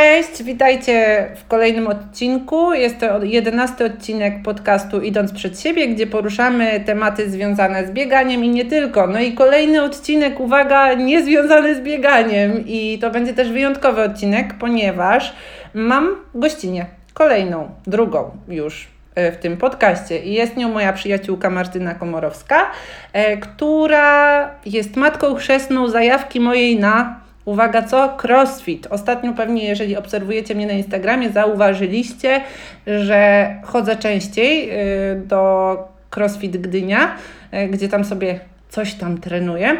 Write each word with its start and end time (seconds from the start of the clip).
Cześć, 0.00 0.42
witajcie 0.42 1.26
w 1.36 1.48
kolejnym 1.48 1.86
odcinku. 1.86 2.72
Jest 2.72 2.98
to 2.98 3.24
jedenasty 3.24 3.84
odcinek 3.84 4.42
podcastu 4.42 5.00
Idąc 5.00 5.32
przed 5.32 5.60
siebie, 5.60 5.88
gdzie 5.88 6.06
poruszamy 6.06 6.80
tematy 6.86 7.30
związane 7.30 7.86
z 7.86 7.90
bieganiem 7.90 8.44
i 8.44 8.48
nie 8.48 8.64
tylko. 8.64 9.06
No 9.06 9.20
i 9.20 9.32
kolejny 9.32 9.82
odcinek, 9.82 10.40
uwaga, 10.40 10.94
niezwiązany 10.94 11.74
z 11.74 11.80
bieganiem. 11.80 12.64
I 12.66 12.98
to 13.00 13.10
będzie 13.10 13.34
też 13.34 13.52
wyjątkowy 13.52 14.02
odcinek, 14.02 14.54
ponieważ 14.60 15.34
mam 15.74 16.16
gościnę, 16.34 16.86
kolejną, 17.14 17.70
drugą 17.86 18.30
już 18.48 18.88
e, 19.14 19.32
w 19.32 19.36
tym 19.36 19.56
podcaście. 19.56 20.18
I 20.18 20.32
jest 20.32 20.56
nią 20.56 20.68
moja 20.68 20.92
przyjaciółka 20.92 21.50
Martyna 21.50 21.94
Komorowska, 21.94 22.70
e, 23.12 23.36
która 23.36 24.50
jest 24.66 24.96
matką 24.96 25.34
chrzestną 25.34 25.88
zajawki 25.88 26.40
mojej 26.40 26.78
na 26.78 27.20
Uwaga, 27.44 27.82
co? 27.82 28.16
Crossfit. 28.22 28.86
Ostatnio 28.90 29.32
pewnie, 29.32 29.64
jeżeli 29.64 29.96
obserwujecie 29.96 30.54
mnie 30.54 30.66
na 30.66 30.72
Instagramie, 30.72 31.30
zauważyliście, 31.30 32.40
że 32.86 33.54
chodzę 33.64 33.96
częściej 33.96 34.70
y, 34.70 35.22
do 35.26 35.76
CrossFit 36.10 36.56
Gdynia, 36.56 37.16
y, 37.54 37.68
gdzie 37.68 37.88
tam 37.88 38.04
sobie 38.04 38.40
coś 38.68 38.94
tam 38.94 39.18
trenuję. 39.18 39.70
Y, 39.72 39.76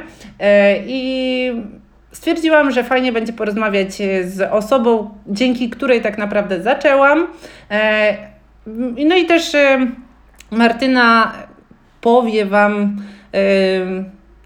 I 0.87 1.53
stwierdziłam, 2.13 2.71
że 2.71 2.85
fajnie 2.85 3.13
będzie 3.13 3.33
porozmawiać 3.33 3.93
z 4.25 4.53
osobą, 4.53 5.11
dzięki 5.27 5.71
której 5.71 6.01
tak 6.01 6.19
naprawdę 6.19 6.63
zaczęłam. 6.63 7.27
No 9.07 9.17
i 9.17 9.27
też 9.27 9.53
Martyna 10.51 11.33
powie 12.01 12.47
Wam, 12.47 13.03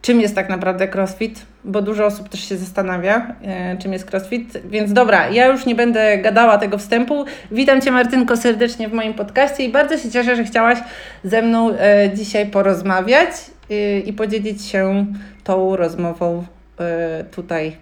czym 0.03 0.21
jest 0.21 0.35
tak 0.35 0.49
naprawdę 0.49 0.89
CrossFit 0.89 1.54
bo 1.65 1.83
dużo 1.83 2.07
osób 2.07 2.29
też 2.29 2.49
się 2.49 2.57
zastanawia, 2.57 3.35
e, 3.43 3.77
czym 3.79 3.93
jest 3.93 4.11
CrossFit. 4.11 4.59
Więc 4.69 4.93
dobra, 4.93 5.29
ja 5.29 5.47
już 5.47 5.67
nie 5.67 5.75
będę 5.75 6.19
gadała 6.19 6.59
tego 6.59 6.79
wstępu. 6.79 7.25
Witam 7.51 7.81
Cię, 7.81 7.91
Martynko, 7.91 8.37
serdecznie 8.37 8.89
w 8.89 8.93
moim 8.93 9.15
podcaście 9.15 9.65
i 9.65 9.69
bardzo 9.73 9.99
się 9.99 10.11
cieszę, 10.11 10.37
że 10.37 10.45
chciałaś 10.45 10.79
ze 11.25 11.43
mną 11.43 11.71
e, 11.71 12.11
dzisiaj 12.15 12.47
porozmawiać 12.47 13.31
e, 13.71 13.99
i 13.99 14.13
podzielić 14.13 14.65
się 14.65 15.07
tą 15.45 15.77
rozmową 15.77 16.45
e, 16.81 17.25
tutaj 17.25 17.77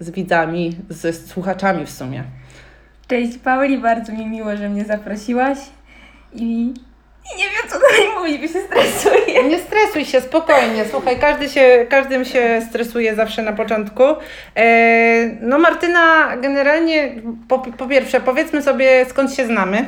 z 0.00 0.10
widzami, 0.10 0.76
ze 0.88 1.12
słuchaczami 1.12 1.86
w 1.86 1.90
sumie. 1.90 2.24
Cześć 3.08 3.38
Pauli, 3.38 3.78
bardzo 3.78 4.12
mi 4.12 4.26
miło, 4.26 4.56
że 4.56 4.68
mnie 4.68 4.84
zaprosiłaś 4.84 5.58
i 6.34 6.74
i 7.34 7.38
nie 7.38 7.44
wiem, 7.44 7.70
co 7.70 7.78
dalej 7.78 8.08
mówić, 8.18 8.38
bo 8.38 8.58
się 8.58 8.64
stresuję. 8.66 9.44
Nie 9.44 9.58
stresuj 9.58 10.04
się, 10.04 10.20
spokojnie. 10.20 10.84
Słuchaj, 10.90 11.18
każdy 11.18 11.48
się, 11.48 11.86
każdym 11.88 12.24
się 12.24 12.62
stresuje 12.68 13.14
zawsze 13.14 13.42
na 13.42 13.52
początku. 13.52 14.02
E, 14.56 15.30
no 15.40 15.58
Martyna, 15.58 16.36
generalnie 16.36 17.12
po, 17.48 17.58
po 17.58 17.86
pierwsze, 17.86 18.20
powiedzmy 18.20 18.62
sobie 18.62 19.06
skąd 19.08 19.34
się 19.34 19.46
znamy. 19.46 19.84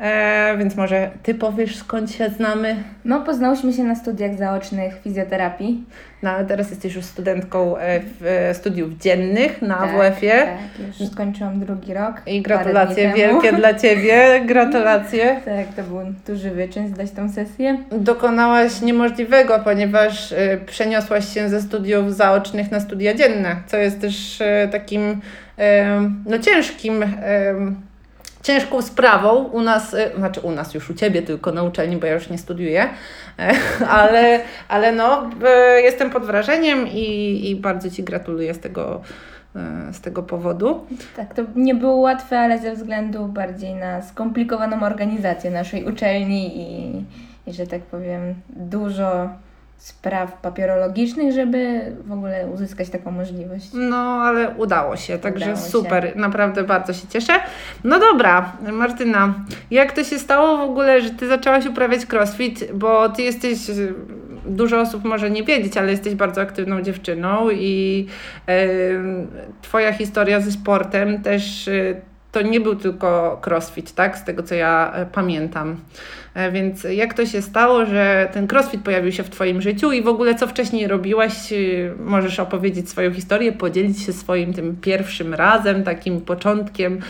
E, 0.00 0.56
więc 0.58 0.76
może 0.76 1.10
Ty 1.22 1.34
powiesz 1.34 1.76
skąd 1.76 2.10
się 2.10 2.28
znamy? 2.28 2.76
No, 3.04 3.20
poznałyśmy 3.20 3.72
się 3.72 3.84
na 3.84 3.94
studiach 3.94 4.34
zaocznych 4.34 5.00
fizjoterapii. 5.04 5.84
No, 6.22 6.30
ale 6.30 6.44
teraz 6.44 6.70
jesteś 6.70 6.94
już 6.94 7.04
studentką 7.04 7.76
e, 7.76 8.00
w 8.00 8.26
e, 8.26 8.54
studiów 8.54 8.98
dziennych 8.98 9.62
na 9.62 9.74
tak, 9.74 9.90
AWF-ie. 9.94 10.32
Tak, 10.32 11.00
już 11.00 11.10
skończyłam 11.10 11.60
drugi 11.60 11.94
rok. 11.94 12.22
I 12.26 12.42
gratulacje 12.42 13.12
wielkie 13.16 13.52
dla 13.52 13.74
Ciebie, 13.74 14.40
gratulacje. 14.46 15.40
Tak, 15.44 15.74
to 15.76 15.82
był 15.82 15.98
duży 16.26 16.50
wyczyn 16.50 16.88
zdać 16.88 17.10
tą 17.10 17.32
sesję. 17.32 17.78
Dokonałaś 17.90 18.80
niemożliwego, 18.80 19.58
ponieważ 19.58 20.32
y, 20.32 20.60
przeniosłaś 20.66 21.34
się 21.34 21.48
ze 21.48 21.60
studiów 21.60 22.14
zaocznych 22.14 22.70
na 22.70 22.80
studia 22.80 23.14
dzienne, 23.14 23.56
co 23.66 23.76
jest 23.76 24.00
też 24.00 24.42
takim 24.72 25.20
no 26.26 26.38
ciężkim 26.38 27.04
ciężką 28.48 28.82
sprawą 28.82 29.44
u 29.44 29.62
nas, 29.62 29.94
y, 29.94 30.10
znaczy 30.16 30.40
u 30.40 30.50
nas 30.50 30.74
już 30.74 30.90
u 30.90 30.94
Ciebie 30.94 31.22
tylko 31.22 31.52
na 31.52 31.62
uczelni, 31.62 31.96
bo 31.96 32.06
ja 32.06 32.14
już 32.14 32.30
nie 32.30 32.38
studiuję, 32.38 32.88
ale, 34.00 34.40
ale 34.68 34.92
no, 34.92 35.30
y, 35.78 35.82
jestem 35.82 36.10
pod 36.10 36.24
wrażeniem 36.24 36.86
i, 36.86 37.50
i 37.50 37.56
bardzo 37.56 37.90
Ci 37.90 38.04
gratuluję 38.04 38.54
z 38.54 38.58
tego, 38.58 39.00
y, 39.90 39.94
z 39.94 40.00
tego 40.00 40.22
powodu. 40.22 40.86
Tak, 41.16 41.34
to 41.34 41.42
nie 41.56 41.74
było 41.74 41.96
łatwe, 41.96 42.38
ale 42.38 42.58
ze 42.58 42.74
względu 42.74 43.26
bardziej 43.26 43.74
na 43.74 44.02
skomplikowaną 44.02 44.82
organizację 44.82 45.50
naszej 45.50 45.84
uczelni 45.84 46.60
i, 46.60 47.04
i 47.46 47.52
że 47.52 47.66
tak 47.66 47.82
powiem, 47.82 48.34
dużo 48.48 49.28
spraw 49.78 50.32
papierologicznych, 50.32 51.32
żeby 51.32 51.92
w 52.06 52.12
ogóle 52.12 52.46
uzyskać 52.46 52.90
taką 52.90 53.10
możliwość. 53.10 53.70
No, 53.74 53.96
ale 53.96 54.50
udało 54.50 54.96
się, 54.96 55.18
także 55.18 55.44
udało 55.44 55.66
super, 55.66 56.10
się. 56.12 56.20
naprawdę 56.20 56.64
bardzo 56.64 56.92
się 56.92 57.08
cieszę. 57.08 57.32
No 57.84 57.98
dobra, 57.98 58.52
Martyna, 58.72 59.34
jak 59.70 59.92
to 59.92 60.04
się 60.04 60.18
stało 60.18 60.56
w 60.56 60.70
ogóle, 60.70 61.00
że 61.00 61.10
Ty 61.10 61.28
zaczęłaś 61.28 61.66
uprawiać 61.66 62.12
crossfit, 62.12 62.72
bo 62.74 63.08
Ty 63.08 63.22
jesteś, 63.22 63.58
dużo 64.46 64.80
osób 64.80 65.04
może 65.04 65.30
nie 65.30 65.42
wiedzieć, 65.42 65.76
ale 65.76 65.90
jesteś 65.90 66.14
bardzo 66.14 66.40
aktywną 66.40 66.82
dziewczyną 66.82 67.50
i 67.50 68.06
e, 68.48 68.68
Twoja 69.62 69.92
historia 69.92 70.40
ze 70.40 70.52
sportem 70.52 71.22
też 71.22 71.68
e, 71.68 71.94
to 72.32 72.42
nie 72.42 72.60
był 72.60 72.76
tylko 72.76 73.40
crossfit, 73.46 73.94
tak? 73.94 74.18
Z 74.18 74.24
tego 74.24 74.42
co 74.42 74.54
ja 74.54 74.92
pamiętam. 75.12 75.76
E, 76.38 76.50
więc 76.50 76.84
jak 76.84 77.14
to 77.14 77.26
się 77.26 77.42
stało, 77.42 77.86
że 77.86 78.28
ten 78.32 78.46
crossfit 78.52 78.82
pojawił 78.82 79.12
się 79.12 79.22
w 79.22 79.30
Twoim 79.30 79.62
życiu 79.62 79.92
i 79.92 80.02
w 80.02 80.08
ogóle 80.08 80.34
co 80.34 80.46
wcześniej 80.46 80.86
robiłaś? 80.86 81.52
E, 81.52 81.56
możesz 81.98 82.40
opowiedzieć 82.40 82.90
swoją 82.90 83.12
historię, 83.12 83.52
podzielić 83.52 84.02
się 84.02 84.12
swoim 84.12 84.54
tym 84.54 84.76
pierwszym 84.76 85.34
razem, 85.34 85.84
takim 85.84 86.20
początkiem, 86.20 87.00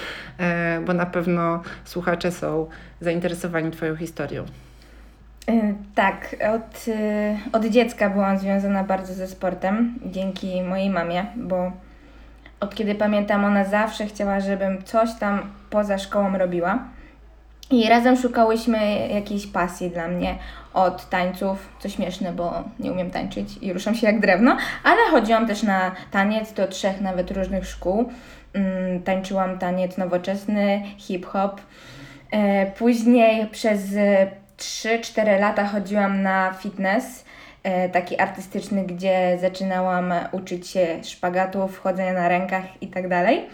bo 0.86 0.92
na 0.92 1.06
pewno 1.06 1.62
słuchacze 1.84 2.32
są 2.32 2.66
zainteresowani 3.00 3.70
Twoją 3.70 3.96
historią. 3.96 4.44
Tak, 5.94 6.36
od, 6.54 6.86
od 7.52 7.64
dziecka 7.64 8.10
byłam 8.10 8.38
związana 8.38 8.84
bardzo 8.84 9.14
ze 9.14 9.26
sportem, 9.26 9.94
dzięki 10.06 10.62
mojej 10.62 10.90
mamie, 10.90 11.26
bo 11.36 11.72
od 12.60 12.74
kiedy 12.74 12.94
pamiętam, 12.94 13.44
ona 13.44 13.64
zawsze 13.64 14.06
chciała, 14.06 14.40
żebym 14.40 14.82
coś 14.82 15.08
tam 15.20 15.40
poza 15.70 15.98
szkołą 15.98 16.38
robiła. 16.38 16.78
I 17.70 17.88
razem 17.88 18.16
szukałyśmy 18.16 19.08
jakiejś 19.08 19.46
pasji 19.46 19.90
dla 19.90 20.08
mnie 20.08 20.38
od 20.74 21.08
tańców, 21.08 21.68
co 21.78 21.88
śmieszne, 21.88 22.32
bo 22.32 22.64
nie 22.80 22.92
umiem 22.92 23.10
tańczyć 23.10 23.58
i 23.60 23.72
ruszam 23.72 23.94
się 23.94 24.06
jak 24.06 24.20
drewno, 24.20 24.56
ale 24.84 25.00
chodziłam 25.10 25.46
też 25.46 25.62
na 25.62 25.92
taniec 26.10 26.52
do 26.52 26.68
trzech 26.68 27.00
nawet 27.00 27.30
różnych 27.30 27.66
szkół. 27.66 28.12
Mm, 28.52 29.02
tańczyłam 29.02 29.58
taniec 29.58 29.96
nowoczesny, 29.96 30.82
hip-hop. 30.98 31.60
E, 32.30 32.66
później 32.66 33.46
przez 33.46 33.80
3-4 34.58 35.40
lata 35.40 35.66
chodziłam 35.66 36.22
na 36.22 36.52
fitness 36.52 37.24
E, 37.62 37.88
taki 37.88 38.20
artystyczny, 38.20 38.84
gdzie 38.84 39.38
zaczynałam 39.40 40.14
uczyć 40.32 40.68
się 40.68 40.86
szpagatów, 41.04 41.78
chodzenia 41.78 42.12
na 42.12 42.28
rękach 42.28 42.64
i 42.80 42.86
tak 42.86 43.08
dalej. 43.08 43.46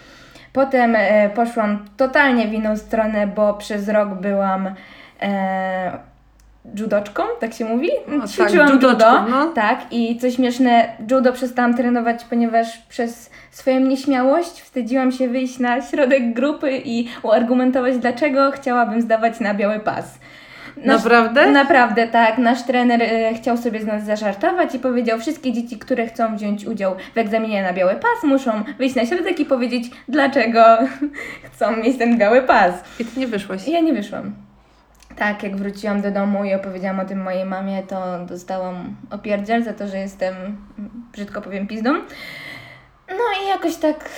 Potem 0.55 0.97
e, 0.97 1.31
poszłam 1.31 1.85
totalnie 1.97 2.49
w 2.49 2.53
inną 2.53 2.77
stronę, 2.77 3.27
bo 3.27 3.55
przez 3.55 3.89
rok 3.89 4.09
byłam 4.09 4.75
e, 5.23 5.99
judoczką, 6.77 7.23
tak 7.41 7.55
się 7.55 7.65
mówi? 7.65 7.91
No, 8.09 8.29
Ćwiczyłam 8.29 8.69
tak, 8.69 8.83
judo, 8.83 9.23
no. 9.31 9.47
tak, 9.47 9.79
i 9.91 10.19
co 10.19 10.31
śmieszne, 10.31 10.97
judo 11.11 11.33
przestałam 11.33 11.77
trenować, 11.77 12.25
ponieważ 12.25 12.79
przez 12.79 13.31
swoją 13.51 13.81
nieśmiałość 13.81 14.63
wstydziłam 14.63 15.13
się 15.13 15.29
wyjść 15.29 15.59
na 15.59 15.83
środek 15.83 16.35
grupy 16.35 16.81
i 16.85 17.09
uargumentować, 17.23 17.99
dlaczego 17.99 18.51
chciałabym 18.51 19.03
zdawać 19.03 19.41
na 19.41 19.55
biały 19.55 19.81
pas. 19.81 20.19
Nasz, 20.77 20.87
naprawdę? 20.87 21.51
Naprawdę, 21.51 22.09
tak. 22.09 22.39
Nasz 22.39 22.63
trener 22.63 23.03
e, 23.03 23.35
chciał 23.35 23.57
sobie 23.57 23.81
z 23.81 23.87
nas 23.87 24.05
zażartować 24.05 24.75
i 24.75 24.79
powiedział, 24.79 25.19
wszystkie 25.19 25.53
dzieci, 25.53 25.79
które 25.79 26.07
chcą 26.07 26.37
wziąć 26.37 26.65
udział 26.65 26.97
w 27.15 27.19
egzaminie 27.19 27.63
na 27.63 27.73
biały 27.73 27.95
pas, 27.95 28.23
muszą 28.25 28.65
wyjść 28.79 28.95
na 28.95 29.07
środek 29.07 29.41
i 29.41 29.45
powiedzieć, 29.45 29.91
dlaczego 30.09 30.65
chcą 31.53 31.77
mieć 31.77 31.99
ten 31.99 32.19
biały 32.19 32.43
pas. 32.43 32.75
I 32.99 33.05
ty 33.05 33.21
nie 33.21 33.27
wyszłaś? 33.27 33.69
Ja 33.69 33.81
nie 33.81 33.93
wyszłam. 33.93 34.35
Tak, 35.17 35.43
jak 35.43 35.57
wróciłam 35.57 36.03
do 36.03 36.11
domu 36.11 36.45
i 36.45 36.55
opowiedziałam 36.55 37.01
o 37.01 37.05
tym 37.05 37.23
mojej 37.23 37.45
mamie, 37.45 37.83
to 37.83 38.19
dostałam 38.29 38.97
opierdziel 39.11 39.65
za 39.65 39.73
to, 39.73 39.89
że 39.89 39.99
jestem, 39.99 40.35
brzydko 41.13 41.43
powiem, 41.43 41.67
pizdą. 41.67 41.93
No 43.09 43.25
i 43.45 43.49
jakoś 43.49 43.77
tak 43.77 44.11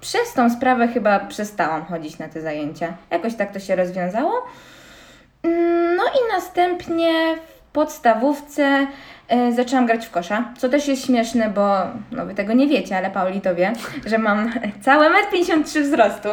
przez 0.00 0.32
tą 0.34 0.50
sprawę 0.50 0.88
chyba 0.88 1.20
przestałam 1.20 1.84
chodzić 1.84 2.18
na 2.18 2.28
te 2.28 2.40
zajęcia. 2.40 2.96
Jakoś 3.10 3.34
tak 3.34 3.52
to 3.52 3.60
się 3.60 3.76
rozwiązało. 3.76 4.32
No 5.96 6.04
i 6.04 6.32
następnie 6.32 7.36
w 7.36 7.72
podstawówce 7.72 8.86
e, 9.28 9.52
zaczęłam 9.52 9.86
grać 9.86 10.06
w 10.06 10.10
kosza, 10.10 10.44
co 10.58 10.68
też 10.68 10.88
jest 10.88 11.06
śmieszne, 11.06 11.50
bo 11.50 11.76
no 12.10 12.26
wy 12.26 12.34
tego 12.34 12.52
nie 12.52 12.66
wiecie, 12.66 12.96
ale 12.96 13.10
Pauli 13.10 13.40
to 13.40 13.54
wie, 13.54 13.72
że 14.06 14.18
mam 14.18 14.52
całe 14.84 15.10
1,53 15.10 15.52
m 15.52 15.62
wzrostu 15.62 16.28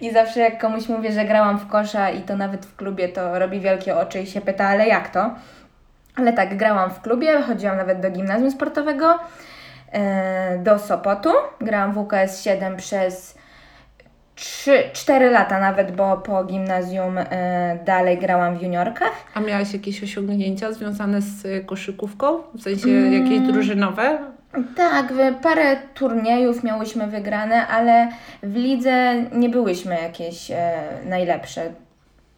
i 0.00 0.10
zawsze 0.10 0.40
jak 0.40 0.60
komuś 0.60 0.88
mówię, 0.88 1.12
że 1.12 1.24
grałam 1.24 1.58
w 1.58 1.68
kosza 1.68 2.10
i 2.10 2.20
to 2.20 2.36
nawet 2.36 2.66
w 2.66 2.76
klubie, 2.76 3.08
to 3.08 3.38
robi 3.38 3.60
wielkie 3.60 3.96
oczy 3.96 4.20
i 4.20 4.26
się 4.26 4.40
pyta, 4.40 4.68
ale 4.68 4.86
jak 4.86 5.08
to? 5.08 5.34
Ale 6.16 6.32
tak, 6.32 6.56
grałam 6.56 6.90
w 6.90 7.00
klubie, 7.00 7.42
chodziłam 7.42 7.76
nawet 7.76 8.00
do 8.00 8.10
gimnazjum 8.10 8.50
sportowego, 8.50 9.18
e, 9.92 10.58
do 10.58 10.78
Sopotu, 10.78 11.30
grałam 11.60 11.92
w 11.92 11.98
UKS 11.98 12.42
7 12.44 12.76
przez 12.76 13.38
trzy, 14.36 14.82
cztery 14.92 15.30
lata 15.30 15.60
nawet, 15.60 15.96
bo 15.96 16.16
po 16.16 16.44
gimnazjum 16.44 17.18
e, 17.18 17.78
dalej 17.84 18.18
grałam 18.18 18.58
w 18.58 18.62
juniorkach. 18.62 19.12
A 19.34 19.40
miałaś 19.40 19.72
jakieś 19.72 20.02
osiągnięcia 20.02 20.72
związane 20.72 21.22
z 21.22 21.44
y, 21.44 21.64
koszykówką? 21.66 22.38
W 22.54 22.62
sensie 22.62 22.90
jakieś 22.90 23.40
drużynowe? 23.40 24.18
Tak, 24.76 25.12
parę 25.42 25.76
turniejów 25.94 26.64
miałyśmy 26.64 27.06
wygrane, 27.06 27.66
ale 27.66 28.08
w 28.42 28.56
lidze 28.56 29.14
nie 29.32 29.48
byłyśmy 29.48 29.94
jakieś 29.94 30.50
e, 30.50 30.72
najlepsze. 31.04 31.62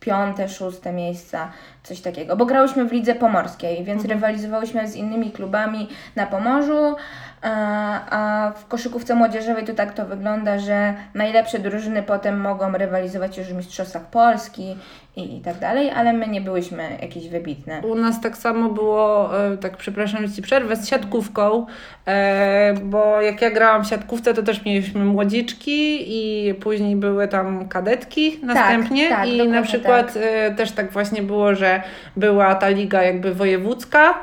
Piąte, 0.00 0.49
szóste 0.49 0.93
miejsca, 0.93 1.53
coś 1.83 2.00
takiego. 2.00 2.37
Bo 2.37 2.47
grałyśmy 2.47 2.85
w 2.85 2.93
lidze 2.93 3.15
pomorskiej, 3.15 3.85
więc 3.85 4.05
rywalizowałyśmy 4.05 4.89
z 4.89 4.97
innymi 4.97 5.31
klubami 5.31 5.89
na 6.17 6.27
Pomorzu. 6.27 6.97
A, 7.43 8.52
w 8.56 8.67
koszykówce 8.67 9.14
młodzieżowej 9.14 9.64
to 9.64 9.75
tak 9.75 9.94
to 9.94 10.06
wygląda, 10.06 10.58
że 10.58 10.94
najlepsze 11.14 11.58
drużyny 11.58 12.02
potem 12.02 12.40
mogą 12.40 12.73
rywalizować 12.73 13.38
już 13.38 13.46
w 13.46 13.56
Mistrzostwach 13.56 14.06
Polski 14.06 14.76
i, 15.19 15.37
i 15.37 15.41
tak 15.41 15.59
dalej, 15.59 15.91
ale 15.91 16.12
my 16.12 16.29
nie 16.29 16.41
byłyśmy 16.41 16.99
jakieś 17.03 17.29
wybitne. 17.29 17.81
U 17.81 17.94
nas 17.94 18.20
tak 18.20 18.37
samo 18.37 18.69
było, 18.69 19.31
e, 19.53 19.56
tak 19.56 19.76
przepraszam, 19.76 20.26
że 20.26 20.32
Ci 20.32 20.43
przerwę, 20.43 20.76
z 20.76 20.88
siatkówką, 20.88 21.67
e, 22.06 22.75
bo 22.85 23.20
jak 23.20 23.43
ja 23.43 23.50
grałam 23.50 23.85
w 23.85 23.88
siatkówce, 23.88 24.35
to 24.35 24.43
też 24.43 24.65
mieliśmy 24.65 25.05
młodziczki 25.05 26.05
i 26.06 26.55
później 26.55 26.97
były 26.97 27.29
tam 27.29 27.69
kadetki 27.69 28.41
następnie 28.43 29.09
tak, 29.09 29.29
i 29.29 29.31
dokładnie 29.31 29.61
na 29.61 29.62
przykład 29.62 30.17
e, 30.17 30.50
też 30.50 30.73
tak 30.73 30.93
właśnie 30.93 31.23
było, 31.23 31.55
że 31.55 31.82
była 32.17 32.55
ta 32.55 32.69
liga 32.69 33.03
jakby 33.03 33.35
wojewódzka, 33.35 34.14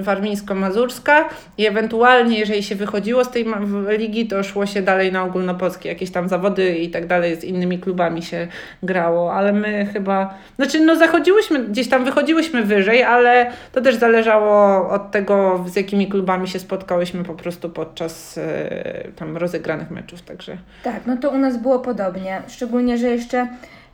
warmińsko-mazurska 0.00 1.24
i 1.58 1.66
ewentualnie 1.66 2.38
jeżeli 2.38 2.62
się 2.62 2.74
wychodziło 2.74 3.24
z 3.24 3.30
tej 3.30 3.46
ligi, 3.98 4.26
to 4.26 4.42
szło 4.42 4.66
się 4.66 4.82
dalej 4.82 5.12
na 5.12 5.22
ogólnopolskie, 5.24 5.88
jakieś 5.88 6.10
tam 6.10 6.28
zawody 6.28 6.78
i 6.78 6.90
tak 6.90 7.06
dalej, 7.06 7.36
z 7.36 7.44
innymi 7.44 7.78
klubami 7.78 8.22
się 8.22 8.48
grało, 8.82 9.34
ale 9.34 9.52
my 9.52 9.86
chyba, 9.92 10.34
znaczy 10.56 10.80
no 10.80 10.96
zachodziłyśmy, 10.96 11.64
gdzieś 11.64 11.88
tam 11.88 12.04
wychodziłyśmy 12.04 12.62
wyżej, 12.62 13.02
ale 13.02 13.50
to 13.72 13.80
też 13.80 13.94
zależało 13.94 14.88
od 14.90 15.10
tego, 15.10 15.64
z 15.68 15.76
jakimi 15.76 16.08
klubami 16.08 16.48
się 16.48 16.58
spotkałyśmy 16.58 17.24
po 17.24 17.34
prostu 17.34 17.70
podczas 17.70 18.38
e, 18.38 19.08
tam 19.16 19.36
rozegranych 19.36 19.90
meczów, 19.90 20.22
także 20.22 20.56
Tak, 20.84 21.06
no 21.06 21.16
to 21.16 21.30
u 21.30 21.38
nas 21.38 21.56
było 21.56 21.78
podobnie. 21.78 22.42
Szczególnie, 22.48 22.98
że 22.98 23.06
jeszcze 23.06 23.48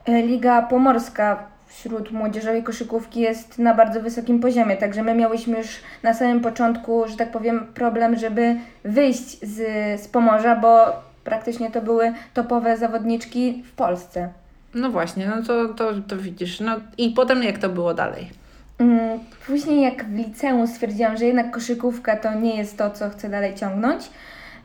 e, 0.06 0.22
Liga 0.22 0.62
Pomorska 0.62 1.50
wśród 1.66 2.12
młodzieżowej 2.12 2.62
koszykówki 2.62 3.20
jest 3.20 3.58
na 3.58 3.74
bardzo 3.74 4.00
wysokim 4.00 4.40
poziomie, 4.40 4.76
także 4.76 5.02
my 5.02 5.14
miałyśmy 5.14 5.58
już 5.58 5.68
na 6.02 6.14
samym 6.14 6.40
początku, 6.40 7.08
że 7.08 7.16
tak 7.16 7.30
powiem, 7.30 7.66
problem, 7.74 8.16
żeby 8.16 8.56
wyjść 8.84 9.40
z, 9.42 9.56
z 10.00 10.08
Pomorza, 10.08 10.56
bo 10.56 10.86
praktycznie 11.24 11.70
to 11.70 11.80
były 11.80 12.12
topowe 12.34 12.76
zawodniczki 12.76 13.62
w 13.66 13.72
Polsce. 13.72 14.28
No 14.74 14.90
właśnie, 14.90 15.26
no 15.36 15.42
to, 15.42 15.68
to, 15.74 15.92
to 16.08 16.16
widzisz, 16.16 16.60
no 16.60 16.76
i 16.98 17.10
potem 17.10 17.42
jak 17.42 17.58
to 17.58 17.68
było 17.68 17.94
dalej? 17.94 18.30
Mm, 18.78 19.18
Później 19.46 19.82
jak 19.82 20.04
w 20.04 20.16
liceum 20.16 20.66
stwierdziłam, 20.66 21.16
że 21.16 21.24
jednak 21.24 21.50
koszykówka 21.50 22.16
to 22.16 22.34
nie 22.34 22.56
jest 22.56 22.78
to, 22.78 22.90
co 22.90 23.10
chcę 23.10 23.28
dalej 23.28 23.54
ciągnąć, 23.54 24.02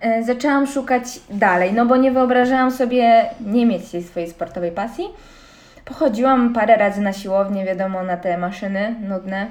e, 0.02 0.24
zaczęłam 0.24 0.68
szukać 0.68 1.04
dalej, 1.30 1.74
no 1.74 1.86
bo 1.86 1.98
nie 1.98 2.12
wyobrażałam 2.12 2.72
sobie 2.72 3.26
nie 3.46 3.66
mieć 3.66 3.92
tej 3.92 4.04
swojej 4.04 4.30
sportowej 4.30 4.72
pasji. 4.72 5.06
Pochodziłam 5.86 6.54
parę 6.54 6.78
razy 6.78 7.02
na 7.02 7.14
siłownię, 7.14 7.66
wiadomo, 7.66 8.04
na 8.04 8.18
te 8.18 8.38
maszyny 8.38 8.96
nudne, 9.10 9.48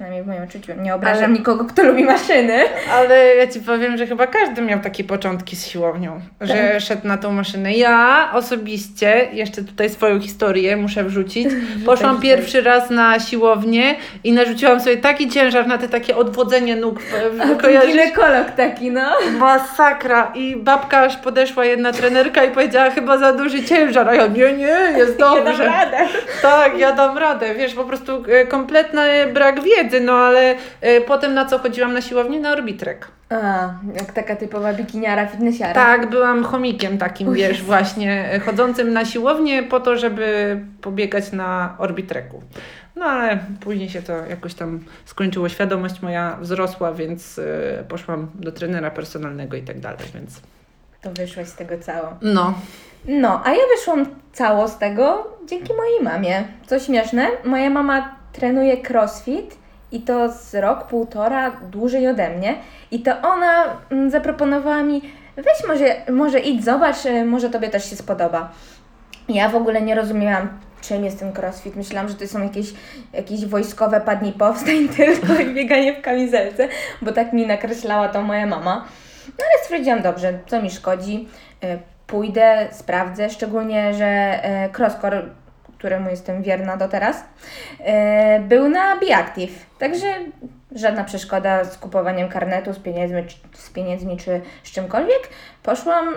przynajmniej 0.00 0.22
w 0.24 0.26
moim 0.26 0.42
odczuciu. 0.42 0.72
Nie 0.82 0.94
obrażam 0.94 1.24
Ale- 1.24 1.32
nikogo, 1.32 1.64
kto 1.64 1.82
lubi 1.84 2.04
maszyny. 2.04 2.58
Ale 2.92 3.34
ja 3.36 3.46
Ci 3.46 3.60
powiem, 3.60 3.96
że 3.96 4.06
chyba 4.06 4.26
każdy 4.26 4.62
miał 4.62 4.80
takie 4.80 5.04
początki 5.04 5.56
z 5.56 5.66
siłownią, 5.66 6.20
że 6.40 6.80
szedł 6.80 7.08
na 7.08 7.18
tą 7.18 7.32
maszynę. 7.32 7.72
Ja 7.72 8.28
osobiście, 8.34 9.28
jeszcze 9.32 9.62
tutaj 9.64 9.90
swoją 9.90 10.20
historię 10.20 10.76
muszę 10.76 11.04
wrzucić, 11.04 11.48
poszłam 11.86 12.20
pierwszy 12.20 12.62
raz 12.62 12.90
na 12.90 13.20
siłownię 13.20 13.94
i 14.24 14.32
narzuciłam 14.32 14.80
sobie 14.80 14.96
taki 14.96 15.28
ciężar 15.28 15.66
na 15.66 15.78
te 15.78 15.88
takie 15.88 16.16
odwodzenie 16.16 16.76
nóg. 16.76 16.98
Ginekolog 17.86 18.50
taki, 18.56 18.90
no. 18.90 19.10
Masakra. 19.38 20.32
I 20.34 20.56
babka 20.56 20.98
aż 21.00 21.16
podeszła 21.16 21.64
jedna 21.64 21.92
trenerka 21.92 22.44
i 22.44 22.50
powiedziała 22.50 22.90
chyba 22.90 23.18
za 23.18 23.32
duży 23.32 23.64
ciężar, 23.64 24.08
a 24.08 24.14
ja 24.14 24.26
nie, 24.26 24.52
nie, 24.52 24.78
jest 24.98 25.18
dobrze. 25.28 25.64
radę. 25.66 25.96
Tak, 26.42 26.78
ja 26.78 26.92
dam 26.92 27.18
radę, 27.18 27.54
wiesz, 27.54 27.74
po 27.74 27.84
prostu 27.84 28.24
e, 28.28 28.46
kompletny 28.46 29.26
brak 29.32 29.60
wiedzy, 29.62 29.89
no 30.00 30.12
ale 30.12 30.54
e, 30.80 31.00
potem 31.00 31.34
na 31.34 31.44
co 31.44 31.58
chodziłam 31.58 31.92
na 31.92 32.00
siłownię? 32.00 32.40
Na 32.40 32.52
orbitrek. 32.52 33.08
A, 33.30 33.68
jak 33.96 34.12
taka 34.12 34.36
typowa 34.36 34.72
bikiniara, 34.72 35.26
fitnessiara. 35.26 35.74
Tak, 35.74 36.10
byłam 36.10 36.44
chomikiem 36.44 36.98
takim, 36.98 37.34
wiesz, 37.34 37.62
właśnie 37.62 38.40
chodzącym 38.46 38.92
na 38.92 39.04
siłownię 39.04 39.62
po 39.62 39.80
to, 39.80 39.96
żeby 39.96 40.60
pobiegać 40.80 41.32
na 41.32 41.74
orbitreku. 41.78 42.42
No 42.96 43.04
ale 43.06 43.38
później 43.60 43.88
się 43.88 44.02
to 44.02 44.26
jakoś 44.26 44.54
tam 44.54 44.80
skończyło, 45.04 45.48
świadomość 45.48 46.02
moja 46.02 46.36
wzrosła, 46.40 46.92
więc 46.92 47.38
e, 47.38 47.84
poszłam 47.88 48.30
do 48.34 48.52
trenera 48.52 48.90
personalnego 48.90 49.56
i 49.56 49.62
tak 49.62 49.80
dalej, 49.80 49.98
więc 50.14 50.40
To 51.02 51.10
wyszłaś 51.10 51.48
z 51.48 51.54
tego 51.54 51.78
cało. 51.78 52.08
no. 52.22 52.54
No, 53.08 53.42
a 53.44 53.50
ja 53.50 53.60
wyszłam 53.76 54.06
cało 54.32 54.68
z 54.68 54.78
tego 54.78 55.36
dzięki 55.46 55.72
mojej 55.74 56.02
mamie. 56.02 56.44
Co 56.66 56.78
śmieszne, 56.78 57.26
moja 57.44 57.70
mama 57.70 58.14
trenuje 58.32 58.76
crossfit 58.88 59.56
i 59.92 60.00
to 60.00 60.32
z 60.32 60.54
rok, 60.54 60.86
półtora 60.86 61.50
dłużej 61.50 62.08
ode 62.08 62.30
mnie. 62.30 62.54
I 62.90 63.00
to 63.02 63.12
ona 63.22 63.64
mm, 63.90 64.10
zaproponowała 64.10 64.82
mi, 64.82 65.02
weź 65.36 65.68
może, 65.68 66.12
może 66.12 66.40
idź, 66.40 66.64
zobacz, 66.64 67.06
y, 67.06 67.24
może 67.24 67.50
Tobie 67.50 67.68
też 67.68 67.90
się 67.90 67.96
spodoba. 67.96 68.52
Ja 69.28 69.48
w 69.48 69.54
ogóle 69.54 69.82
nie 69.82 69.94
rozumiałam, 69.94 70.48
czym 70.80 71.04
jest 71.04 71.18
ten 71.18 71.32
crossfit. 71.32 71.76
Myślałam, 71.76 72.08
że 72.08 72.14
to 72.14 72.26
są 72.26 72.42
jakieś, 72.42 72.74
jakieś 73.12 73.46
wojskowe 73.46 74.00
padnij 74.00 74.32
powstań 74.32 74.88
tylko 74.96 75.34
i 75.34 75.54
bieganie 75.54 75.94
w 75.94 76.02
kamizelce, 76.02 76.68
bo 77.02 77.12
tak 77.12 77.32
mi 77.32 77.46
nakreślała 77.46 78.08
to 78.08 78.22
moja 78.22 78.46
mama. 78.46 78.84
No 79.38 79.44
ale 79.44 79.64
stwierdziłam, 79.64 80.02
dobrze, 80.02 80.38
co 80.46 80.62
mi 80.62 80.70
szkodzi, 80.70 81.28
y, 81.64 81.78
pójdę, 82.10 82.68
sprawdzę, 82.72 83.30
szczególnie, 83.30 83.94
że 83.94 84.04
e, 84.06 84.68
Crosscore, 84.76 85.22
któremu 85.80 86.10
jestem 86.10 86.42
wierna 86.42 86.76
do 86.76 86.88
teraz, 86.88 87.24
e, 87.78 88.40
był 88.40 88.68
na 88.68 88.96
Biactive, 89.00 89.66
także 89.78 90.06
żadna 90.74 91.04
przeszkoda 91.04 91.64
z 91.64 91.78
kupowaniem 91.78 92.28
karnetu, 92.28 92.74
z 92.74 92.78
pieniędzmi, 92.78 93.24
czy- 93.26 93.36
z 93.62 93.70
pieniędzmi 93.70 94.16
czy 94.16 94.40
z 94.62 94.70
czymkolwiek. 94.70 95.28
Poszłam 95.62 96.14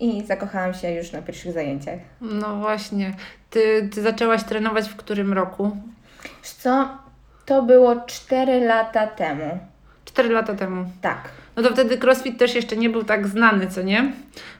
i 0.00 0.26
zakochałam 0.26 0.74
się 0.74 0.90
już 0.90 1.12
na 1.12 1.22
pierwszych 1.22 1.52
zajęciach. 1.52 1.98
No 2.20 2.56
właśnie. 2.56 3.12
Ty, 3.50 3.88
ty 3.94 4.02
zaczęłaś 4.02 4.44
trenować 4.44 4.88
w 4.88 4.96
którym 4.96 5.32
roku? 5.32 5.76
Wiesz 6.42 6.52
co, 6.52 6.88
to 7.46 7.62
było 7.62 7.96
4 8.06 8.60
lata 8.60 9.06
temu. 9.06 9.58
Cztery 10.04 10.28
lata 10.28 10.54
temu. 10.54 10.84
Tak. 11.02 11.18
No 11.58 11.64
to 11.64 11.70
wtedy 11.70 11.98
crossfit 11.98 12.38
też 12.38 12.54
jeszcze 12.54 12.76
nie 12.76 12.90
był 12.90 13.04
tak 13.04 13.26
znany, 13.26 13.66
co 13.66 13.82
nie? 13.82 14.12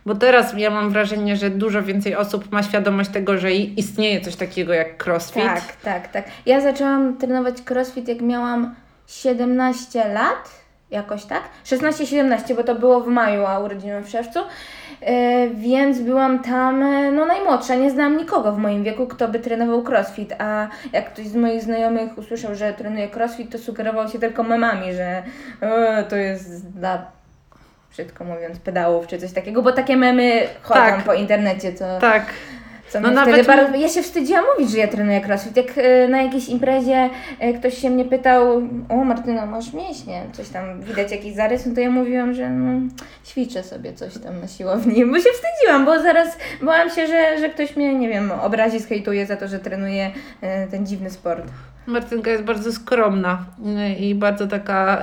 Bo 0.07 0.15
teraz 0.15 0.55
ja 0.57 0.71
mam 0.71 0.91
wrażenie, 0.91 1.37
że 1.37 1.51
dużo 1.51 1.83
więcej 1.83 2.17
osób 2.17 2.53
ma 2.53 2.63
świadomość 2.63 3.11
tego, 3.11 3.39
że 3.39 3.53
istnieje 3.53 4.21
coś 4.21 4.37
takiego 4.37 4.73
jak 4.75 5.07
crossfit. 5.07 5.43
Tak, 5.43 5.77
tak, 5.83 6.09
tak. 6.09 6.25
Ja 6.47 6.61
zaczęłam 6.61 7.17
trenować 7.17 7.55
crossfit 7.71 8.09
jak 8.09 8.21
miałam 8.21 8.75
17 9.07 10.09
lat, 10.09 10.51
jakoś 10.91 11.25
tak? 11.25 11.43
16-17, 11.65 12.57
bo 12.57 12.65
to 12.65 12.75
było 12.75 13.01
w 13.01 13.07
maju, 13.07 13.47
a 13.47 13.59
urodziłam 13.59 14.05
w 14.05 14.09
czerwcu. 14.09 14.39
E, 15.01 15.49
więc 15.49 16.01
byłam 16.01 16.43
tam 16.43 16.83
e, 16.83 17.13
no 17.13 17.27
najmłodsza, 17.27 17.75
nie 17.75 17.91
znałam 17.91 18.17
nikogo 18.17 18.53
w 18.53 18.59
moim 18.59 18.85
wieku, 18.85 19.07
kto 19.07 19.29
by 19.29 19.39
trenował 19.39 19.85
crossfit, 19.89 20.35
a 20.39 20.69
jak 20.93 21.13
ktoś 21.13 21.27
z 21.27 21.37
moich 21.37 21.63
znajomych 21.63 22.19
usłyszał, 22.19 22.55
że 22.55 22.73
trenuje 22.73 23.09
crossfit, 23.17 23.53
to 23.53 23.59
sugerował 23.59 24.09
się 24.09 24.19
tylko 24.19 24.43
memami, 24.43 24.93
że 24.93 25.23
e, 25.61 26.05
to 26.09 26.17
jest 26.17 26.71
dla, 26.71 27.07
brzydko 27.91 28.25
mówiąc, 28.25 28.59
pedałów 28.59 29.07
czy 29.07 29.19
coś 29.19 29.33
takiego, 29.33 29.63
bo 29.63 29.73
takie 29.73 29.97
memy 29.97 30.43
chodzą 30.63 30.81
Tak. 30.81 31.05
po 31.05 31.15
internecie, 31.15 31.73
co... 31.73 31.99
Tak. 31.99 32.27
Co 32.91 33.01
No 33.01 33.11
nawet 33.11 33.47
bardzo, 33.47 33.77
ja 33.77 33.89
się 33.89 34.03
wstydziłam 34.03 34.45
mówić, 34.55 34.73
że 34.73 34.79
ja 34.79 34.89
trenuję 34.89 35.21
crossfit. 35.21 35.57
Jak 35.57 35.67
e, 35.77 36.09
na 36.09 36.23
jakiejś 36.23 36.49
imprezie 36.49 37.11
e, 37.41 37.53
ktoś 37.53 37.79
się 37.79 37.91
mnie 37.91 38.05
pytał, 38.05 38.63
o 38.89 39.05
Martyna, 39.05 39.47
masz 39.47 39.73
mięśnie, 39.73 40.23
coś 40.33 40.49
tam, 40.49 40.81
widać 40.81 41.13
jakiś 41.13 41.35
zarys, 41.35 41.67
no 41.67 41.75
to 41.75 41.81
ja 41.81 41.91
mówiłam, 41.91 42.35
że 42.35 42.51
no, 42.51 42.89
ćwiczę 43.27 43.63
sobie 43.63 43.93
coś 43.93 44.19
tam 44.19 44.41
na 44.41 44.49
siłowni, 44.49 45.07
bo 45.07 45.17
się 45.17 45.31
wstydziłam, 45.31 45.85
bo 45.85 46.03
zaraz 46.03 46.39
bałam 46.63 46.91
się, 46.91 47.07
że, 47.07 47.39
że 47.39 47.49
ktoś 47.49 47.77
mnie, 47.77 47.95
nie 47.95 48.09
wiem, 48.09 48.31
obrazi, 48.31 48.81
skejtuje 48.81 49.27
za 49.27 49.37
to, 49.37 49.49
że 49.49 49.59
trenuję 49.59 50.11
e, 50.41 50.67
ten 50.67 50.87
dziwny 50.87 51.11
sport. 51.11 51.45
Martynka 51.87 52.31
jest 52.31 52.43
bardzo 52.43 52.73
skromna 52.73 53.45
i 54.01 54.15
bardzo 54.15 54.47
taka, 54.47 55.03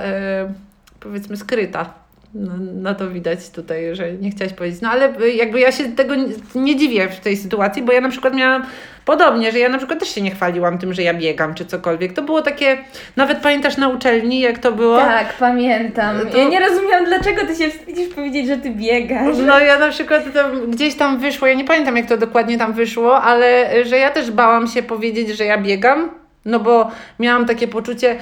powiedzmy, 1.00 1.36
skryta. 1.36 2.05
No, 2.38 2.52
no 2.74 2.94
to 2.94 3.10
widać 3.10 3.50
tutaj, 3.50 3.94
że 3.96 4.12
nie 4.12 4.30
chciałaś 4.30 4.52
powiedzieć. 4.52 4.80
No 4.80 4.90
ale 4.90 5.12
jakby 5.34 5.60
ja 5.60 5.72
się 5.72 5.84
tego 5.84 6.14
nie, 6.54 6.76
dziwię 6.76 7.08
w 7.08 7.20
tej 7.20 7.36
sytuacji, 7.36 7.82
bo 7.82 7.92
ja 7.92 8.00
na 8.00 8.08
przykład 8.08 8.34
miałam 8.34 8.64
podobnie, 9.04 9.52
że 9.52 9.58
ja 9.58 9.68
na 9.68 9.78
przykład 9.78 10.00
też 10.00 10.08
się 10.14 10.20
nie 10.22 10.30
chwaliłam 10.30 10.78
tym, 10.78 10.94
że 10.94 11.02
ja 11.02 11.14
biegam 11.14 11.54
czy 11.54 11.64
cokolwiek. 11.66 12.12
To 12.12 12.22
było 12.22 12.42
takie, 12.42 12.78
nawet 13.16 13.38
pamiętasz 13.38 13.76
na 13.76 13.88
uczelni, 13.88 14.40
jak 14.40 14.58
to 14.58 14.72
było? 14.72 14.98
Tak, 14.98 15.34
pamiętam. 15.38 16.16
To- 16.32 16.38
Ja 16.38 16.48
nie 16.48 16.60
rozumiałam, 16.60 17.04
dlaczego 17.04 17.40
ty 17.46 17.54
się 17.56 17.70
wstydzisz 17.70 18.08
powiedzieć, 18.14 18.46
że 18.46 18.56
ty 18.56 18.70
biegasz. 18.70 19.36
No 19.46 19.60
ja 19.60 19.78
na 19.78 19.88
przykład 19.90 20.32
tam, 20.34 20.70
gdzieś 20.70 20.94
tam 20.94 21.18
wyszło, 21.18 21.46
ja 21.48 21.54
nie 21.54 21.64
pamiętam 21.64 21.96
jak 21.96 22.06
to 22.06 22.16
dokładnie 22.16 22.58
tam 22.58 22.72
wyszło, 22.72 23.22
ale 23.22 23.68
że 23.84 23.96
ja 23.98 24.10
też 24.10 24.30
bałam 24.30 24.66
się 24.66 24.82
powiedzieć, 24.82 25.28
że 25.28 25.44
ja 25.44 25.58
biegam, 25.58 26.10
no 26.44 26.60
bo 26.60 26.90
miałam 27.18 27.46
takie 27.46 27.68
poczucie, 27.68 28.16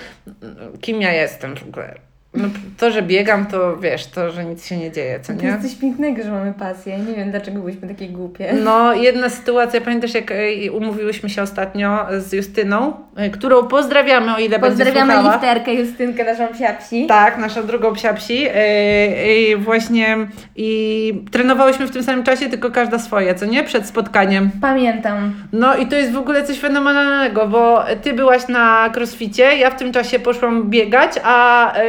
kim 0.80 1.00
ja 1.00 1.12
jestem 1.12 1.56
w 1.56 1.62
ogóle. 1.68 1.94
No, 2.36 2.48
to, 2.78 2.90
że 2.90 3.02
biegam, 3.02 3.46
to 3.46 3.76
wiesz, 3.76 4.06
to, 4.06 4.30
że 4.30 4.44
nic 4.44 4.66
się 4.66 4.76
nie 4.76 4.92
dzieje, 4.92 5.20
co 5.20 5.32
To 5.32 5.42
nie? 5.42 5.48
jest 5.48 5.62
coś 5.62 5.74
pięknego, 5.74 6.22
że 6.22 6.30
mamy 6.30 6.52
pasję. 6.58 6.98
Nie 6.98 7.14
wiem, 7.14 7.30
dlaczego 7.30 7.60
byliśmy 7.60 7.88
takie 7.88 8.08
głupie. 8.08 8.52
No, 8.64 8.94
jedna 8.94 9.28
sytuacja, 9.28 9.80
pamiętasz 9.80 10.14
jak 10.14 10.30
e, 10.30 10.72
umówiłyśmy 10.72 11.30
się 11.30 11.42
ostatnio 11.42 12.06
z 12.18 12.32
Justyną, 12.32 12.92
e, 13.16 13.30
którą 13.30 13.66
pozdrawiamy, 13.68 14.34
o 14.34 14.38
ile 14.38 14.58
Pozdrawiamy 14.58 14.94
będzie 15.06 15.12
słuchała. 15.14 15.34
lifterkę 15.34 15.74
Justynkę, 15.74 16.24
naszą 16.24 16.48
psiapsi. 16.54 17.06
Tak, 17.06 17.38
naszą 17.38 17.66
drugą 17.66 17.92
psiapsi. 17.94 18.46
E, 18.54 19.56
właśnie 19.56 20.16
i 20.56 21.22
trenowałyśmy 21.32 21.86
w 21.86 21.90
tym 21.90 22.02
samym 22.02 22.24
czasie, 22.24 22.48
tylko 22.48 22.70
każda 22.70 22.98
swoje, 22.98 23.34
co 23.34 23.46
nie? 23.46 23.64
Przed 23.64 23.86
spotkaniem. 23.86 24.50
Pamiętam. 24.60 25.32
No 25.52 25.76
i 25.76 25.86
to 25.86 25.96
jest 25.96 26.12
w 26.12 26.16
ogóle 26.18 26.44
coś 26.44 26.58
fenomenalnego, 26.60 27.46
bo 27.48 27.84
ty 28.02 28.12
byłaś 28.12 28.48
na 28.48 28.90
crossficie, 28.96 29.56
ja 29.56 29.70
w 29.70 29.76
tym 29.78 29.92
czasie 29.92 30.18
poszłam 30.18 30.70
biegać, 30.70 31.10
a 31.24 31.72
e, 31.74 31.84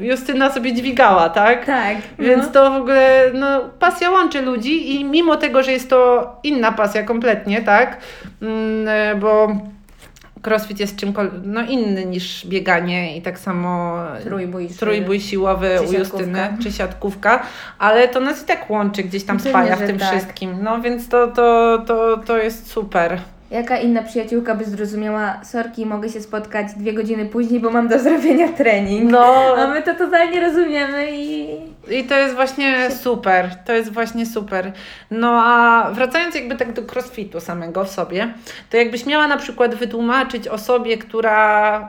Justyna 0.00 0.52
sobie 0.52 0.72
dźwigała, 0.72 1.28
tak? 1.30 1.64
Tak. 1.64 1.96
Więc 2.18 2.46
no. 2.46 2.52
to 2.52 2.70
w 2.70 2.74
ogóle, 2.74 3.30
no, 3.34 3.60
pasja 3.78 4.10
łączy 4.10 4.42
ludzi 4.42 4.94
i 4.94 5.04
mimo 5.04 5.36
tego, 5.36 5.62
że 5.62 5.72
jest 5.72 5.90
to 5.90 6.32
inna 6.42 6.72
pasja 6.72 7.02
kompletnie, 7.02 7.62
tak? 7.62 7.96
Mm, 8.42 8.88
e, 8.88 9.14
bo 9.14 9.48
crossfit 10.46 10.80
jest 10.80 10.96
czymkolwiek, 10.96 11.40
no 11.44 11.62
inny 11.62 12.04
niż 12.04 12.46
bieganie 12.46 13.16
i 13.16 13.22
tak 13.22 13.38
samo 13.38 13.98
Trójbój. 14.22 14.68
trójbój 14.68 15.20
siłowy 15.20 15.78
u. 15.88 15.92
Justyny, 15.92 16.56
czy 16.62 16.72
siatkówka, 16.72 17.42
ale 17.78 18.08
to 18.08 18.20
nas 18.20 18.42
i 18.42 18.46
tak 18.46 18.70
łączy, 18.70 19.02
gdzieś 19.02 19.24
tam 19.24 19.36
Pewnie, 19.36 19.50
spaja 19.50 19.76
w 19.76 19.86
tym 19.86 19.98
tak. 19.98 20.08
wszystkim, 20.08 20.62
no 20.62 20.80
więc 20.80 21.08
to, 21.08 21.26
to, 21.26 21.78
to, 21.86 22.16
to 22.16 22.38
jest 22.38 22.70
super. 22.70 23.18
Jaka 23.50 23.78
inna 23.78 24.02
przyjaciółka 24.02 24.54
by 24.54 24.64
zrozumiała, 24.64 25.44
sorki, 25.44 25.86
mogę 25.86 26.08
się 26.08 26.20
spotkać 26.20 26.74
dwie 26.74 26.92
godziny 26.92 27.26
później, 27.26 27.60
bo 27.60 27.70
mam 27.70 27.88
do 27.88 27.98
zrobienia 27.98 28.48
trening. 28.48 29.10
No, 29.10 29.54
A 29.58 29.66
my 29.66 29.82
to 29.82 29.94
totalnie 29.94 30.40
rozumiemy 30.40 31.06
i... 31.10 31.56
I 31.90 32.04
to 32.04 32.14
jest 32.14 32.34
właśnie 32.34 32.90
super, 32.90 33.54
to 33.64 33.72
jest 33.72 33.92
właśnie 33.92 34.26
super. 34.26 34.72
No 35.10 35.42
a 35.44 35.90
wracając 35.90 36.34
jakby 36.34 36.56
tak 36.56 36.72
do 36.72 36.82
crossfitu 36.82 37.40
samego 37.40 37.84
w 37.84 37.90
sobie, 37.90 38.34
to 38.70 38.76
jakbyś 38.76 39.06
miała 39.06 39.26
na 39.28 39.36
przykład 39.36 39.74
wytłumaczyć 39.74 40.48
osobie, 40.48 40.98
która 40.98 41.88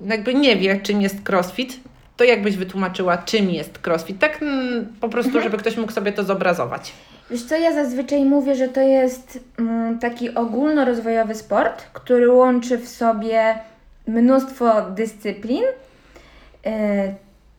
jakby 0.00 0.34
nie 0.34 0.56
wie, 0.56 0.80
czym 0.80 1.02
jest 1.02 1.28
crossfit, 1.28 1.80
to 2.18 2.24
jakbyś 2.24 2.56
wytłumaczyła, 2.56 3.18
czym 3.18 3.50
jest 3.50 3.86
crossfit? 3.86 4.18
Tak 4.18 4.42
mm, 4.42 4.86
po 5.00 5.08
prostu, 5.08 5.40
żeby 5.40 5.58
ktoś 5.58 5.76
mógł 5.76 5.92
sobie 5.92 6.12
to 6.12 6.24
zobrazować. 6.24 6.92
Wiesz 7.30 7.42
co, 7.44 7.56
ja 7.56 7.72
zazwyczaj 7.72 8.24
mówię, 8.24 8.54
że 8.54 8.68
to 8.68 8.80
jest 8.80 9.40
mm, 9.58 9.98
taki 9.98 10.34
ogólnorozwojowy 10.34 11.34
sport, 11.34 11.82
który 11.92 12.30
łączy 12.30 12.78
w 12.78 12.88
sobie 12.88 13.58
mnóstwo 14.06 14.90
dyscyplin, 14.90 15.62
yy, 15.62 16.72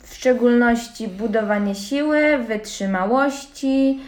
w 0.04 0.16
szczególności 0.16 1.08
budowanie 1.08 1.76
siły, 1.76 2.38
wytrzymałości, 2.38 4.00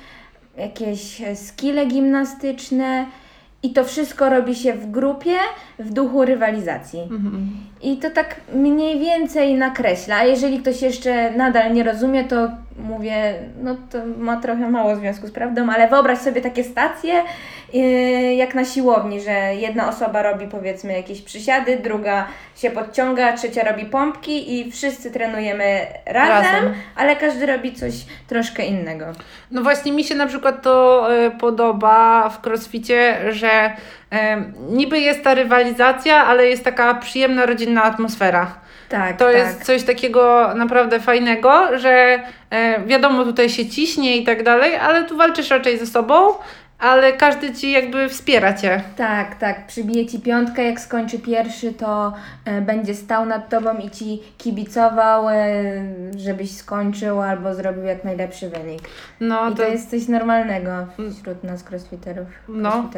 jakieś 0.58 1.22
e, 1.22 1.36
skille 1.36 1.86
gimnastyczne 1.86 3.06
i 3.64 3.74
to 3.74 3.84
wszystko 3.84 4.30
robi 4.30 4.56
się 4.56 4.74
w 4.74 4.92
grupie, 4.92 5.38
w 5.82 5.94
duchu 5.94 6.26
rywalizacji. 6.26 7.00
I 7.82 7.98
to 7.98 8.10
tak 8.10 8.36
mniej 8.54 9.00
więcej 9.00 9.56
nakreśla. 9.56 10.16
A 10.16 10.24
jeżeli 10.24 10.60
ktoś 10.60 10.82
jeszcze 10.82 11.32
nadal 11.32 11.74
nie 11.74 11.84
rozumie, 11.84 12.24
to 12.24 12.50
mówię, 12.80 13.34
no 13.64 13.76
to 13.92 13.98
ma 14.18 14.38
trochę 14.42 14.70
mało 14.70 14.96
związku 14.96 15.28
z 15.28 15.32
prawdą, 15.32 15.70
ale 15.70 15.88
wyobraź 15.88 16.20
sobie 16.20 16.42
takie 16.42 16.64
stacje 16.64 17.14
yy, 17.74 18.34
jak 18.34 18.56
na 18.56 18.66
siłowni, 18.66 19.22
że 19.22 19.56
jedna 19.56 19.90
osoba 19.90 20.22
robi 20.24 20.48
powiedzmy 20.48 20.94
jakieś 20.94 21.22
przysiady, 21.22 21.80
druga 21.84 22.28
się 22.56 22.72
podciąga, 22.72 23.34
trzecia 23.34 23.64
robi 23.64 23.86
pompki 23.86 24.60
i 24.60 24.72
wszyscy 24.72 25.12
trenujemy 25.12 25.88
razem, 26.06 26.54
Razem. 26.54 26.74
ale 26.96 27.16
każdy 27.16 27.46
robi 27.46 27.74
coś 27.74 27.94
troszkę 28.28 28.66
innego. 28.66 29.06
No 29.52 29.62
właśnie 29.62 29.92
mi 29.92 30.04
się 30.04 30.16
na 30.16 30.28
przykład 30.28 30.62
to 30.62 31.08
e, 31.16 31.32
podoba 31.32 32.30
w 32.30 32.48
crossficie, 32.48 33.18
że 33.34 33.72
niby 34.70 35.00
jest 35.00 35.24
ta 35.24 35.34
rywalizacja, 35.34 36.26
ale 36.26 36.48
jest 36.48 36.64
taka 36.64 36.94
przyjemna, 36.94 37.46
rodzinna 37.46 37.84
atmosfera. 37.84 38.56
Tak, 38.90 39.18
To 39.18 39.26
tak. 39.26 39.36
jest 39.36 39.64
coś 39.64 39.84
takiego 39.84 40.52
naprawdę 40.56 41.00
fajnego, 41.00 41.80
że 41.80 42.20
e, 42.50 42.84
wiadomo, 42.86 43.24
tutaj 43.24 43.50
się 43.50 43.66
ciśnie 43.70 44.18
i 44.18 44.24
tak 44.24 44.44
dalej, 44.44 44.76
ale 44.76 45.04
tu 45.04 45.18
walczysz 45.18 45.50
raczej 45.50 45.80
ze 45.80 45.86
sobą, 45.88 46.28
ale 46.80 47.14
każdy 47.14 47.54
ci 47.54 47.72
jakby 47.72 48.10
wspiera 48.10 48.54
cię. 48.54 48.82
Tak, 48.98 49.36
tak. 49.36 49.68
Przybije 49.68 50.06
ci 50.06 50.20
piątkę, 50.20 50.64
jak 50.64 50.80
skończy 50.80 51.20
pierwszy, 51.20 51.74
to 51.74 52.14
e, 52.46 52.62
będzie 52.62 52.96
stał 52.96 53.26
nad 53.26 53.50
tobą 53.50 53.78
i 53.78 53.90
ci 53.90 54.22
kibicował, 54.38 55.30
e, 55.30 55.36
żebyś 56.18 56.52
skończył 56.58 57.22
albo 57.22 57.56
zrobił 57.56 57.84
jak 57.84 58.04
najlepszy 58.04 58.50
wynik. 58.50 58.82
No 59.20 59.50
I 59.50 59.56
to 59.56 59.64
jest 59.64 59.90
coś 59.92 60.08
normalnego 60.08 60.72
wśród 61.20 61.44
nas 61.44 61.64
crossfiterów, 61.72 62.28
No. 62.48 62.90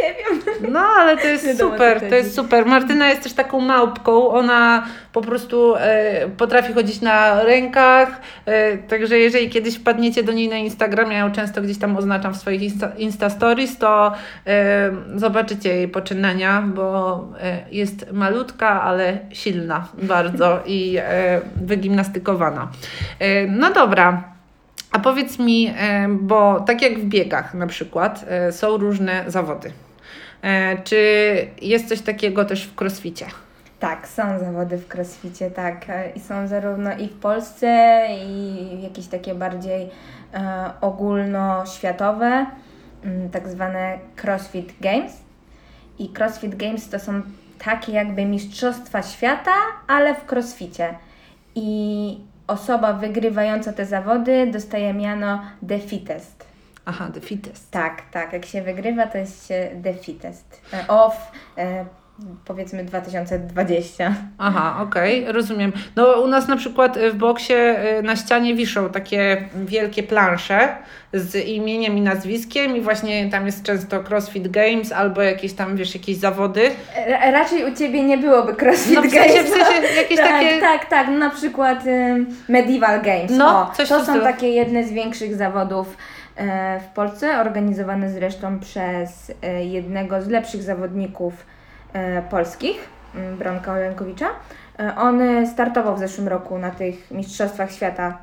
Nie 0.00 0.14
wiem. 0.14 0.72
No, 0.72 0.80
ale 0.80 1.16
to 1.16 1.26
jest 1.26 1.58
super, 1.58 2.00
to 2.08 2.14
jest 2.14 2.34
super. 2.34 2.66
Martyna 2.66 3.08
jest 3.08 3.22
też 3.22 3.32
taką 3.32 3.60
małpką, 3.60 4.28
ona 4.28 4.86
po 5.12 5.20
prostu 5.20 5.74
e, 5.76 6.28
potrafi 6.36 6.72
chodzić 6.72 7.00
na 7.00 7.42
rękach, 7.42 8.20
e, 8.46 8.78
także 8.78 9.18
jeżeli 9.18 9.50
kiedyś 9.50 9.76
wpadniecie 9.76 10.22
do 10.22 10.32
niej 10.32 10.48
na 10.48 10.56
Instagram, 10.56 11.12
ja 11.12 11.18
ją 11.18 11.32
często 11.32 11.62
gdzieś 11.62 11.78
tam 11.78 11.96
oznaczam 11.96 12.34
w 12.34 12.36
swoich 12.36 12.62
Insta, 12.62 12.92
Insta 12.98 13.30
Stories, 13.30 13.78
to 13.78 14.12
e, 14.46 14.90
zobaczycie 15.14 15.76
jej 15.76 15.88
poczynania, 15.88 16.62
bo 16.62 17.18
e, 17.40 17.58
jest 17.70 18.12
malutka, 18.12 18.82
ale 18.82 19.18
silna 19.32 19.88
bardzo 20.02 20.60
i 20.66 20.96
e, 20.98 21.40
wygimnastykowana. 21.56 22.68
E, 23.18 23.46
no 23.46 23.72
dobra. 23.72 24.24
A 24.92 24.98
powiedz 24.98 25.38
mi, 25.38 25.74
bo 26.08 26.60
tak 26.60 26.82
jak 26.82 26.98
w 26.98 27.04
biegach 27.04 27.54
na 27.54 27.66
przykład, 27.66 28.24
są 28.50 28.76
różne 28.76 29.24
zawody. 29.26 29.72
E, 30.42 30.78
Czy 30.82 30.96
jest 31.62 31.88
coś 31.88 32.00
takiego 32.00 32.44
też 32.44 32.66
w 32.66 32.80
crossficie? 32.80 33.26
Tak, 33.80 34.08
są 34.08 34.38
zawody 34.38 34.78
w 34.78 34.94
crossficie, 34.94 35.50
tak. 35.50 35.90
e, 35.90 36.10
I 36.10 36.20
są 36.20 36.46
zarówno 36.48 36.96
i 36.98 37.08
w 37.08 37.18
Polsce, 37.18 38.06
i 38.26 38.82
jakieś 38.82 39.06
takie 39.06 39.34
bardziej 39.34 39.90
e, 40.34 40.70
ogólnoświatowe, 40.80 42.46
mm, 43.04 43.30
tak 43.30 43.48
zwane 43.48 43.98
CrossFit 44.16 44.72
Games. 44.80 45.12
I 45.98 46.08
CrossFit 46.08 46.54
Games 46.54 46.88
to 46.88 46.98
są 46.98 47.22
takie 47.64 47.92
jakby 47.92 48.24
mistrzostwa 48.24 49.02
świata, 49.02 49.52
ale 49.86 50.14
w 50.14 50.32
crossficie. 50.32 50.94
I 51.54 52.20
osoba 52.46 52.92
wygrywająca 52.92 53.72
te 53.72 53.86
zawody 53.86 54.46
dostaje 54.46 54.94
miano 54.94 55.42
The 55.68 55.78
Fittest. 55.78 56.49
Aha, 56.90 57.10
the 57.14 57.20
fittest. 57.20 57.70
Tak, 57.70 58.02
tak. 58.10 58.32
Jak 58.32 58.46
się 58.46 58.62
wygrywa, 58.62 59.06
to 59.06 59.18
jest 59.18 59.52
Fittest. 60.02 60.60
E, 60.74 60.88
Of 60.88 61.16
e, 61.58 61.84
powiedzmy 62.44 62.84
2020. 62.84 64.14
Aha, 64.38 64.76
okej, 64.82 65.24
rozumiem. 65.32 65.72
No 65.96 66.20
u 66.20 66.26
nas 66.26 66.48
na 66.48 66.56
przykład 66.56 66.98
w 66.98 67.14
boksie 67.14 67.52
y, 67.98 68.02
na 68.02 68.16
ścianie 68.16 68.54
wiszą 68.54 68.88
takie 68.90 69.48
wielkie 69.64 70.02
plansze 70.02 70.68
z 71.14 71.34
imieniem 71.46 71.98
i 71.98 72.00
nazwiskiem 72.00 72.76
i 72.76 72.80
właśnie 72.80 73.30
tam 73.30 73.46
jest 73.46 73.62
często 73.62 74.00
CrossFit 74.04 74.48
Games 74.48 74.92
albo 74.92 75.22
jakieś 75.22 75.52
tam, 75.52 75.76
wiesz, 75.76 75.94
jakieś 75.94 76.16
zawody. 76.16 76.70
Ra- 77.06 77.30
Raczej 77.30 77.72
u 77.72 77.76
Ciebie 77.76 78.02
nie 78.04 78.18
byłoby 78.18 78.54
CrossFit 78.54 78.94
No 78.94 79.02
w 79.02 79.12
Games. 79.12 79.32
sensie, 79.32 79.44
w 79.44 79.48
sensie 79.48 79.94
jakieś 79.96 80.16
tak, 80.18 80.28
takie... 80.30 80.60
Tak, 80.60 80.84
tak, 80.90 81.06
no 81.08 81.18
na 81.18 81.30
przykład 81.30 81.86
ym, 81.86 82.26
Medieval 82.48 83.02
Games. 83.02 83.30
No, 83.30 83.46
o, 83.70 83.74
coś 83.74 83.88
to 83.88 83.98
są 83.98 84.04
stylu. 84.04 84.22
takie 84.24 84.48
jedne 84.48 84.84
z 84.84 84.92
większych 84.92 85.34
zawodów 85.36 85.96
e, 85.96 86.19
w 86.80 86.94
Polsce, 86.94 87.40
organizowane 87.40 88.10
zresztą 88.10 88.60
przez 88.60 89.32
e, 89.42 89.64
jednego 89.64 90.22
z 90.22 90.28
lepszych 90.28 90.62
zawodników 90.62 91.46
e, 91.92 92.22
polskich, 92.22 92.88
m, 93.14 93.36
Bronka 93.36 93.72
Olenkowicza. 93.72 94.26
E, 94.78 94.96
on 94.96 95.20
e, 95.22 95.46
startował 95.46 95.96
w 95.96 95.98
zeszłym 95.98 96.28
roku 96.28 96.58
na 96.58 96.70
tych 96.70 97.10
Mistrzostwach 97.10 97.72
Świata, 97.72 98.18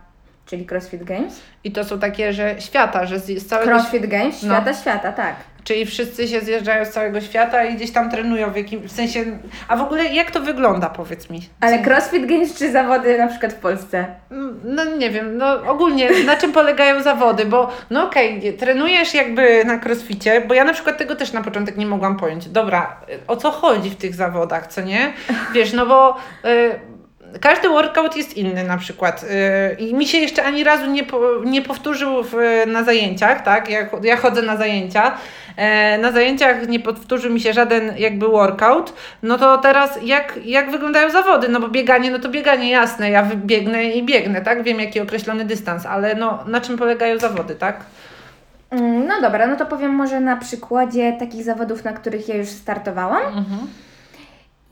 czyli 0.46 0.66
CrossFit 0.66 1.04
Games. 1.04 1.42
I 1.64 1.72
to 1.72 1.84
są 1.84 2.00
takie, 2.00 2.34
że 2.34 2.56
świata, 2.62 3.06
że 3.06 3.20
z, 3.20 3.48
całego 3.48 3.72
CrossFit 3.72 4.06
Games, 4.06 4.44
No. 4.44 4.56
świata, 4.56 4.74
świata, 4.74 5.12
tak. 5.12 5.36
Czyli 5.68 5.86
wszyscy 5.86 6.28
się 6.28 6.42
zjeżdżają 6.42 6.86
z 6.86 6.90
całego 6.90 7.22
świata 7.22 7.64
i 7.64 7.76
gdzieś 7.76 7.92
tam 7.92 8.12
trenują 8.12 8.52
w 8.52 8.56
jakim 8.56 8.80
w 8.82 8.92
sensie. 8.92 9.26
A 9.68 9.76
w 9.76 9.82
ogóle 9.82 10.06
jak 10.06 10.32
to 10.32 10.40
wygląda, 10.40 10.90
powiedz 10.90 11.30
mi? 11.30 11.42
Ale 11.62 11.80
CrossFit 11.84 12.26
Games 12.26 12.58
czy 12.58 12.72
zawody 12.72 13.18
na 13.18 13.28
przykład 13.28 13.54
w 13.54 13.56
Polsce? 13.56 14.06
No 14.64 14.86
nie 14.86 15.10
wiem, 15.10 15.38
no 15.38 15.62
ogólnie 15.68 16.10
na 16.26 16.38
czym 16.38 16.52
polegają 16.52 17.04
zawody, 17.04 17.46
bo 17.46 17.70
no 17.90 18.08
okej, 18.08 18.38
okay, 18.40 18.54
trenujesz 18.54 19.14
jakby 19.14 19.66
na 19.66 19.80
crossficie, 19.86 20.42
bo 20.42 20.54
ja 20.54 20.64
na 20.64 20.74
przykład 20.74 20.98
tego 20.98 21.16
też 21.16 21.34
na 21.34 21.44
początek 21.44 21.78
nie 21.78 21.86
mogłam 21.86 22.18
pojąć. 22.18 22.50
Dobra, 22.50 23.02
o 23.28 23.36
co 23.36 23.52
chodzi 23.52 23.90
w 23.90 23.96
tych 23.96 24.16
zawodach, 24.16 24.68
co 24.68 24.82
nie? 24.82 25.14
Wiesz, 25.54 25.74
no 25.74 25.86
bo 25.86 26.18
y, 26.46 26.97
każdy 27.41 27.70
workout 27.70 28.17
jest 28.17 28.38
inny 28.38 28.63
na 28.63 28.77
przykład 28.77 29.24
y, 29.24 29.75
i 29.79 29.94
mi 29.94 30.08
się 30.08 30.17
jeszcze 30.17 30.44
ani 30.44 30.63
razu 30.63 30.86
nie, 30.86 31.03
po, 31.03 31.20
nie 31.46 31.62
powtórzył 31.62 32.24
w, 32.24 32.34
na 32.67 32.84
zajęciach, 32.84 33.44
tak? 33.44 33.70
Ja, 33.70 33.89
ja 34.03 34.17
chodzę 34.17 34.41
na 34.41 34.58
zajęcia, 34.58 35.17
e, 35.56 35.98
na 35.98 36.12
zajęciach 36.12 36.67
nie 36.67 36.79
powtórzył 36.79 37.34
mi 37.34 37.39
się 37.39 37.53
żaden 37.53 37.94
jakby 37.98 38.27
workout, 38.27 38.94
no 39.24 39.38
to 39.38 39.58
teraz 39.58 40.00
jak, 40.03 40.39
jak 40.44 40.72
wyglądają 40.72 41.10
zawody? 41.10 41.50
No 41.50 41.60
bo 41.60 41.67
bieganie, 41.67 42.12
no 42.12 42.20
to 42.20 42.29
bieganie 42.29 42.70
jasne, 42.70 43.10
ja 43.10 43.29
biegnę 43.36 43.86
i 43.86 44.03
biegnę, 44.03 44.41
tak? 44.41 44.63
Wiem 44.63 44.79
jaki 44.79 45.00
określony 45.00 45.46
dystans, 45.46 45.86
ale 45.86 46.15
no 46.15 46.44
na 46.48 46.62
czym 46.62 46.77
polegają 46.77 47.20
zawody, 47.20 47.56
tak? 47.56 47.86
Mm, 48.70 49.08
no 49.08 49.22
dobra, 49.22 49.48
no 49.48 49.56
to 49.56 49.65
powiem 49.65 49.91
może 49.91 50.20
na 50.20 50.38
przykładzie 50.38 51.13
takich 51.20 51.44
zawodów, 51.44 51.84
na 51.84 51.94
których 51.94 52.29
ja 52.29 52.36
już 52.36 52.48
startowałam. 52.48 53.38
Mhm. 53.38 53.67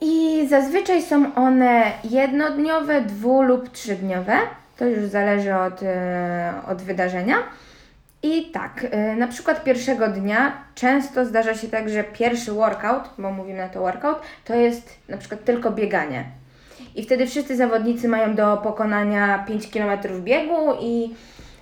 I 0.02 0.48
zazwyczaj 0.50 1.02
są 1.02 1.36
one 1.36 1.92
jednodniowe, 2.04 3.02
dwu 3.02 3.42
lub 3.42 3.70
trzydniowe. 3.70 4.38
To 4.78 4.86
już 4.86 5.10
zależy 5.10 5.56
od, 5.56 5.84
e, 5.84 6.54
od 6.68 6.82
wydarzenia. 6.82 7.36
I 8.24 8.52
tak, 8.52 8.86
e, 8.92 9.16
na 9.16 9.28
przykład 9.28 9.64
pierwszego 9.64 10.08
dnia 10.08 10.58
często 10.75 11.25
zdarza 11.25 11.56
się 11.56 11.68
tak, 11.68 11.90
że 11.90 12.04
pierwszy 12.04 12.52
workout, 12.52 13.10
bo 13.18 13.32
mówimy 13.32 13.60
na 13.60 13.70
to 13.70 13.80
workout, 13.80 14.22
to 14.46 14.56
jest 14.56 15.00
na 15.10 15.18
przykład 15.18 15.44
tylko 15.44 15.72
bieganie. 15.72 16.25
I 16.96 17.04
wtedy 17.04 17.28
wszyscy 17.28 17.56
zawodnicy 17.56 18.08
mają 18.08 18.36
do 18.36 18.58
pokonania 18.58 19.46
5 19.48 19.68
km 19.68 20.00
biegu 20.24 20.74
i 20.82 21.16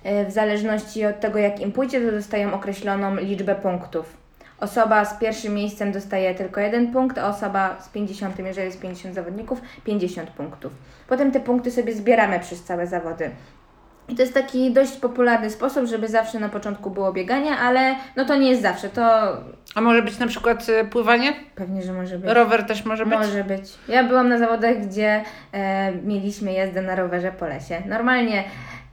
e, 0.04 0.24
w 0.24 0.30
zależności 0.30 1.06
od 1.06 1.20
tego, 1.20 1.38
jak 1.38 1.60
im 1.60 1.72
pójdzie, 1.72 2.00
to 2.00 2.10
dostają 2.10 2.54
określoną 2.54 3.16
liczbę 3.16 3.54
punktów. 3.54 4.23
Osoba 4.64 5.04
z 5.04 5.14
pierwszym 5.14 5.54
miejscem 5.54 5.92
dostaje 5.92 6.34
tylko 6.34 6.60
jeden 6.60 6.92
punkt, 6.92 7.18
a 7.18 7.28
osoba 7.28 7.76
z 7.80 7.88
50, 7.88 8.38
jeżeli 8.38 8.66
jest 8.66 8.80
50 8.80 9.14
zawodników, 9.14 9.60
50 9.84 10.30
punktów. 10.30 10.72
Potem 11.08 11.32
te 11.32 11.40
punkty 11.40 11.70
sobie 11.70 11.92
zbieramy 11.92 12.40
przez 12.40 12.62
całe 12.64 12.86
zawody. 12.86 13.30
I 14.08 14.14
to 14.14 14.22
jest 14.22 14.34
taki 14.34 14.72
dość 14.72 14.96
popularny 14.96 15.50
sposób, 15.50 15.86
żeby 15.86 16.08
zawsze 16.08 16.40
na 16.40 16.48
początku 16.48 16.90
było 16.90 17.12
bieganie, 17.12 17.50
ale 17.50 17.94
no 18.16 18.24
to 18.24 18.36
nie 18.36 18.50
jest 18.50 18.62
zawsze. 18.62 18.88
To 18.88 19.02
A 19.74 19.80
może 19.80 20.02
być 20.02 20.18
na 20.18 20.26
przykład 20.26 20.68
y, 20.68 20.84
pływanie? 20.84 21.32
pewnie, 21.54 21.82
że 21.82 21.92
może 21.92 22.18
być. 22.18 22.30
Rower 22.30 22.66
też 22.66 22.84
może 22.84 23.06
być? 23.06 23.14
Może 23.18 23.44
być. 23.44 23.72
Ja 23.88 24.04
byłam 24.04 24.28
na 24.28 24.38
zawodach, 24.38 24.86
gdzie 24.86 25.24
e, 25.52 25.92
mieliśmy 25.92 26.52
jazdę 26.52 26.82
na 26.82 26.94
rowerze 26.94 27.32
po 27.32 27.46
lesie. 27.46 27.82
Normalnie 27.86 28.44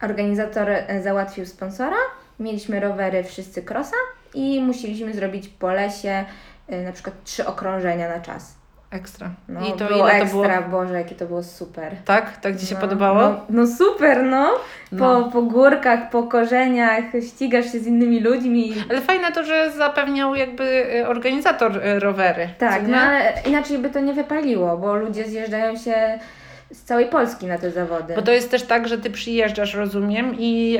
organizator 0.02 0.70
e, 0.70 1.02
załatwił 1.02 1.46
sponsora, 1.46 1.98
mieliśmy 2.40 2.80
rowery 2.80 3.24
wszyscy 3.24 3.62
krosa 3.62 3.96
i 4.34 4.62
musieliśmy 4.62 5.14
zrobić 5.14 5.48
po 5.48 5.72
lesie 5.72 6.26
e, 6.68 6.84
na 6.84 6.92
przykład 6.92 7.24
trzy 7.24 7.46
okrążenia 7.46 8.10
na 8.10 8.20
czas. 8.20 8.62
Ekstra. 8.92 9.30
No, 9.50 9.68
I 9.68 9.74
to 9.74 9.86
było 9.86 10.10
ile 10.10 10.20
to 10.20 10.24
ekstra, 10.24 10.62
było? 10.62 10.82
Boże, 10.82 10.94
jakie 10.94 11.16
to 11.16 11.26
było 11.26 11.44
super. 11.44 11.96
Tak? 12.06 12.38
Tak 12.38 12.60
Ci 12.60 12.66
się 12.66 12.76
no, 12.76 12.82
podobało? 12.82 13.22
No, 13.22 13.46
no, 13.50 13.68
super, 13.68 14.24
no. 14.24 14.52
Po, 14.90 14.96
no. 14.98 15.30
po 15.34 15.42
górkach, 15.42 16.10
po 16.10 16.24
korzeniach, 16.24 17.04
ścigasz 17.28 17.72
się 17.72 17.80
z 17.80 17.88
innymi 17.88 18.20
ludźmi. 18.20 18.74
Ale 18.90 19.02
fajne 19.02 19.32
to, 19.32 19.44
że 19.44 19.72
zapewniał 19.72 20.36
jakby 20.36 20.64
y, 20.96 21.08
organizator 21.08 21.78
y, 21.78 22.00
rowery. 22.00 22.50
Tak, 22.58 22.88
no 22.88 22.98
ale 22.98 23.34
inaczej 23.46 23.78
by 23.78 23.90
to 23.90 24.00
nie 24.00 24.14
wypaliło, 24.14 24.78
bo 24.78 24.96
ludzie 24.96 25.28
zjeżdżają 25.28 25.78
się 25.78 26.20
z 26.74 26.84
całej 26.84 27.06
Polski 27.06 27.46
na 27.46 27.58
te 27.58 27.72
zawody. 27.72 28.16
Bo 28.16 28.22
to 28.22 28.32
jest 28.32 28.52
też 28.52 28.64
tak, 28.64 28.88
że 28.88 28.98
Ty 28.98 29.10
przyjeżdżasz, 29.10 29.74
rozumiem, 29.74 30.36
i 30.40 30.80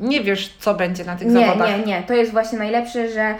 nie 0.00 0.20
wiesz, 0.20 0.56
co 0.58 0.74
będzie 0.74 1.04
na 1.04 1.16
tych 1.16 1.28
nie, 1.28 1.46
zawodach. 1.46 1.78
Nie, 1.78 1.84
nie, 1.84 2.02
To 2.02 2.14
jest 2.14 2.32
właśnie 2.32 2.58
najlepsze, 2.58 3.08
że 3.08 3.34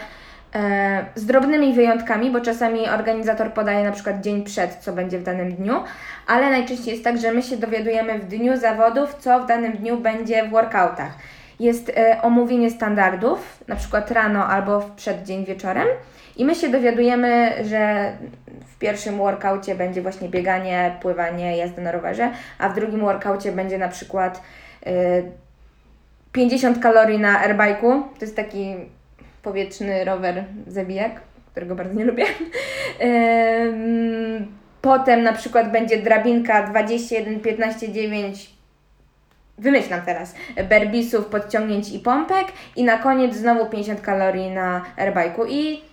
E, 0.55 1.05
z 1.15 1.25
drobnymi 1.25 1.73
wyjątkami, 1.73 2.31
bo 2.31 2.41
czasami 2.41 2.89
organizator 2.89 3.53
podaje 3.53 3.83
na 3.83 3.91
przykład 3.91 4.21
dzień 4.21 4.43
przed, 4.43 4.75
co 4.75 4.93
będzie 4.93 5.19
w 5.19 5.23
danym 5.23 5.55
dniu, 5.55 5.83
ale 6.27 6.49
najczęściej 6.49 6.91
jest 6.91 7.03
tak, 7.03 7.21
że 7.21 7.31
my 7.31 7.41
się 7.43 7.57
dowiadujemy 7.57 8.19
w 8.19 8.27
dniu 8.27 8.57
zawodów, 8.57 9.15
co 9.19 9.39
w 9.39 9.47
danym 9.47 9.71
dniu 9.71 9.97
będzie 9.97 10.47
w 10.47 10.49
workoutach. 10.49 11.11
Jest 11.59 11.89
e, 11.89 12.21
omówienie 12.21 12.71
standardów, 12.71 13.63
na 13.67 13.75
przykład 13.75 14.11
rano 14.11 14.47
albo 14.47 14.79
w 14.79 14.91
przeddzień 14.91 15.45
wieczorem 15.45 15.87
i 16.39 16.45
my 16.45 16.55
się 16.55 16.69
dowiadujemy, 16.69 17.51
że 17.63 18.13
w 18.67 18.77
pierwszym 18.77 19.17
workoutie 19.17 19.75
będzie 19.75 20.01
właśnie 20.01 20.29
bieganie, 20.29 20.97
pływanie, 21.01 21.57
jazda 21.57 21.81
na 21.81 21.91
rowerze, 21.91 22.31
a 22.57 22.69
w 22.69 22.75
drugim 22.75 22.99
workoutie 22.99 23.51
będzie 23.51 23.77
na 23.77 23.87
przykład 23.87 24.41
e, 24.85 25.21
50 26.31 26.79
kalorii 26.79 27.19
na 27.19 27.47
airbike'u. 27.47 28.03
To 28.03 28.21
jest 28.21 28.35
taki 28.35 28.75
powietrzny 29.43 30.05
rower 30.05 30.43
zabijak, 30.67 31.21
którego 31.51 31.75
bardzo 31.75 31.93
nie 31.93 32.05
lubię. 32.05 32.25
Potem 34.81 35.23
na 35.23 35.33
przykład 35.33 35.71
będzie 35.71 35.97
drabinka 35.97 36.67
21, 36.67 37.39
15, 37.39 37.91
9, 37.91 38.49
wymyślam 39.57 40.01
teraz, 40.01 40.35
berbisów, 40.69 41.25
podciągnięć 41.25 41.91
i 41.91 41.99
pompek 41.99 42.47
i 42.75 42.83
na 42.83 42.97
koniec 42.97 43.35
znowu 43.35 43.65
50 43.65 44.01
kalorii 44.01 44.51
na 44.51 44.81
airbike'u 44.97 45.45
i 45.49 45.88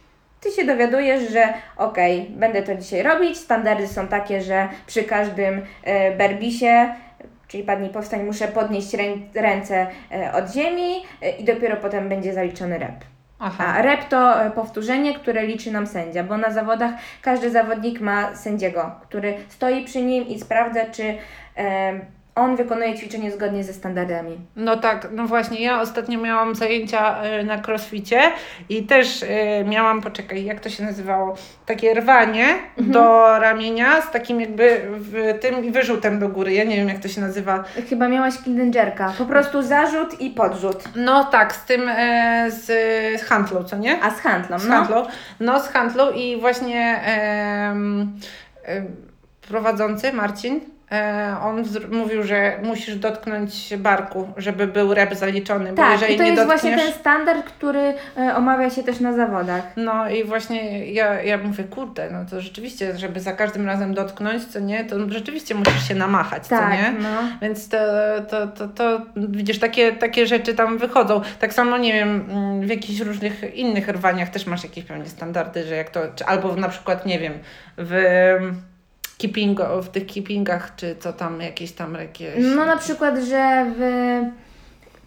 Ty 0.47 0.53
się 0.53 0.65
dowiadujesz, 0.65 1.31
że 1.33 1.55
ok, 1.77 1.99
będę 2.29 2.63
to 2.63 2.75
dzisiaj 2.75 3.03
robić, 3.03 3.39
standardy 3.39 3.89
są 3.89 4.09
takie, 4.09 4.43
że 4.43 4.69
przy 4.87 5.03
każdym 5.03 5.63
e, 5.85 6.17
berbisie 6.17 6.95
czyli 7.49 7.63
padnij 7.63 7.91
powstań, 7.91 8.23
muszę 8.23 8.49
podnieść 8.49 8.97
ręce 9.35 9.87
e, 10.13 10.33
od 10.33 10.53
ziemi 10.53 11.03
e, 11.23 11.31
i 11.31 11.45
dopiero 11.45 11.77
potem 11.77 12.09
będzie 12.09 12.33
zaliczony 12.33 12.79
rep. 12.79 13.05
Aha. 13.39 13.65
A 13.67 13.83
rep 13.83 14.05
to 14.05 14.43
e, 14.43 14.51
powtórzenie, 14.51 15.15
które 15.15 15.47
liczy 15.47 15.73
nam 15.73 15.87
sędzia, 15.87 16.25
bo 16.25 16.37
na 16.37 16.51
zawodach 16.51 16.95
każdy 17.23 17.51
zawodnik 17.51 18.01
ma 18.01 18.37
sędziego, 18.37 18.91
który 19.03 19.35
stoi 19.49 19.85
przy 19.85 20.03
nim 20.03 20.29
i 20.29 20.41
sprawdza, 20.41 20.81
czy 20.93 21.15
e, 21.57 22.01
on 22.37 22.57
wykonuje 22.57 22.95
ćwiczenie 22.95 23.31
zgodnie 23.31 23.65
ze 23.65 23.73
standardami. 23.73 24.39
No 24.57 24.77
tak, 24.77 25.09
no 25.13 25.27
właśnie, 25.27 25.63
ja 25.63 25.81
ostatnio 25.81 26.21
miałam 26.21 26.55
zajęcia 26.55 27.23
e, 27.23 27.45
na 27.45 27.63
crossficie 27.67 28.21
i 28.69 28.83
też 28.83 29.23
e, 29.23 29.65
miałam, 29.65 30.03
poczekaj, 30.03 30.45
jak 30.45 30.61
to 30.61 30.69
się 30.69 30.85
nazywało, 30.85 31.37
takie 31.67 31.95
rwanie 31.95 32.47
mhm. 32.79 32.91
do 32.91 33.39
ramienia 33.39 34.03
z 34.03 34.11
takim 34.11 34.41
jakby 34.41 34.81
tym 35.41 35.73
wyrzutem 35.73 36.19
do 36.19 36.29
góry. 36.29 36.53
Ja 36.53 36.65
nie 36.65 36.77
wiem, 36.77 36.89
jak 36.89 36.99
to 36.99 37.09
się 37.09 37.21
nazywa. 37.21 37.65
Chyba 37.89 38.09
miałaś 38.09 38.35
clean 38.35 38.73
po 39.19 39.25
prostu 39.25 39.63
zarzut 39.63 40.21
i 40.21 40.31
podrzut. 40.31 40.85
No 40.97 41.25
tak, 41.25 41.55
z 41.55 41.65
tym, 41.65 41.89
e, 41.89 42.47
z, 42.51 42.67
z 43.21 43.25
handlą, 43.25 43.65
co 43.65 43.77
nie? 43.77 44.03
A 44.03 44.11
z 44.11 44.21
handlą, 44.21 44.59
z 44.59 44.69
no. 44.69 44.75
handlą. 44.75 45.07
No 45.41 45.61
z 45.61 45.69
handlą 45.69 46.11
i 46.11 46.41
właśnie 46.41 47.01
e, 47.07 47.77
e, 48.65 48.83
prowadzący 49.49 50.13
Marcin 50.13 50.76
on 51.43 51.65
mówił, 51.91 52.23
że 52.23 52.59
musisz 52.63 52.97
dotknąć 52.97 53.77
barku, 53.77 54.29
żeby 54.37 54.67
był 54.67 54.95
rep 54.95 55.15
zaliczony, 55.15 55.71
bo 55.71 55.77
tak, 55.77 55.93
jeżeli 55.93 56.15
i 56.15 56.17
to 56.17 56.23
nie 56.23 56.31
jest 56.31 56.43
dotkniesz... 56.43 56.63
właśnie 56.63 56.85
ten 56.85 57.01
standard, 57.01 57.47
który 57.47 57.95
e, 58.17 58.37
omawia 58.37 58.71
się 58.71 58.83
też 58.83 59.01
na 59.01 59.13
zawodach. 59.13 59.63
No 59.77 60.09
i 60.09 60.25
właśnie 60.25 60.87
ja, 60.93 61.23
ja 61.23 61.39
mówię, 61.39 61.65
kurde, 61.65 62.11
no 62.11 62.25
to 62.31 62.41
rzeczywiście, 62.41 62.99
żeby 62.99 63.21
za 63.21 63.33
każdym 63.33 63.67
razem 63.67 63.95
dotknąć, 63.95 64.45
co 64.45 64.61
nie, 64.61 64.85
to 64.85 65.11
rzeczywiście 65.11 65.55
musisz 65.55 65.89
się 65.89 65.95
namachać, 65.95 66.49
tak, 66.49 66.71
co 66.71 66.77
nie? 66.77 66.99
No. 67.03 67.23
Więc 67.43 67.69
to, 67.69 67.79
to, 68.31 68.47
to, 68.47 68.69
to, 68.69 69.01
widzisz, 69.17 69.59
takie, 69.59 69.93
takie 69.93 70.27
rzeczy 70.27 70.55
tam 70.55 70.79
wychodzą. 70.79 71.21
Tak 71.39 71.55
samo, 71.55 71.79
nie 71.79 71.93
wiem, 71.93 72.25
mm, 72.31 72.61
w 72.61 72.69
jakichś 72.69 73.01
różnych 73.01 73.55
innych 73.55 73.89
rwaniach 73.89 74.29
też 74.29 74.47
masz 74.47 74.65
jakieś 74.65 74.85
pewnie 74.85 75.07
standardy, 75.07 75.65
że 75.65 75.77
jak 75.77 75.91
to, 75.91 76.01
czy, 76.17 76.27
albo 76.27 76.57
na 76.57 76.69
przykład, 76.69 77.07
nie 77.07 77.19
wiem, 77.19 77.33
w 77.77 77.95
keeping, 79.19 79.61
w 79.83 79.89
tych 79.89 80.07
keepingach, 80.07 80.77
czy 80.77 80.97
co 81.01 81.13
tam, 81.13 81.41
jakieś 81.41 81.73
tam 81.73 81.95
jakieś... 81.95 82.45
No 82.57 82.67
na 82.67 82.77
przykład, 82.77 83.19
że 83.19 83.67
w 83.77 83.87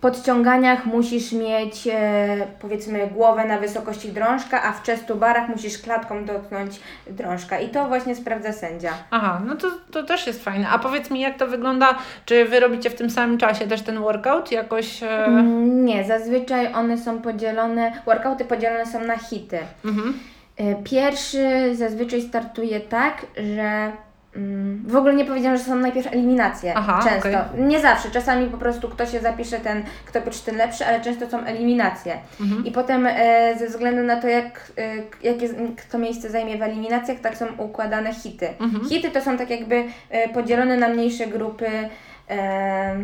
podciąganiach 0.01 0.85
musisz 0.85 1.31
mieć 1.31 1.87
e, 1.87 2.47
powiedzmy 2.61 3.07
głowę 3.07 3.45
na 3.45 3.59
wysokości 3.59 4.11
drążka, 4.11 4.63
a 4.63 4.71
w 4.71 5.15
barach 5.15 5.49
musisz 5.49 5.77
klatką 5.77 6.25
dotknąć 6.25 6.79
drążka 7.09 7.59
i 7.59 7.69
to 7.69 7.87
właśnie 7.87 8.15
sprawdza 8.15 8.53
sędzia. 8.53 8.93
Aha, 9.11 9.41
no 9.45 9.55
to, 9.55 9.67
to 9.91 10.03
też 10.03 10.27
jest 10.27 10.43
fajne. 10.43 10.69
A 10.69 10.79
powiedz 10.79 11.11
mi, 11.11 11.19
jak 11.19 11.37
to 11.37 11.47
wygląda? 11.47 11.97
Czy 12.25 12.45
Wy 12.45 12.59
robicie 12.59 12.89
w 12.89 12.95
tym 12.95 13.09
samym 13.09 13.37
czasie 13.37 13.67
też 13.67 13.81
ten 13.81 13.99
workout 13.99 14.51
jakoś? 14.51 15.03
E... 15.03 15.25
Mm, 15.25 15.85
nie, 15.85 16.03
zazwyczaj 16.03 16.73
one 16.73 16.97
są 16.97 17.21
podzielone, 17.21 17.91
workouty 18.05 18.45
podzielone 18.45 18.85
są 18.85 19.03
na 19.03 19.17
hity. 19.17 19.59
Mhm. 19.85 20.13
E, 20.59 20.75
pierwszy 20.83 21.75
zazwyczaj 21.75 22.21
startuje 22.21 22.79
tak, 22.79 23.25
że 23.55 23.91
Mm, 24.35 24.83
W 24.87 24.95
ogóle 24.95 25.13
nie 25.13 25.25
powiedziałam, 25.25 25.57
że 25.57 25.63
są 25.63 25.75
najpierw 25.75 26.13
eliminacje. 26.13 26.73
Aha, 26.75 26.99
często. 27.03 27.29
okej. 27.29 27.61
Nie 27.63 27.79
zawsze. 27.79 28.11
Czasami 28.11 28.47
po 28.47 28.57
prostu 28.57 28.89
kto 28.89 29.05
się 29.05 29.19
zapisze, 29.19 29.59
ten, 29.59 29.83
kto 30.05 30.21
pierwszy, 30.21 30.45
ten 30.45 30.57
lepszy, 30.57 30.85
ale 30.85 31.01
często 31.01 31.29
są 31.29 31.39
eliminacje. 31.39 32.17
Mhm. 32.41 32.65
I 32.65 32.71
potem 32.71 33.07
e, 33.09 33.55
ze 33.59 33.67
względu 33.67 34.03
na 34.03 34.21
to, 34.21 34.27
jak, 34.27 34.71
e, 34.77 34.95
jakie 35.23 35.49
kto 35.77 35.97
miejsce 35.97 36.29
zajmie 36.29 36.57
w 36.57 36.61
eliminacjach, 36.61 37.19
tak 37.19 37.37
są 37.37 37.45
układane 37.57 38.13
hity. 38.13 38.47
Mhm. 38.59 38.85
Hity 38.85 39.11
to 39.11 39.21
są 39.21 39.37
tak 39.37 39.49
jakby 39.49 39.83
e, 40.09 40.29
podzielone 40.29 40.77
na 40.77 40.89
mniejsze 40.89 41.27
grupy 41.27 41.67
e, 42.29 42.95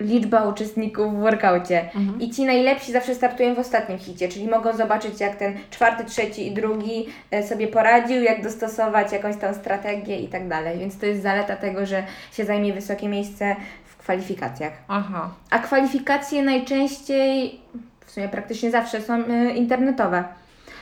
liczba 0.00 0.48
uczestników 0.48 1.14
w 1.14 1.20
workaucie. 1.20 1.80
Mhm. 1.80 2.20
I 2.20 2.30
ci 2.30 2.44
najlepsi 2.44 2.92
zawsze 2.92 3.14
startują 3.14 3.54
w 3.54 3.58
ostatnim 3.58 3.98
hicie, 3.98 4.28
czyli 4.28 4.48
mogą 4.48 4.76
zobaczyć, 4.76 5.20
jak 5.20 5.36
ten 5.36 5.54
czwarty, 5.70 6.04
trzeci 6.04 6.46
i 6.46 6.54
drugi 6.54 7.06
e, 7.30 7.42
sobie 7.42 7.68
poradził, 7.68 8.22
jak 8.22 8.42
dostosować 8.42 9.12
jakąś 9.12 9.36
tam 9.36 9.54
strategię 9.54 10.18
i 10.18 10.28
tak 10.28 10.48
dalej. 10.48 10.78
Więc 10.78 10.98
to 10.98 11.06
jest 11.06 11.22
zaleta 11.22 11.56
tego, 11.56 11.86
że 11.86 12.02
się 12.32 12.44
zajmie 12.44 12.72
wysokie 12.72 13.08
miejsce 13.08 13.56
w 13.84 13.96
kwalifikacjach. 13.96 14.72
Aha. 14.88 15.30
A 15.50 15.58
kwalifikacje 15.58 16.42
najczęściej, 16.42 17.60
w 18.06 18.10
sumie 18.10 18.28
praktycznie 18.28 18.70
zawsze 18.70 19.00
są 19.00 19.20
y, 19.20 19.50
internetowe, 19.50 20.24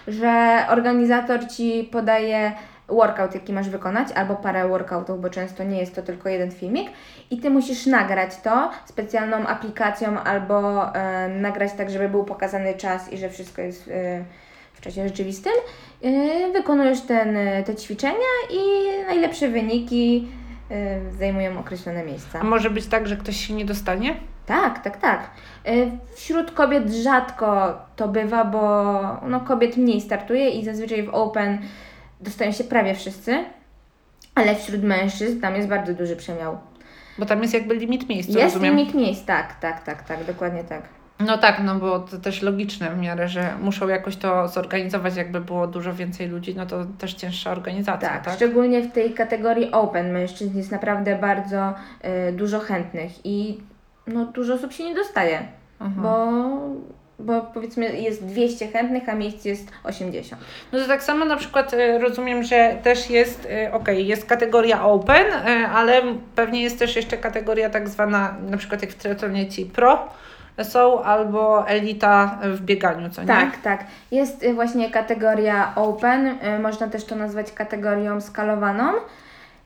że 0.08 0.64
organizator 0.68 1.48
ci 1.48 1.88
podaje 1.92 2.52
workout, 2.94 3.34
jaki 3.34 3.52
masz 3.52 3.68
wykonać, 3.68 4.08
albo 4.12 4.34
parę 4.36 4.68
workoutów, 4.68 5.20
bo 5.20 5.30
często 5.30 5.64
nie 5.64 5.78
jest 5.78 5.94
to 5.94 6.02
tylko 6.02 6.28
jeden 6.28 6.50
filmik 6.50 6.90
i 7.30 7.38
ty 7.38 7.50
musisz 7.50 7.86
nagrać 7.86 8.36
to 8.36 8.70
specjalną 8.84 9.46
aplikacją 9.46 10.20
albo 10.20 10.86
e, 10.94 11.28
nagrać 11.28 11.72
tak, 11.72 11.90
żeby 11.90 12.08
był 12.08 12.24
pokazany 12.24 12.74
czas 12.74 13.12
i 13.12 13.18
że 13.18 13.28
wszystko 13.28 13.62
jest 13.62 13.88
e, 13.88 14.24
w 14.72 14.80
czasie 14.80 15.08
rzeczywistym. 15.08 15.52
E, 16.02 16.52
wykonujesz 16.52 17.00
ten, 17.00 17.36
e, 17.36 17.62
te 17.62 17.74
ćwiczenia 17.74 18.32
i 18.50 18.60
najlepsze 19.06 19.48
wyniki 19.48 20.28
e, 20.70 21.12
zajmują 21.18 21.58
określone 21.58 22.04
miejsca. 22.04 22.40
A 22.40 22.44
może 22.44 22.70
być 22.70 22.86
tak, 22.86 23.08
że 23.08 23.16
ktoś 23.16 23.36
się 23.46 23.54
nie 23.54 23.64
dostanie? 23.64 24.16
Tak, 24.46 24.82
tak, 24.82 24.96
tak. 24.96 25.30
Y, 25.68 25.90
Wśród 26.14 26.50
kobiet 26.50 26.90
rzadko 26.90 27.78
to 27.96 28.08
bywa, 28.08 28.44
bo 28.44 28.60
no, 29.28 29.40
kobiet 29.40 29.76
mniej 29.76 30.00
startuje 30.00 30.50
i 30.50 30.64
zazwyczaj 30.64 31.02
w 31.02 31.14
Open 31.14 31.58
dostają 32.22 32.52
się 32.52 32.64
prawie 32.64 32.94
wszyscy, 32.94 33.44
ale 34.34 34.54
wśród 34.54 34.82
mężczyzn 34.82 35.40
tam 35.40 35.54
jest 35.56 35.68
bardzo 35.68 35.94
duży 35.94 36.16
przemiał. 36.16 36.58
Bo 37.18 37.26
tam 37.26 37.42
jest 37.42 37.54
jakby 37.54 37.74
limit 37.74 38.08
miejsc, 38.08 38.28
jest 38.28 38.42
rozumiem. 38.42 38.76
limit 38.76 38.94
miejsc, 38.94 39.24
tak, 39.24 39.60
tak, 39.60 39.84
tak, 39.84 40.02
tak, 40.02 40.24
dokładnie 40.24 40.64
tak. 40.64 40.82
No 41.20 41.38
tak, 41.38 41.60
no 41.64 41.74
bo 41.74 41.98
to 42.00 42.18
też 42.18 42.42
logiczne 42.42 42.90
w 42.90 42.98
miarę, 42.98 43.28
że 43.28 43.54
muszą 43.60 43.88
jakoś 43.88 44.16
to 44.16 44.48
zorganizować, 44.48 45.16
jakby 45.16 45.40
było 45.40 45.66
dużo 45.66 45.94
więcej 45.94 46.28
ludzi, 46.28 46.54
no 46.56 46.66
to 46.66 46.84
też 46.98 47.14
cięższa 47.14 47.50
organizacja, 47.52 48.08
Tak, 48.08 48.24
tak? 48.24 48.34
szczególnie 48.34 48.82
w 48.82 48.92
tej 48.92 49.14
kategorii 49.14 49.72
Open 49.72 50.12
mężczyzn 50.12 50.56
jest 50.58 50.70
naprawdę 50.72 51.18
bardzo 51.18 51.74
y, 52.28 52.32
dużo 52.32 52.60
chętnych 52.60 53.26
i 53.26 53.60
no, 54.06 54.26
dużo 54.26 54.54
osób 54.54 54.72
się 54.72 54.84
nie 54.84 54.94
dostaje, 54.94 55.38
Aha. 55.80 55.92
bo, 55.96 56.28
bo 57.22 57.40
powiedzmy 57.40 57.96
jest 57.96 58.24
200 58.24 58.68
chętnych, 58.68 59.08
a 59.08 59.14
miejsc 59.14 59.44
jest 59.44 59.70
80. 59.84 60.42
No 60.72 60.78
to 60.78 60.86
tak 60.86 61.02
samo 61.02 61.24
na 61.24 61.36
przykład 61.36 61.74
e, 61.74 61.98
rozumiem, 61.98 62.42
że 62.42 62.76
też 62.82 63.10
jest, 63.10 63.48
e, 63.50 63.72
okej, 63.72 64.06
jest 64.06 64.26
kategoria 64.26 64.84
open, 64.84 65.26
e, 65.26 65.68
ale 65.68 66.02
pewnie 66.34 66.62
jest 66.62 66.78
też 66.78 66.96
jeszcze 66.96 67.16
kategoria 67.16 67.70
tak 67.70 67.88
zwana, 67.88 68.34
na 68.50 68.56
przykład 68.56 68.82
jak 68.82 68.90
w 68.90 68.94
triatlonie 68.94 69.48
ci 69.48 69.66
pro 69.66 70.08
są, 70.62 71.02
albo 71.02 71.68
elita 71.68 72.38
w 72.42 72.60
bieganiu, 72.60 73.10
co 73.10 73.22
nie? 73.22 73.28
Tak, 73.28 73.56
tak. 73.62 73.84
Jest 74.10 74.46
właśnie 74.54 74.90
kategoria 74.90 75.72
Open, 75.76 76.38
można 76.62 76.88
też 76.88 77.04
to 77.04 77.16
nazwać 77.16 77.52
kategorią 77.52 78.20
skalowaną. 78.20 78.92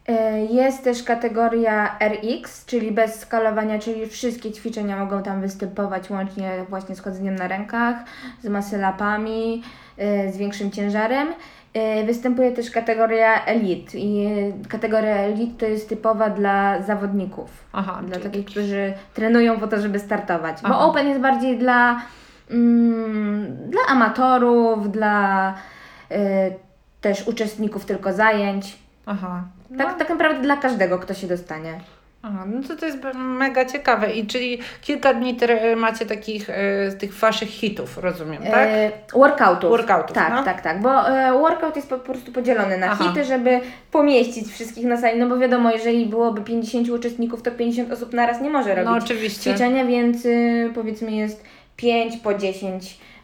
Y, 0.09 0.47
Jest 0.51 0.85
też 0.85 1.03
kategoria 1.03 1.97
RX, 2.01 2.65
czyli 2.67 2.93
bez 2.93 3.21
skalowania, 3.21 3.79
czyli 3.79 4.07
wszystkie 4.07 4.53
ćwiczenia 4.53 4.97
mogą 4.97 5.23
tam 5.23 5.41
występować 5.41 6.11
łącznie 6.11 6.51
właśnie 6.69 6.97
z 6.97 7.01
chodzeniem 7.01 7.37
na 7.37 7.49
rękach, 7.49 7.97
z 8.43 8.49
masylapami, 8.49 9.63
y, 9.99 10.33
z 10.33 10.37
większym 10.37 10.71
ciężarem. 10.71 11.29
Y, 11.77 12.07
Występuje 12.07 12.53
też 12.53 12.71
kategoria 12.71 13.45
Elite 13.45 13.99
i 13.99 14.29
kategoria 14.69 15.17
Elite 15.17 15.59
to 15.59 15.67
jest 15.67 15.89
typowa 15.89 16.31
dla 16.31 16.83
zawodników. 16.83 17.51
Aha, 17.73 18.01
Dla 18.07 18.17
czyli 18.17 18.23
takich, 18.31 18.47
którzy 18.47 18.95
trenują 19.15 19.61
po 19.61 19.67
to, 19.69 19.81
żeby 19.81 19.99
startować. 19.99 20.63
Bo 20.63 20.69
Aha. 20.69 20.79
Open 20.79 21.09
jest 21.09 21.21
bardziej 21.21 21.59
dla, 21.59 22.01
mm, 22.51 23.57
dla 23.71 23.81
amatorów, 23.89 24.93
dla 24.93 25.55
y, 26.13 26.17
też 27.01 27.29
uczestników 27.29 27.85
tylko 27.85 28.13
zajęć. 28.13 28.79
Aha. 29.07 29.43
No, 29.71 29.85
Tak, 29.85 29.99
tak 29.99 30.09
naprawdę 30.09 30.43
dla 30.43 30.57
każdego, 30.57 30.99
kto 30.99 31.15
się 31.15 31.27
dostanie. 31.27 31.81
Aha, 32.23 32.45
no 32.47 32.69
to 32.69 32.77
to 32.77 32.87
jest 32.87 32.99
mega 33.15 33.65
ciekawe. 33.65 34.13
I 34.13 34.27
czyli 34.27 34.59
kilka 34.83 35.15
dni 35.15 35.37
macie 35.77 36.07
takich, 36.07 36.51
e, 36.51 36.93
tych 36.99 37.15
waszych 37.15 37.49
hitów, 37.49 37.99
rozumiem, 37.99 38.43
tak? 38.43 38.69
E, 38.69 38.91
workoutów. 39.13 39.71
Workoutów, 39.71 40.13
Tak, 40.13 40.33
no. 40.33 40.43
tak, 40.45 40.61
tak. 40.61 40.81
Bo 40.81 41.09
e, 41.09 41.33
workout 41.33 41.77
jest 41.77 41.89
po 41.89 41.99
prostu 41.99 42.33
podzielony 42.33 42.79
na 42.79 42.87
Aha. 42.91 43.05
hity, 43.05 43.25
żeby 43.25 43.61
pomieścić 43.91 44.49
wszystkich 44.49 44.85
na 44.85 44.97
sali. 44.97 45.19
No 45.19 45.29
bo 45.29 45.39
wiadomo, 45.39 45.71
jeżeli 45.71 46.07
byłoby 46.07 46.41
50 46.41 46.89
uczestników, 46.89 47.43
to 47.43 47.51
50 47.51 47.93
osób 47.93 48.13
naraz 48.13 48.41
nie 48.41 48.51
może 48.51 48.75
robić 48.75 48.91
No 48.91 48.97
oczywiście. 48.97 49.51
ćwiczenia, 49.51 49.85
więc 49.85 50.27
y, 50.27 50.71
powiedzmy 50.75 51.13
jest 51.13 51.45
5 51.77 52.17
po 52.17 52.35
10 52.35 52.85
y, 52.85 53.16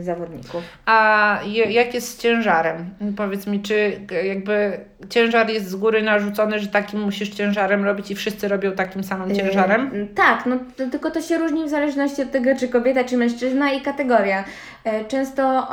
zawodników. 0.00 0.62
A 0.86 1.40
jak 1.68 1.94
jest 1.94 2.08
z 2.08 2.18
ciężarem? 2.18 2.90
Powiedz 3.16 3.46
mi, 3.46 3.60
czy 3.60 4.00
jakby 4.24 4.80
ciężar 5.08 5.50
jest 5.50 5.68
z 5.68 5.76
góry 5.76 6.02
narzucony, 6.02 6.58
że 6.58 6.66
takim 6.66 7.00
musisz 7.00 7.28
ciężarem 7.28 7.84
robić 7.84 8.10
i 8.10 8.14
wszyscy 8.14 8.48
robią 8.48 8.72
takim 8.72 9.04
samym 9.04 9.36
ciężarem? 9.36 9.94
Y, 9.94 10.08
tak, 10.14 10.46
no 10.46 10.56
to, 10.76 10.86
tylko 10.90 11.10
to 11.10 11.22
się 11.22 11.38
różni 11.38 11.64
w 11.64 11.68
zależności 11.68 12.22
od 12.22 12.30
tego, 12.30 12.50
czy 12.58 12.68
kobieta, 12.68 13.04
czy 13.04 13.16
mężczyzna 13.16 13.72
i 13.72 13.80
kategoria. 13.80 14.44
Y, 14.86 15.04
często 15.08 15.68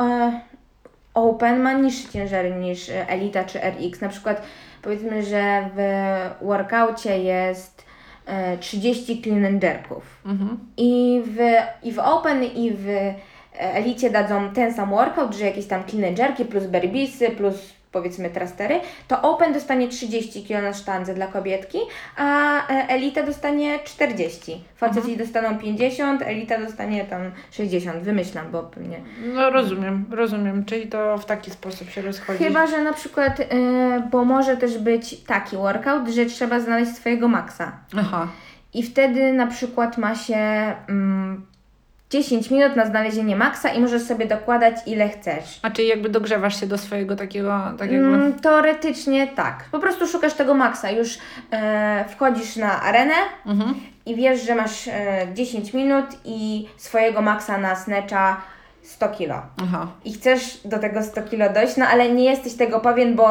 Open 1.13 1.60
ma 1.60 1.73
niższe 1.73 2.10
ciężary 2.10 2.51
niż 2.51 2.91
Elita 3.08 3.43
czy 3.43 3.60
RX. 3.60 4.01
Na 4.01 4.10
przykład 4.10 4.41
powiedzmy, 4.82 5.23
że 5.23 5.69
w 5.75 6.45
workaucie 6.45 7.19
jest 7.19 7.86
y, 8.55 8.58
30 8.58 9.21
clean 9.21 9.45
and 9.45 9.63
jerków. 9.63 10.03
Mhm. 10.25 10.60
I 10.77 11.21
w, 11.25 11.38
I 11.84 11.91
w 11.91 11.99
Open 11.99 12.43
i 12.43 12.71
w 12.71 12.88
Elicie 13.60 14.10
dadzą 14.10 14.50
ten 14.50 14.74
sam 14.74 14.89
workout, 14.89 15.36
że 15.36 15.45
jakieś 15.45 15.67
tam 15.67 15.84
clean 15.84 16.06
and 16.06 16.19
jerki 16.19 16.45
plus 16.45 16.65
burpeesy 16.65 17.30
plus 17.30 17.80
powiedzmy 17.91 18.30
trastery, 18.30 18.80
to 19.08 19.22
Open 19.22 19.54
dostanie 19.54 19.88
30 19.88 20.43
kg 20.43 20.63
na 20.63 20.74
sztandze 20.74 21.13
dla 21.13 21.28
kobietki, 21.28 21.78
a 22.17 22.58
e, 22.69 22.88
Elita 22.89 23.24
dostanie 23.24 23.80
40. 23.80 24.63
Faceci 24.76 25.17
dostaną 25.17 25.58
50, 25.58 26.22
Elita 26.22 26.60
dostanie 26.60 27.06
tam 27.06 27.22
60, 27.52 28.04
wymyślam, 28.04 28.52
bo 28.52 28.63
pewnie. 28.63 29.00
No 29.34 29.50
rozumiem, 29.50 30.06
rozumiem. 30.12 30.65
Czyli 30.65 30.88
to 30.88 31.17
w 31.17 31.26
taki 31.26 31.52
sposób 31.52 31.89
się 31.89 32.02
rozchodzi. 32.02 32.43
Chyba, 32.43 32.67
że 32.67 32.84
na 32.84 32.93
przykład, 32.93 33.39
y, 33.39 33.45
bo 34.12 34.26
może 34.26 34.58
też 34.58 34.78
być 34.78 35.24
taki 35.24 35.58
workout, 35.58 36.10
że 36.10 36.26
trzeba 36.26 36.60
znaleźć 36.60 36.91
swojego 36.91 37.28
maksa. 37.28 37.72
Aha. 37.98 38.28
I 38.74 38.84
wtedy 38.84 39.34
na 39.34 39.48
przykład 39.48 39.98
ma 39.98 40.15
się 40.15 40.36
mm, 40.89 41.45
10 42.10 42.52
minut 42.52 42.76
na 42.76 42.86
znalezienie 42.86 43.36
maksa 43.36 43.69
i 43.69 43.80
możesz 43.82 44.02
sobie 44.02 44.26
dokładać 44.26 44.76
ile 44.86 45.10
chcesz. 45.10 45.60
A 45.62 45.69
czyli 45.72 45.88
jakby 45.88 46.10
dogrzewasz 46.10 46.60
się 46.60 46.67
do 46.67 46.78
swojego 46.78 47.15
takiego, 47.15 47.62
tak 47.78 47.91
jakby... 47.91 48.08
Mm, 48.08 48.34
teoretycznie 48.34 49.28
tak. 49.28 49.63
Po 49.72 49.80
prostu 49.80 50.08
szukasz 50.08 50.34
tego 50.34 50.54
maksa. 50.54 50.91
Już 50.91 51.17
e, 51.52 52.06
wchodzisz 52.10 52.56
na 52.56 52.82
arenę 52.82 53.13
Mhm. 53.45 53.76
i 54.06 54.15
wiesz, 54.15 54.45
że 54.45 54.56
masz 54.56 54.88
e, 54.88 55.28
10 55.34 55.74
minut 55.74 56.06
i 56.26 56.67
swojego 56.78 57.22
maksa 57.22 57.58
na 57.58 57.76
snatcha 57.76 58.41
100 58.84 59.10
kilo. 59.10 59.41
Aha. 59.63 59.88
I 60.06 60.13
chcesz 60.13 60.60
do 60.65 60.80
tego 60.80 61.04
100 61.04 61.22
kilo 61.24 61.50
dojść, 61.50 61.78
no 61.78 61.86
ale 61.88 62.10
nie 62.12 62.24
jesteś 62.26 62.54
tego 62.54 62.80
pewien, 62.80 63.15
bo 63.15 63.30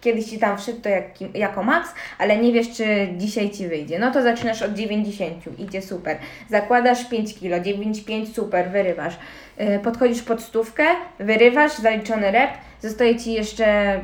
kiedyś 0.00 0.24
Ci 0.24 0.38
tam 0.38 0.58
wszedł 0.58 0.80
to 0.80 0.88
jak, 0.88 1.04
jako 1.34 1.62
maks, 1.62 1.90
ale 2.18 2.36
nie 2.36 2.52
wiesz, 2.52 2.76
czy 2.76 3.08
dzisiaj 3.16 3.50
Ci 3.50 3.68
wyjdzie. 3.68 3.98
No 3.98 4.10
to 4.10 4.22
zaczynasz 4.22 4.62
od 4.62 4.74
90, 4.74 5.60
idzie 5.60 5.82
super. 5.82 6.16
Zakładasz 6.50 7.04
5 7.08 7.34
kilo, 7.34 7.56
9,5 7.56 8.34
super, 8.34 8.70
wyrywasz. 8.70 9.14
Yy, 9.58 9.78
Podchodzisz 9.78 10.22
pod 10.22 10.42
stówkę, 10.42 10.84
wyrywasz, 11.18 11.78
zaliczony 11.78 12.30
rep, 12.30 12.50
zostaje 12.80 13.18
Ci 13.18 13.32
jeszcze 13.32 14.00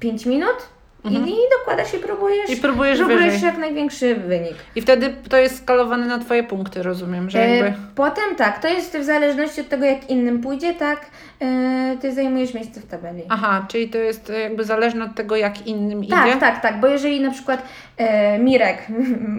5 0.00 0.26
minut 0.26 0.71
i, 1.10 1.14
i 1.14 1.34
dokładasz 1.58 1.94
i 1.94 1.98
próbujesz, 1.98 2.50
I 2.50 2.56
próbujesz 2.56 2.98
próbujesz 2.98 3.24
wyżej. 3.32 3.42
jak 3.46 3.58
największy 3.58 4.14
wynik. 4.14 4.54
I 4.76 4.82
wtedy 4.82 5.14
to 5.28 5.36
jest 5.36 5.58
skalowane 5.58 6.06
na 6.06 6.18
Twoje 6.18 6.42
punkty, 6.42 6.82
rozumiem, 6.82 7.30
że 7.30 7.38
jakby... 7.48 7.68
E, 7.68 7.74
Potem 7.94 8.36
tak, 8.36 8.58
to 8.62 8.68
jest 8.68 8.98
w 8.98 9.04
zależności 9.04 9.60
od 9.60 9.68
tego, 9.68 9.84
jak 9.84 10.10
innym 10.10 10.40
pójdzie, 10.40 10.74
tak, 10.74 11.06
e, 11.40 11.96
Ty 12.00 12.12
zajmujesz 12.12 12.54
miejsce 12.54 12.80
w 12.80 12.86
tabeli. 12.86 13.22
Aha, 13.28 13.66
czyli 13.68 13.88
to 13.88 13.98
jest 13.98 14.32
jakby 14.42 14.64
zależne 14.64 15.04
od 15.04 15.14
tego, 15.14 15.36
jak 15.36 15.66
innym 15.66 16.06
Tak, 16.06 16.26
idzie? 16.28 16.36
tak, 16.40 16.62
tak, 16.62 16.80
bo 16.80 16.86
jeżeli 16.86 17.20
na 17.20 17.30
przykład 17.30 17.62
e, 17.96 18.38
Mirek 18.38 18.86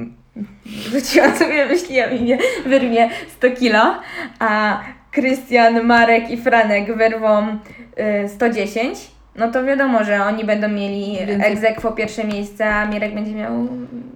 rzuciłam 0.92 1.36
sobie 1.36 1.66
myśli, 1.66 1.96
nie 2.22 2.38
wyrwie 2.66 3.10
100 3.38 3.52
kilo, 3.52 3.96
a 4.40 4.80
Krystian, 5.12 5.84
Marek 5.84 6.30
i 6.32 6.38
Franek 6.38 6.98
wyrwą 6.98 7.58
e, 7.96 8.30
110, 8.30 9.00
no 9.36 9.52
to 9.52 9.64
wiadomo, 9.64 10.04
że 10.04 10.26
oni 10.26 10.46
będą 10.46 10.68
mieli 10.68 11.18
aequo 11.66 11.92
pierwsze 11.92 12.24
miejsce, 12.24 12.70
a 12.70 12.86
Mirek 12.86 13.16
będzie 13.16 13.36
miał 13.36 13.68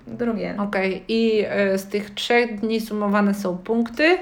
drugie. 0.08 0.56
Okej, 0.58 1.04
i 1.08 1.46
y, 1.74 1.78
z 1.78 1.88
tych 1.88 2.10
trzech 2.10 2.60
dni 2.60 2.82
sumowane 2.82 3.34
są 3.34 3.58
punkty. 3.58 4.18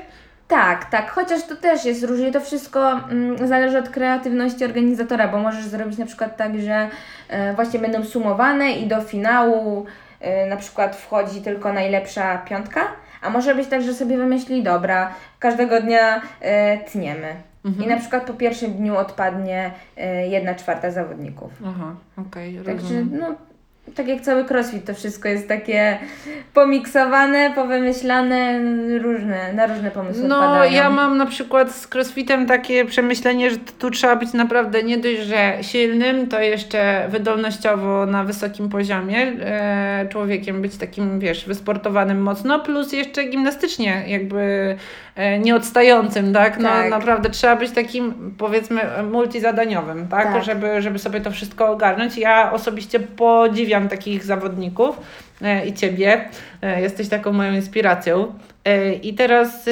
Tak, 0.48 0.86
tak, 0.86 1.12
chociaż 1.12 1.44
to 1.44 1.56
też 1.56 1.86
jest 1.86 2.04
różnie, 2.04 2.32
to 2.32 2.42
wszystko 2.42 2.92
mm, 2.92 3.48
zależy 3.48 3.78
od 3.78 3.90
kreatywności 3.90 4.66
organizatora, 4.66 5.28
bo 5.28 5.38
możesz 5.38 5.66
zrobić 5.66 5.98
na 5.98 6.06
przykład 6.06 6.38
tak, 6.38 6.60
że 6.60 6.90
e, 7.30 7.54
właśnie 7.54 7.80
będą 7.80 8.04
sumowane 8.04 8.72
i 8.72 8.88
do 8.88 9.02
finału 9.02 9.86
e, 10.20 10.50
na 10.50 10.58
przykład 10.58 10.96
wchodzi 10.96 11.42
tylko 11.42 11.74
najlepsza 11.74 12.38
piątka, 12.38 12.82
a 13.22 13.30
może 13.30 13.56
być 13.56 13.68
tak, 13.68 13.82
że 13.82 13.94
sobie 13.94 14.18
wymyśli, 14.18 14.64
dobra, 14.64 15.14
każdego 15.40 15.82
dnia 15.82 16.22
e, 16.42 16.78
tniemy. 17.74 17.86
I 17.86 17.96
na 17.96 17.98
przykład 18.00 18.24
po 18.28 18.34
pierwszym 18.34 18.74
dniu 18.74 18.98
odpadnie 18.98 19.72
e, 19.98 20.28
jedna 20.28 20.56
czwarta 20.56 20.92
zawodników. 20.92 21.52
Aha, 21.66 21.96
okej, 22.18 22.56
Także 22.56 22.82
rozumiem. 22.82 23.20
no, 23.20 23.36
tak 23.96 24.08
jak 24.08 24.22
cały 24.22 24.46
crossfit, 24.46 24.86
to 24.86 24.94
wszystko 24.94 25.28
jest 25.30 25.48
takie 25.48 25.98
pomiksowane, 26.54 27.52
powymyślane, 27.56 28.60
różne, 29.00 29.54
na 29.54 29.68
różne 29.68 29.92
pomysły 29.92 30.28
No, 30.28 30.36
wpadają. 30.38 30.72
ja 30.72 30.90
mam 30.90 31.18
na 31.18 31.26
przykład 31.26 31.72
z 31.72 31.88
crossfitem 31.96 32.46
takie 32.46 32.86
przemyślenie, 32.86 33.50
że 33.52 33.58
tu 33.80 33.92
trzeba 33.92 34.16
być 34.16 34.34
naprawdę 34.34 34.84
nie 34.84 34.98
dość, 34.98 35.20
że 35.22 35.58
silnym, 35.62 36.28
to 36.28 36.40
jeszcze 36.42 37.06
wydolnościowo 37.10 38.06
na 38.06 38.24
wysokim 38.24 38.70
poziomie 38.70 39.18
e, 39.42 40.06
człowiekiem, 40.10 40.62
być 40.62 40.78
takim, 40.78 41.20
wiesz, 41.20 41.46
wysportowanym 41.46 42.22
mocno, 42.22 42.60
plus 42.60 42.94
jeszcze 42.94 43.24
gimnastycznie 43.24 44.04
jakby 44.08 44.76
e, 45.16 45.40
nieodstającym, 45.40 46.34
tak? 46.34 46.60
No 46.60 46.70
Tak. 46.70 46.90
naprawdę 46.90 47.30
trzeba 47.30 47.56
być 47.56 47.72
takim, 47.72 48.34
powiedzmy, 48.38 48.82
multizadaniowym, 49.12 50.08
tak? 50.08 50.34
Tak. 50.34 50.44
Żeby, 50.44 50.82
żeby 50.82 51.00
sobie 51.00 51.22
to 51.22 51.32
wszystko 51.32 51.68
ogarnąć. 51.72 52.18
Ja 52.18 52.52
osobiście 52.52 53.00
podziwiam 53.00 53.75
takich 53.90 54.24
zawodników 54.24 55.00
e, 55.42 55.66
i 55.66 55.74
Ciebie. 55.74 56.30
E, 56.62 56.82
jesteś 56.82 57.10
taką 57.10 57.34
moją 57.34 57.54
inspiracją. 57.54 58.34
E, 58.66 58.94
I 58.94 59.14
teraz... 59.14 59.70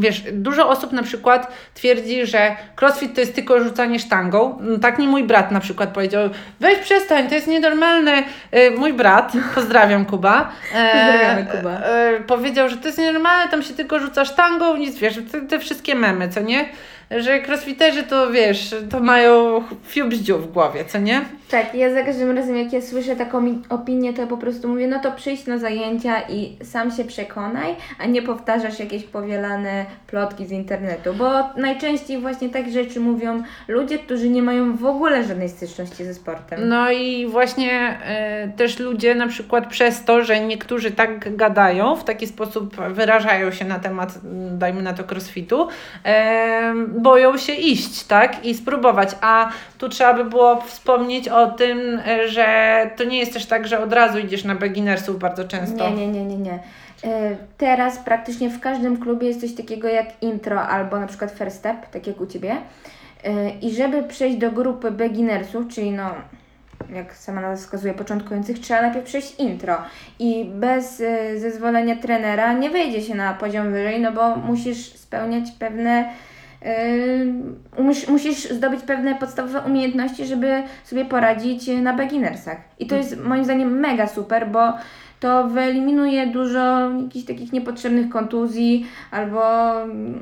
Wiesz, 0.00 0.22
dużo 0.32 0.68
osób 0.68 0.92
na 0.92 1.02
przykład 1.02 1.52
twierdzi, 1.74 2.26
że 2.26 2.56
crossfit 2.80 3.14
to 3.14 3.20
jest 3.20 3.34
tylko 3.34 3.60
rzucanie 3.64 3.98
sztangą. 3.98 4.58
No, 4.60 4.78
Tak 4.78 4.98
mi 4.98 5.06
mój 5.08 5.24
brat 5.24 5.50
na 5.50 5.60
przykład 5.60 5.90
powiedział, 5.90 6.30
weź 6.60 6.78
przestań, 6.78 7.28
to 7.28 7.34
jest 7.34 7.46
nienormalne. 7.46 8.22
Mój 8.76 8.92
brat, 8.92 9.32
pozdrawiam 9.54 10.04
Kuba, 10.04 10.48
Pozdrawiamy, 10.72 11.46
Kuba. 11.56 11.70
e, 11.70 12.20
powiedział, 12.26 12.68
że 12.68 12.76
to 12.76 12.86
jest 12.86 12.98
nienormalne, 12.98 13.50
tam 13.50 13.62
się 13.62 13.74
tylko 13.74 13.98
rzuca 13.98 14.24
sztangą, 14.24 14.76
nic, 14.76 14.98
wiesz, 14.98 15.18
te, 15.32 15.40
te 15.40 15.58
wszystkie 15.58 15.94
memy, 15.94 16.28
co 16.28 16.40
nie? 16.40 16.68
Że 17.10 17.40
crossfiterzy 17.40 18.02
to, 18.02 18.30
wiesz, 18.30 18.74
to 18.90 19.00
mają 19.00 19.62
fiu 19.84 20.08
bździu 20.08 20.38
w 20.38 20.52
głowie, 20.52 20.84
co 20.84 20.98
nie? 20.98 21.20
Tak, 21.50 21.74
ja 21.74 21.94
za 21.94 22.02
każdym 22.02 22.36
razem 22.36 22.56
jak 22.56 22.72
ja 22.72 22.80
słyszę 22.80 23.16
taką 23.16 23.60
opinię, 23.68 24.12
to 24.12 24.26
po 24.26 24.36
prostu 24.36 24.68
mówię, 24.68 24.88
no 24.88 24.98
to 24.98 25.12
przyjdź 25.12 25.46
na 25.46 25.58
zajęcia 25.58 26.20
i 26.28 26.56
sam 26.64 26.90
się 26.90 27.04
przekonaj, 27.04 27.76
a 27.98 28.06
nie 28.06 28.22
powtarzasz 28.22 28.80
jakieś 28.80 29.04
powielane 29.04 29.86
plotki 30.06 30.46
z 30.46 30.50
internetu, 30.50 31.14
bo 31.14 31.30
najczęściej 31.56 32.20
właśnie 32.20 32.48
takie 32.48 32.70
rzeczy 32.70 33.00
mówią 33.00 33.42
ludzie, 33.68 33.98
którzy 33.98 34.28
nie 34.28 34.42
mają 34.42 34.76
w 34.76 34.84
ogóle 34.84 35.24
żadnej 35.24 35.48
styczności 35.48 36.04
ze 36.04 36.14
sportem. 36.14 36.68
No 36.68 36.90
i 36.90 37.26
właśnie 37.26 37.98
e, 38.04 38.48
też 38.56 38.78
ludzie 38.78 39.14
na 39.14 39.26
przykład 39.26 39.66
przez 39.66 40.04
to, 40.04 40.24
że 40.24 40.40
niektórzy 40.40 40.90
tak 40.90 41.36
gadają, 41.36 41.96
w 41.96 42.04
taki 42.04 42.26
sposób 42.26 42.76
wyrażają 42.76 43.50
się 43.50 43.64
na 43.64 43.78
temat, 43.78 44.18
dajmy 44.50 44.82
na 44.82 44.92
to 44.92 45.14
crossfitu, 45.14 45.68
e, 46.04 46.74
boją 46.98 47.36
się 47.36 47.52
iść, 47.52 48.04
tak? 48.04 48.44
I 48.44 48.54
spróbować. 48.54 49.10
A 49.20 49.50
tu 49.78 49.88
trzeba 49.88 50.14
by 50.14 50.24
było 50.24 50.60
wspomnieć 50.60 51.28
o 51.28 51.46
tym, 51.46 52.00
e, 52.06 52.28
że 52.28 52.46
to 52.96 53.04
nie 53.04 53.18
jest 53.18 53.32
też 53.32 53.46
tak, 53.46 53.66
że 53.68 53.82
od 53.82 53.92
razu 53.92 54.18
idziesz 54.18 54.44
na 54.44 54.54
beginnersów 54.54 55.18
bardzo 55.18 55.44
często. 55.44 55.90
Nie, 55.90 55.96
nie, 55.96 56.06
nie, 56.08 56.24
nie, 56.24 56.36
nie. 56.36 56.58
E, 57.04 57.36
Teraz 57.58 57.98
praktycznie 57.98 58.50
w 58.50 58.60
każdym 58.60 58.96
klubie 59.00 59.28
jest 59.28 59.40
coś 59.40 59.54
takiego 59.54 59.88
jak 59.88 60.06
intro 60.22 60.60
albo 60.62 61.00
na 61.00 61.06
przykład 61.06 61.30
first 61.30 61.56
step, 61.56 61.90
tak 61.90 62.06
jak 62.06 62.20
u 62.20 62.26
Ciebie. 62.26 62.56
E, 63.24 63.50
I 63.50 63.74
żeby 63.74 64.02
przejść 64.02 64.36
do 64.36 64.50
grupy 64.50 64.90
beginnersów, 64.90 65.68
czyli 65.68 65.90
no, 65.90 66.10
jak 66.94 67.14
sama 67.14 67.40
nazwa 67.40 67.64
wskazuje, 67.64 67.94
początkujących, 67.94 68.58
trzeba 68.58 68.82
najpierw 68.82 69.04
przejść 69.06 69.34
intro. 69.40 69.76
I 70.18 70.44
bez 70.44 71.02
zezwolenia 71.36 71.96
trenera 71.96 72.52
nie 72.52 72.70
wejdzie 72.70 73.02
się 73.02 73.14
na 73.14 73.34
poziom 73.34 73.72
wyżej, 73.72 74.00
no 74.00 74.12
bo 74.12 74.36
musisz 74.36 74.92
spełniać 74.92 75.44
pewne 75.58 76.08
mus- 77.78 78.08
musisz 78.08 78.50
zdobyć 78.50 78.80
pewne 78.82 79.14
podstawowe 79.14 79.60
umiejętności, 79.60 80.26
żeby 80.26 80.62
sobie 80.84 81.04
poradzić 81.04 81.68
na 81.82 81.92
beginnersach. 81.92 82.58
I 82.78 82.86
to 82.86 82.96
jest 82.96 83.24
moim 83.24 83.44
zdaniem 83.44 83.80
mega 83.80 84.06
super, 84.06 84.48
bo 84.48 84.72
to 85.20 85.48
wyeliminuje 85.48 86.26
dużo 86.26 86.90
jakichś 87.02 87.26
takich 87.26 87.52
niepotrzebnych 87.52 88.08
kontuzji 88.08 88.86
albo 89.10 89.72
mm, 89.82 90.20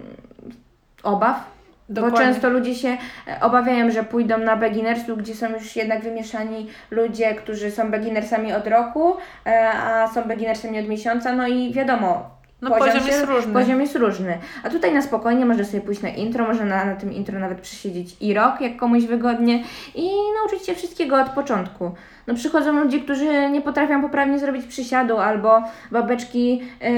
obaw. 1.03 1.57
Bo 1.89 1.95
Dokładnie. 1.95 2.19
często 2.19 2.51
ludzie 2.51 2.75
się 2.75 2.89
e, 3.29 3.41
obawiają, 3.41 3.91
że 3.91 4.05
pójdą 4.05 4.39
na 4.39 4.57
beginnersów, 4.57 5.19
gdzie 5.19 5.35
są 5.35 5.53
już 5.53 5.77
jednak 5.77 6.03
wymieszani 6.03 6.67
ludzie, 6.91 7.35
którzy 7.35 7.71
są 7.71 7.91
beginnersami 7.91 8.53
od 8.53 8.67
roku, 8.67 9.17
e, 9.47 9.71
a 9.71 10.09
są 10.09 10.23
beginnersami 10.23 10.81
od 10.81 10.89
miesiąca, 10.89 11.33
no 11.33 11.49
i 11.49 11.73
wiadomo, 11.73 12.36
No 12.63 12.71
poziom 12.71 13.07
jest 13.07 13.25
różny. 13.25 13.53
Poziom 13.53 13.81
jest 13.81 13.97
różny. 13.97 14.39
A 14.65 14.71
tutaj 14.71 14.95
na 14.95 15.03
spokojnie 15.03 15.47
można 15.47 15.65
sobie 15.65 15.81
pójść 15.81 16.03
na 16.03 16.09
intro, 16.09 16.47
można 16.47 16.65
na, 16.65 16.85
na 16.85 16.95
tym 16.95 17.13
intro 17.13 17.39
nawet 17.39 17.61
przesiedzieć 17.61 18.17
i 18.21 18.35
rok, 18.35 18.61
jak 18.61 18.77
komuś 18.77 19.05
wygodnie 19.05 19.65
i 19.95 20.11
nauczyć 20.41 20.67
się 20.67 20.75
wszystkiego 20.75 21.21
od 21.21 21.29
początku. 21.29 21.93
No 22.27 22.35
przychodzą 22.35 22.73
ludzie, 22.85 23.01
którzy 23.01 23.51
nie 23.51 23.61
potrafią 23.61 24.03
poprawnie 24.03 24.39
zrobić 24.39 24.67
przysiadu 24.67 25.19
albo 25.19 25.63
babeczki 25.91 26.63
e, 26.81 26.91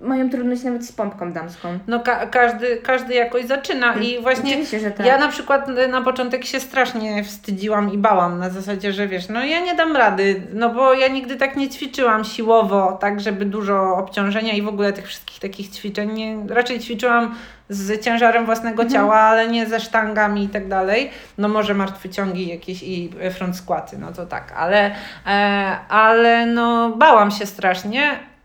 mają 0.00 0.30
trudność 0.30 0.62
nawet 0.62 0.86
z 0.86 0.92
pompką 0.92 1.32
damską. 1.32 1.78
No 1.86 2.00
ka- 2.00 2.26
każdy, 2.26 2.76
każdy 2.76 3.14
jakoś 3.14 3.44
zaczyna 3.44 3.94
i 3.94 4.22
właśnie 4.22 4.50
Oczywiście, 4.50 4.80
że 4.80 4.90
tak. 4.90 5.06
ja 5.06 5.18
na 5.18 5.28
przykład 5.28 5.68
y, 5.68 5.88
na 5.88 6.02
początek 6.02 6.44
się 6.44 6.60
strasznie 6.60 7.24
wstydziłam 7.24 7.92
i 7.92 7.98
bałam 7.98 8.38
na 8.38 8.50
zasadzie, 8.50 8.92
że 8.92 9.08
wiesz, 9.08 9.28
no 9.28 9.44
ja 9.44 9.60
nie 9.60 9.74
dam 9.74 9.96
rady, 9.96 10.42
no 10.54 10.70
bo 10.70 10.94
ja 10.94 11.08
nigdy 11.08 11.36
tak 11.36 11.56
nie 11.56 11.68
ćwiczyłam 11.68 12.24
siłowo, 12.24 12.98
tak 13.00 13.20
żeby 13.20 13.44
dużo 13.44 13.96
obciążenia 13.96 14.52
i 14.52 14.62
w 14.62 14.68
ogóle 14.68 14.92
tych 14.92 15.06
wszystkich 15.06 15.40
takich 15.40 15.68
ćwiczeń, 15.70 16.12
nie, 16.12 16.54
raczej 16.54 16.80
ćwiczyłam 16.80 17.34
z 17.72 18.04
ciężarem 18.04 18.46
własnego 18.46 18.82
Mhm. 18.82 18.90
ciała, 18.90 19.16
ale 19.16 19.48
nie 19.48 19.66
ze 19.66 19.80
sztangami 19.80 20.44
i 20.44 20.48
tak 20.48 20.68
dalej. 20.68 21.10
No 21.38 21.48
może 21.48 21.74
martwe 21.74 22.08
ciągi 22.08 22.48
jakieś 22.48 22.82
i 22.82 23.10
front 23.30 23.56
skłaty, 23.56 23.98
no 23.98 24.12
to 24.12 24.26
tak, 24.26 24.52
ale, 24.56 24.90
e, 25.26 25.76
ale 25.88 26.46
no 26.46 26.90
bałam 26.96 27.30
się 27.30 27.46
strasznie, 27.46 28.02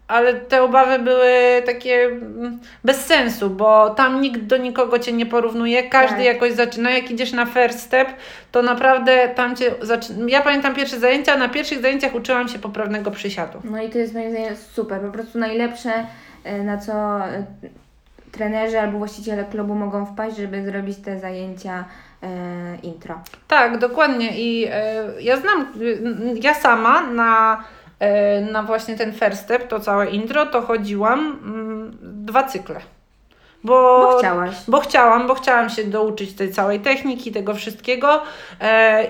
ale 0.08 0.34
te 0.34 0.64
obawy 0.64 1.00
były 1.00 1.62
takie 1.66 2.06
mm, 2.06 2.60
bez 2.84 3.06
sensu, 3.06 3.50
bo 3.50 3.90
tam 3.90 4.22
nikt 4.22 4.42
do 4.42 4.58
nikogo 4.58 5.00
cię 5.00 5.14
nie 5.14 5.26
porównuje, 5.26 5.90
każdy 5.90 6.16
Tak. 6.16 6.26
jakoś 6.26 6.52
zaczyna. 6.54 6.92
Jak 6.92 7.12
idziesz 7.12 7.32
na 7.34 7.46
first 7.46 7.80
step, 7.80 8.08
to 8.52 8.62
naprawdę 8.62 9.30
tam 9.36 9.56
cię 9.56 9.72
zaczyna. 9.82 10.26
Ja 10.30 10.42
pamiętam 10.42 10.76
pierwsze 10.76 11.00
zajęcia, 11.00 11.38
na 11.38 11.50
pierwszych 11.50 11.82
zajęciach 11.82 12.16
uczyłam 12.16 12.48
się 12.48 12.60
poprawnego 12.60 13.12
przysiadu. 13.12 13.60
No 13.64 13.82
i 13.84 13.90
to 13.90 13.98
jest 13.98 14.14
moim 14.14 14.32
zdaniem 14.32 14.56
super, 14.56 15.02
po 15.02 15.12
prostu 15.12 15.40
najlepsze, 15.40 15.92
e, 16.44 16.64
na 16.64 16.78
co 16.78 16.94
e, 17.26 17.44
trenerzy 18.36 18.80
albo 18.80 18.98
właściciele 18.98 19.46
klubu 19.46 19.76
mogą 19.76 20.06
wpaść, 20.06 20.38
żeby 20.38 20.66
zrobić 20.66 20.98
te 20.98 21.20
zajęcia 21.20 21.86
e, 22.24 22.28
intro. 22.84 23.20
Tak, 23.48 23.78
dokładnie. 23.78 24.30
I 24.38 24.68
e, 24.72 25.22
ja 25.22 25.38
znam, 25.38 25.68
ja 26.42 26.54
sama 26.54 27.02
na, 27.02 27.64
e, 28.00 28.42
na 28.42 28.64
właśnie 28.64 28.96
ten 28.96 29.14
first 29.14 29.44
step, 29.44 29.68
to 29.68 29.80
całe 29.80 30.10
intro, 30.10 30.46
to 30.46 30.62
chodziłam 30.62 31.20
mm, 31.20 31.98
dwa 32.02 32.44
cykle. 32.44 32.80
Bo, 33.64 34.02
Bo 34.02 34.18
chciałaś. 34.18 34.56
Bo 34.68 34.80
chciałam, 34.80 35.28
bo 35.28 35.36
chciałam 35.36 35.70
się 35.70 35.84
douczyć 35.84 36.34
tej 36.34 36.52
całej 36.52 36.80
techniki, 36.80 37.32
tego 37.32 37.54
wszystkiego 37.54 38.24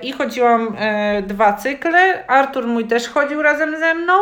i 0.01 0.11
chodziłam 0.11 0.75
dwa 1.23 1.53
cykle. 1.53 2.27
Artur 2.27 2.67
mój 2.67 2.85
też 2.85 3.09
chodził 3.09 3.41
razem 3.41 3.79
ze 3.79 3.93
mną. 3.93 4.13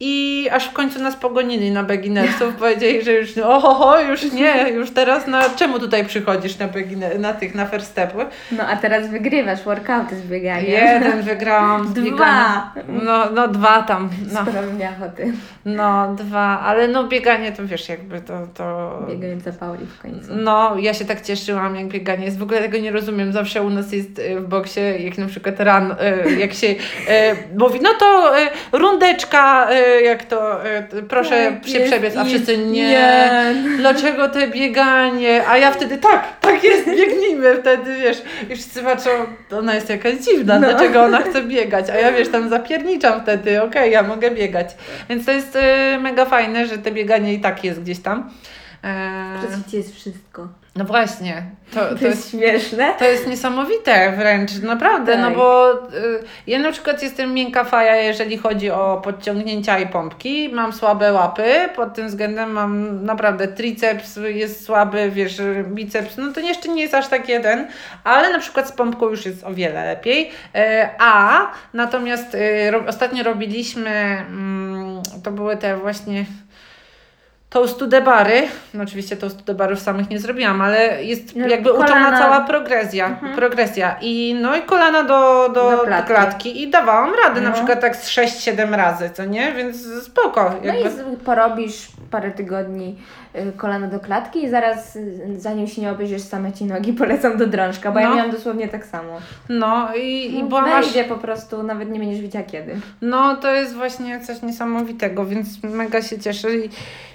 I 0.00 0.48
aż 0.52 0.68
w 0.68 0.72
końcu 0.72 1.02
nas 1.02 1.16
pogonili 1.16 1.70
na 1.70 1.82
beginnersów, 1.82 2.54
powiedzieli, 2.54 3.02
że 3.02 3.12
już 3.12 3.38
oho, 3.38 4.00
już 4.00 4.32
nie, 4.32 4.70
już 4.70 4.90
teraz 4.90 5.26
na 5.26 5.50
czemu 5.50 5.78
tutaj 5.78 6.04
przychodzisz 6.04 6.58
na, 6.58 6.68
beginer, 6.68 7.20
na 7.20 7.32
tych, 7.32 7.54
na 7.54 7.66
first 7.66 7.90
stepy? 7.90 8.26
No 8.52 8.66
a 8.66 8.76
teraz 8.76 9.08
wygrywasz 9.08 9.62
workouty 9.62 10.16
z 10.16 10.22
bieganiem. 10.22 10.70
Jeden 10.70 11.22
wygrałam 11.22 11.88
z 11.88 11.92
Dwa. 12.16 12.72
No, 12.88 13.30
no 13.30 13.48
dwa 13.48 13.82
tam. 13.82 14.10
No, 14.32 14.72
mnie 14.72 14.92
ochoty. 14.98 15.32
no 15.64 16.14
dwa, 16.14 16.60
ale 16.60 16.88
no 16.88 17.04
bieganie 17.04 17.52
to 17.52 17.66
wiesz 17.66 17.88
jakby 17.88 18.20
to... 18.20 18.46
to... 18.54 18.98
Biegająca 19.08 19.52
Pauli 19.52 19.86
w 19.86 20.02
końcu. 20.02 20.34
No, 20.34 20.76
ja 20.78 20.94
się 20.94 21.04
tak 21.04 21.20
cieszyłam, 21.20 21.76
jak 21.76 21.88
bieganie 21.88 22.24
jest. 22.24 22.38
W 22.38 22.42
ogóle 22.42 22.60
tego 22.60 22.78
nie 22.78 22.90
rozumiem. 22.90 23.32
Zawsze 23.32 23.62
u 23.62 23.70
nas 23.70 23.92
jest 23.92 24.18
y, 24.18 24.40
w 24.40 24.48
boksie, 24.48 24.80
jak 24.98 25.18
na 25.18 25.26
przykład 25.26 25.60
ran, 25.60 25.92
y, 26.26 26.36
jak 26.40 26.52
się 26.52 26.66
y, 26.66 26.76
mówi, 27.58 27.80
no 27.82 27.90
to 27.98 28.32
rundeczka, 28.72 29.68
jak 30.04 30.24
to, 30.24 30.64
e, 30.64 30.82
proszę 31.08 31.52
Tak, 31.60 31.68
się 31.68 31.78
jest, 31.78 31.90
przebiec, 31.92 32.16
a 32.16 32.24
wszyscy 32.24 32.58
nie. 32.58 32.88
nie. 32.88 33.54
Dlaczego 33.78 34.28
te 34.28 34.48
bieganie? 34.48 35.48
A 35.48 35.58
ja 35.58 35.70
wtedy 35.70 35.98
tak, 35.98 36.40
tak 36.40 36.64
jest, 36.64 36.86
biegnijmy 36.90 37.56
wtedy, 37.60 37.94
wiesz. 37.96 38.22
I 38.50 38.54
wszyscy 38.54 38.82
patrzą, 38.82 39.10
ona 39.58 39.74
jest 39.74 39.90
jakaś 39.90 40.14
dziwna, 40.14 40.58
No. 40.58 40.68
dlaczego 40.68 41.02
ona 41.02 41.18
chce 41.22 41.42
biegać? 41.42 41.90
A 41.90 41.94
ja 41.96 42.12
wiesz, 42.12 42.28
tam 42.28 42.48
zapierniczam 42.48 43.20
wtedy, 43.22 43.62
okej, 43.62 43.92
ja 43.92 44.02
mogę 44.02 44.30
biegać. 44.30 44.68
Więc 45.08 45.26
to 45.26 45.32
jest 45.32 45.56
e, 45.56 45.98
mega 46.02 46.24
fajne, 46.24 46.66
że 46.66 46.78
te 46.78 46.90
bieganie 46.90 47.34
i 47.34 47.40
tak 47.40 47.64
jest 47.64 47.82
gdzieś 47.82 47.98
tam. 48.02 48.30
E, 48.86 49.38
Przecież 49.38 49.72
jest 49.74 49.94
wszystko. 49.94 50.48
no 50.76 50.84
właśnie, 50.84 51.42
to, 51.74 51.80
To, 51.80 51.86
to 51.86 51.92
jest 51.94 52.02
jest 52.04 52.30
śmieszne. 52.30 52.94
to 52.98 53.04
jest 53.04 53.26
niesamowite 53.26 54.12
wręcz, 54.16 54.50
naprawdę, 54.62 55.16
no 55.16 55.26
Tak. 55.28 55.36
bo 55.36 55.72
y, 55.72 55.78
ja 56.46 56.58
na 56.58 56.72
przykład 56.72 57.02
jestem 57.02 57.34
miękka 57.34 57.64
faja, 57.64 57.96
jeżeli 57.96 58.36
chodzi 58.36 58.70
o 58.70 59.00
podciągnięcia 59.04 59.78
i 59.78 59.86
pompki. 59.86 60.48
Mam 60.52 60.72
słabe 60.72 61.12
łapy, 61.12 61.54
pod 61.76 61.94
tym 61.94 62.06
względem 62.06 62.50
mam 62.52 63.04
naprawdę 63.04 63.48
triceps 63.48 64.18
jest 64.24 64.64
słaby, 64.64 65.10
wiesz, 65.10 65.36
biceps, 65.64 66.16
no 66.16 66.32
to 66.32 66.40
jeszcze 66.40 66.68
nie 66.68 66.82
jest 66.82 66.94
aż 66.94 67.08
tak 67.08 67.28
jeden, 67.28 67.66
ale 68.04 68.32
na 68.32 68.38
przykład 68.38 68.68
z 68.68 68.72
pompką 68.72 69.08
już 69.08 69.26
jest 69.26 69.44
o 69.44 69.54
wiele 69.54 69.84
lepiej. 69.84 70.30
Y, 70.56 70.58
a 70.98 71.40
natomiast 71.74 72.34
y, 72.34 72.70
ro, 72.70 72.82
ostatnio 72.88 73.24
robiliśmy, 73.24 73.90
mm, 73.90 75.02
to 75.24 75.30
były 75.32 75.56
te 75.56 75.76
właśnie 75.76 76.24
Toastu 77.50 77.86
de 77.86 78.00
bary, 78.00 78.42
no 78.74 78.82
oczywiście 78.82 79.16
toastu 79.16 79.44
de 79.44 79.54
barów 79.54 79.80
samych 79.80 80.10
nie 80.10 80.18
zrobiłam, 80.20 80.60
ale 80.60 81.04
jest 81.04 81.36
No, 81.36 81.46
jakby 81.48 81.72
uczona 81.72 81.86
kolana. 81.88 82.18
cała 82.18 82.40
progresja, 82.40 83.06
Mhm. 83.06 83.36
progresja 83.36 83.96
i 84.00 84.36
no 84.42 84.56
i 84.56 84.62
kolana 84.62 85.02
do, 85.02 85.48
do, 85.54 85.70
Do 85.70 85.76
do 85.76 85.82
klatki. 85.84 86.06
klatki. 86.14 86.62
i 86.62 86.70
dawałam 86.70 87.12
radę 87.24 87.40
na 87.40 87.48
No. 87.48 87.54
przykład 87.54 87.80
tak 87.80 87.96
z 87.96 88.08
6-7 88.08 88.74
razy, 88.74 89.10
co 89.10 89.24
nie? 89.24 89.52
Więc 89.52 89.76
spoko. 90.04 90.54
No 90.64 90.72
Jakby. 90.72 90.88
i 90.88 90.92
z- 90.92 91.22
porobisz 91.24 91.88
parę 92.10 92.30
tygodni 92.30 92.96
kolano 93.56 93.88
do 93.88 94.00
klatki 94.00 94.44
i 94.44 94.48
zaraz 94.48 94.96
y, 94.96 95.34
zanim 95.36 95.66
się 95.66 95.82
nie 95.82 95.90
obejrzysz 95.90 96.22
same 96.22 96.52
ci 96.52 96.64
nogi 96.64 96.92
polecam 96.92 97.36
do 97.36 97.46
drążka, 97.46 97.92
bo 97.92 97.98
ja 98.00 98.08
No. 98.10 98.16
miałam 98.16 98.30
dosłownie 98.30 98.68
tak 98.68 98.86
samo. 98.86 99.12
No 99.48 99.88
i, 99.96 100.42
No, 100.50 100.60
wejdzie 100.62 101.04
po 101.04 101.14
prostu, 101.16 101.62
nawet 101.62 101.90
nie 101.90 101.98
będziesz 101.98 102.20
wiedziała 102.20 102.44
kiedy. 102.44 102.80
No 103.02 103.36
to 103.36 103.54
jest 103.54 103.74
właśnie 103.74 104.20
coś 104.20 104.42
niesamowitego, 104.42 105.26
więc 105.26 105.62
mega 105.62 106.02
się 106.02 106.18
cieszę, 106.18 106.48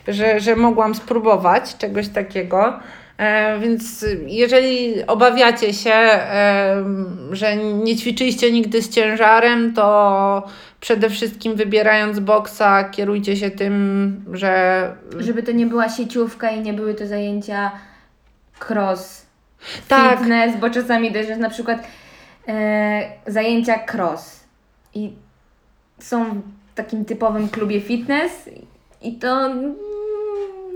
że, 0.08 0.40
że 0.40 0.56
mogłam 0.56 0.96
spróbować 0.96 1.78
czegoś 1.78 2.08
takiego. 2.08 2.80
E, 3.22 3.60
więc 3.60 4.06
jeżeli 4.28 5.06
obawiacie 5.06 5.74
się, 5.74 5.94
e, 5.94 6.84
że 7.32 7.56
nie 7.58 7.96
ćwiczyliście 7.96 8.52
nigdy 8.52 8.82
z 8.82 8.90
ciężarem, 8.90 9.74
to 9.74 10.44
przede 10.80 11.10
wszystkim 11.10 11.56
wybierając 11.56 12.20
boksa, 12.20 12.84
kierujcie 12.84 13.38
się 13.38 13.52
tym, 13.52 14.26
że 14.34 14.94
Żeby 15.20 15.44
to 15.44 15.52
nie 15.52 15.66
była 15.66 15.90
sieciówka 15.90 16.52
i 16.52 16.62
nie 16.62 16.74
były 16.74 16.94
to 16.94 17.08
zajęcia 17.08 17.72
cross, 18.70 19.26
Tak. 19.88 20.20
fitness, 20.20 20.58
bo 20.60 20.70
czasami 20.70 21.12
też 21.12 21.28
jest 21.28 21.42
na 21.42 21.50
przykład 21.50 21.84
e, 22.48 23.02
zajęcia 23.28 23.80
cross 23.94 24.44
i 24.94 25.14
są 26.00 26.26
w 26.72 26.76
takim 26.76 27.06
typowym 27.06 27.50
klubie 27.50 27.82
fitness 27.82 28.50
i 29.02 29.14
to 29.14 29.50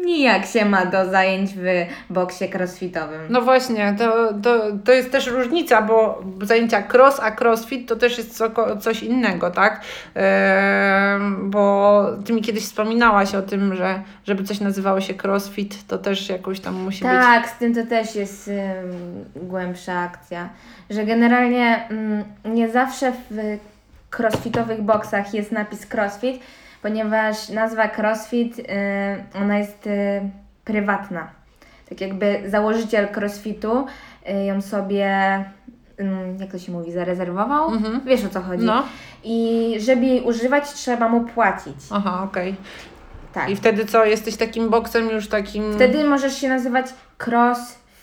nijak 0.06 0.46
się 0.46 0.66
ma 0.66 0.86
do 0.86 1.10
zajęć 1.10 1.52
w 1.56 1.86
boksie 2.10 2.46
crossfitowym. 2.54 3.22
No 3.30 3.42
właśnie, 3.42 3.96
to, 3.98 4.34
to, 4.44 4.62
to 4.86 4.92
jest 4.92 5.12
też 5.12 5.28
różnica, 5.28 5.82
bo 5.82 6.24
zajęcia 6.42 6.84
cross, 6.94 7.20
a 7.20 7.32
crossfit 7.32 7.90
to 7.90 7.96
też 7.96 8.18
jest 8.18 8.38
co, 8.38 8.78
coś 8.78 9.04
innego, 9.04 9.52
tak? 9.52 9.82
Ehm, 10.16 11.50
bo 11.50 12.06
Ty 12.26 12.34
mi 12.34 12.42
kiedyś 12.42 12.64
wspominałaś 12.64 13.36
o 13.36 13.42
tym, 13.42 13.76
że 13.76 14.02
żeby 14.26 14.44
coś 14.44 14.60
nazywało 14.60 15.02
się 15.02 15.14
crossfit, 15.24 15.88
to 15.88 15.98
też 15.98 16.30
jakoś 16.30 16.60
tam 16.60 16.74
musi 16.74 17.04
być... 17.04 17.14
Tak, 17.14 17.50
z 17.50 17.58
tym 17.58 17.76
to 17.76 17.86
też 17.86 18.16
jest 18.16 18.48
ym, 18.48 18.56
głębsza 19.36 20.00
akcja, 20.00 20.50
że 20.90 21.06
generalnie 21.06 21.88
ym, 21.92 22.24
nie 22.46 22.70
zawsze 22.70 23.12
w 23.32 23.58
crossfitowych 24.20 24.82
boksach 24.82 25.34
jest 25.34 25.52
napis 25.52 25.94
crossfit, 25.94 26.42
ponieważ 26.86 27.50
nazwa 27.50 27.90
crossfit, 27.98 28.60
y, 28.60 28.64
ona 29.42 29.58
jest 29.58 29.88
y, 29.88 30.22
prywatna. 30.66 31.28
Tak 31.90 32.02
jakby 32.02 32.44
założyciel 32.48 33.08
crossfitu 33.16 33.86
y, 34.30 34.46
ją 34.46 34.62
sobie, 34.62 35.10
ym, 36.00 36.38
jak 36.40 36.52
to 36.52 36.60
się 36.60 36.72
mówi, 36.72 36.92
zarezerwował. 36.92 37.70
Mhm. 37.70 38.02
Wiesz 38.06 38.26
o 38.26 38.30
co 38.30 38.42
chodzi. 38.42 38.66
No, 38.66 38.84
I 39.24 39.76
żeby 39.80 40.06
jej 40.06 40.22
używać, 40.22 40.74
trzeba 40.74 41.10
mu 41.10 41.22
płacić. 41.22 41.76
aha, 41.92 42.24
okej. 42.24 42.56
Tak. 43.34 43.50
I 43.50 43.56
wtedy 43.56 43.86
co, 43.86 44.06
jesteś 44.06 44.36
takim 44.36 44.70
boksem 44.70 45.10
już 45.10 45.28
takim... 45.28 45.74
Wtedy 45.74 46.04
możesz 46.04 46.38
się 46.38 46.50
nazywać 46.50 46.86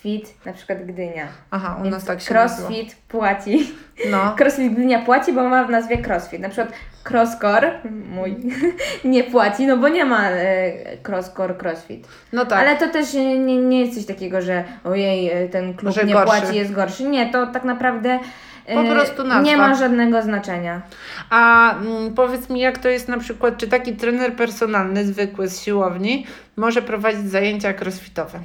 crossfit, 0.03 0.47
na 0.47 0.53
przykład 0.53 0.87
Gdynia. 0.87 1.27
Aha, 1.51 1.77
u 1.81 1.83
Więc 1.83 1.95
nas 1.95 2.05
tak 2.05 2.21
się 2.21 2.35
nazywa. 2.35 2.69
crossfit 2.69 2.97
płaci. 3.09 3.71
No, 4.11 4.19
Crossfit 4.39 4.73
Gdynia 4.73 4.99
płaci, 5.03 5.33
bo 5.33 5.49
ma 5.49 5.65
w 5.65 5.71
nazwie 5.71 5.99
crossfit. 6.07 6.41
Na 6.41 6.49
przykład 6.49 6.73
crosscore, 7.11 7.79
mój, 8.11 8.37
nie 9.05 9.25
płaci, 9.25 9.67
no 9.67 9.77
bo 9.77 9.89
nie 9.89 10.05
ma 10.05 10.31
e, 10.31 10.73
crosscore 11.09 11.55
crossfit. 11.63 12.09
no 12.33 12.47
tak. 12.47 12.59
Ale 12.59 12.77
to 12.77 12.89
też 12.89 13.15
nie, 13.15 13.57
nie, 13.59 13.81
jest 13.81 13.95
coś 13.95 14.07
takiego, 14.07 14.43
że 14.43 14.65
ojej, 14.85 15.31
e, 15.31 15.49
ten 15.49 15.75
klub 15.75 15.97
nie 16.07 16.13
gorszy. 16.13 16.41
płaci, 16.41 16.57
jest 16.57 16.73
gorszy. 16.73 17.05
Nie, 17.05 17.33
to 17.33 17.47
tak 17.47 17.65
naprawdę 17.65 18.19
e, 18.67 18.75
Po 18.75 18.91
prostu 18.91 19.25
nazwa. 19.25 19.43
nie 19.43 19.57
ma 19.57 19.75
żadnego 19.75 20.23
znaczenia. 20.23 20.83
A 21.31 21.73
mm, 21.77 22.15
powiedz 22.15 22.51
mi, 22.51 22.61
jak 22.61 22.79
to 22.79 22.89
jest 22.89 23.09
na 23.09 23.19
przykład, 23.19 23.57
czy 23.57 23.69
taki 23.69 23.97
trener 23.97 24.33
personalny, 24.37 25.05
zwykły 25.07 25.49
z 25.49 25.61
siłowni, 25.63 26.27
może 26.57 26.83
prowadzić 26.83 27.21
zajęcia 27.31 27.75
crossfitowe? 27.81 28.39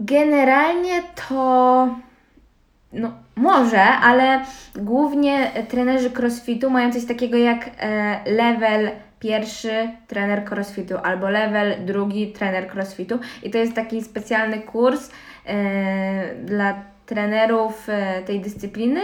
Generalnie 0.00 1.02
to 1.28 1.88
no 2.92 3.12
może, 3.36 3.82
ale 3.82 4.44
głównie 4.76 5.50
trenerzy 5.68 6.10
crossfitu 6.10 6.70
mają 6.70 6.92
coś 6.92 7.04
takiego 7.04 7.36
jak 7.36 7.70
e, 7.78 8.20
level 8.26 8.90
pierwszy 9.18 9.90
trener 10.06 10.44
crossfitu 10.50 10.94
albo 11.02 11.30
level 11.30 11.84
drugi 11.84 12.32
trener 12.32 12.70
crossfitu. 12.70 13.18
I 13.42 13.50
to 13.50 13.58
jest 13.58 13.74
taki 13.74 14.02
specjalny 14.02 14.60
kurs 14.60 15.10
e, 15.46 16.34
dla 16.34 16.74
trenerów 17.06 17.88
e, 17.88 18.22
tej 18.22 18.40
dyscypliny, 18.40 19.00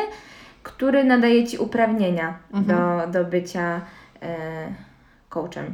który 0.62 1.04
nadaje 1.04 1.46
Ci 1.46 1.58
uprawnienia 1.58 2.38
do, 2.52 3.06
do 3.12 3.24
bycia 3.24 3.80
coachem. 5.36 5.64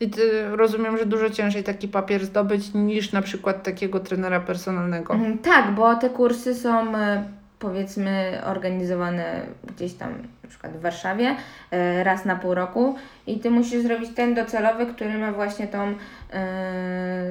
I 0.00 0.10
ty 0.10 0.22
rozumiem, 0.56 0.98
że 0.98 1.06
dużo 1.06 1.30
ciężej 1.30 1.64
taki 1.64 1.88
papier 1.88 2.24
zdobyć 2.24 2.74
niż 2.74 3.12
na 3.12 3.22
przykład 3.22 3.62
takiego 3.62 4.00
trenera 4.00 4.40
personalnego. 4.40 5.14
Mhm, 5.14 5.38
Tak, 5.38 5.74
bo 5.74 5.94
te 5.94 6.10
kursy 6.10 6.54
są 6.54 6.96
e, 6.96 7.24
powiedzmy 7.58 8.40
organizowane 8.46 9.40
gdzieś 9.76 9.94
tam 9.94 10.10
na 10.42 10.48
przykład 10.48 10.72
w 10.72 10.80
Warszawie 10.80 11.36
e, 11.70 12.04
raz 12.04 12.24
na 12.24 12.36
pół 12.36 12.54
roku 12.54 12.94
i 13.26 13.38
Ty 13.40 13.50
musisz 13.50 13.82
zrobić 13.82 14.10
ten 14.14 14.34
docelowy, 14.34 14.86
który 14.86 15.18
ma 15.18 15.32
właśnie 15.32 15.66
tą, 15.68 15.94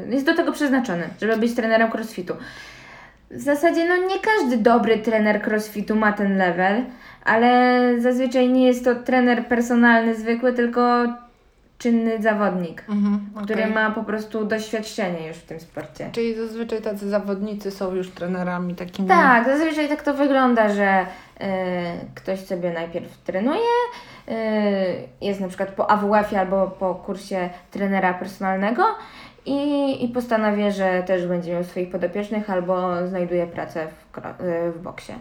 jest 0.09 0.25
do 0.25 0.35
tego 0.35 0.51
przeznaczony, 0.51 1.09
żeby 1.21 1.37
być 1.37 1.55
trenerem 1.55 1.91
crossfitu. 1.91 2.33
W 3.31 3.41
zasadzie 3.41 3.87
no 3.89 3.95
nie 3.97 4.19
każdy 4.19 4.57
dobry 4.57 4.97
trener 4.97 5.41
crossfitu 5.47 5.95
ma 5.95 6.13
ten 6.13 6.37
level, 6.37 6.83
ale 7.25 7.93
zazwyczaj 7.99 8.49
nie 8.49 8.67
jest 8.67 8.85
to 8.85 8.95
trener 8.95 9.45
personalny 9.47 10.15
zwykły, 10.15 10.53
tylko 10.53 11.05
czynny 11.79 12.21
zawodnik, 12.21 12.83
Mhm, 12.89 13.29
który 13.43 13.61
okej. 13.61 13.73
ma 13.73 13.91
po 13.91 14.03
prostu 14.03 14.45
doświadczenie 14.45 15.27
już 15.27 15.37
w 15.37 15.45
tym 15.45 15.59
sporcie. 15.59 16.09
Czyli 16.11 16.35
zazwyczaj 16.35 16.81
tacy 16.81 17.09
zawodnicy 17.09 17.71
są 17.71 17.95
już 17.95 18.09
trenerami 18.09 18.75
takimi. 18.75 19.07
Tak, 19.07 19.45
zazwyczaj 19.45 19.89
tak 19.89 20.03
to 20.03 20.13
wygląda, 20.13 20.69
że 20.69 21.01
y, 21.01 21.45
ktoś 22.15 22.39
sobie 22.45 22.73
najpierw 22.73 23.17
trenuje, 23.17 23.59
y, 24.27 24.33
jest 25.21 25.39
na 25.39 25.47
przykład 25.47 25.69
po 25.69 25.91
AWF-ie 25.91 26.41
albo 26.41 26.67
po 26.67 26.95
kursie 26.95 27.49
trenera 27.71 28.13
personalnego 28.13 28.83
i, 29.45 30.05
i 30.05 30.07
postanawia, 30.09 30.71
że 30.71 31.03
też 31.03 31.27
będzie 31.27 31.53
miał 31.53 31.63
swoich 31.63 31.89
podopiecznych 31.91 32.49
albo 32.49 33.07
znajduje 33.07 33.47
pracę 33.47 33.87
w, 33.87 34.17
y, 34.43 34.71
w 34.71 34.81
boksie. 34.81 35.13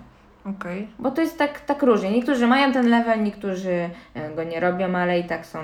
Okej. 0.47 0.89
Bo 0.99 1.11
to 1.11 1.21
jest 1.21 1.39
tak, 1.39 1.61
tak 1.61 1.83
różnie. 1.83 2.11
Niektórzy 2.11 2.47
mają 2.47 2.73
ten 2.73 2.89
level, 2.91 3.23
niektórzy 3.23 3.71
y, 3.71 4.35
go 4.37 4.45
nie 4.45 4.61
robią, 4.61 4.97
ale 4.97 5.19
i 5.19 5.25
tak 5.25 5.47
są, 5.47 5.59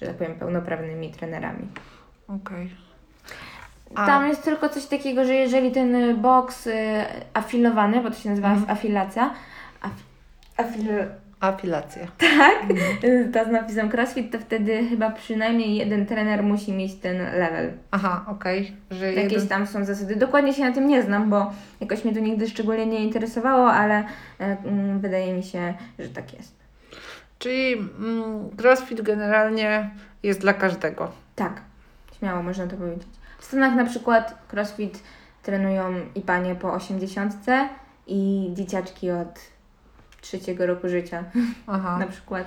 że 0.00 0.06
tak 0.06 0.16
powiem, 0.16 0.34
pełnoprawnymi 0.34 1.10
trenerami. 1.10 1.66
Okej. 2.28 2.70
A- 3.94 4.06
Tam 4.06 4.28
jest 4.28 4.42
tylko 4.44 4.68
coś 4.68 4.86
takiego, 4.86 5.24
że 5.24 5.34
jeżeli 5.34 5.72
ten 5.72 5.94
y, 5.94 6.14
boks 6.14 6.66
y, 6.66 6.72
afilowany, 7.34 8.00
bo 8.02 8.10
to 8.10 8.16
się 8.16 8.28
nazywa 8.30 8.48
Mhm. 8.48 8.70
afilacja, 8.70 9.30
af, 9.80 9.90
afil, 10.56 10.88
Apilacja. 11.40 12.02
y, 13.04 13.28
to 13.32 13.44
z 13.44 13.48
napisem 13.48 13.88
crossfit, 13.90 14.32
to 14.32 14.38
wtedy 14.38 14.88
chyba 14.88 15.10
przynajmniej 15.10 15.76
jeden 15.76 16.06
trener 16.06 16.42
musi 16.42 16.72
mieć 16.72 16.94
ten 16.94 17.16
level. 17.18 17.72
Aha, 17.90 18.24
okej. 18.28 18.72
Że 18.90 19.12
Jakieś 19.12 19.32
jeden... 19.32 19.48
tam 19.48 19.66
są 19.66 19.84
zasady. 19.84 20.16
Dokładnie 20.16 20.52
się 20.54 20.64
na 20.64 20.72
tym 20.72 20.88
nie 20.88 21.02
znam, 21.02 21.30
bo 21.30 21.52
jakoś 21.80 22.04
mnie 22.04 22.14
to 22.14 22.20
nigdy 22.20 22.48
szczególnie 22.48 22.86
nie 22.86 23.04
interesowało, 23.04 23.70
ale 23.70 24.00
y, 24.00 24.06
mm, 24.64 25.00
wydaje 25.00 25.34
mi 25.34 25.42
się, 25.42 25.74
że 25.98 26.08
tak 26.08 26.34
jest. 26.34 26.57
Czyli 27.38 27.72
mm, 27.72 28.50
crossfit 28.62 29.02
generalnie 29.02 29.90
jest 30.22 30.40
dla 30.40 30.52
każdego. 30.52 31.10
Tak, 31.36 31.52
śmiało 32.18 32.42
można 32.42 32.66
to 32.66 32.76
powiedzieć. 32.76 33.08
W 33.38 33.44
Stanach 33.44 33.74
na 33.74 33.84
przykład 33.84 34.38
crossfit 34.52 35.02
trenują 35.42 35.94
i 36.14 36.20
panie 36.20 36.54
po 36.54 36.72
80 36.72 37.34
i 38.06 38.50
dzieciaczki 38.54 39.10
od 39.10 39.40
trzeciego 40.20 40.66
roku 40.66 40.88
życia 40.88 41.24
Aha. 41.66 41.98
na 41.98 42.06
przykład. 42.06 42.44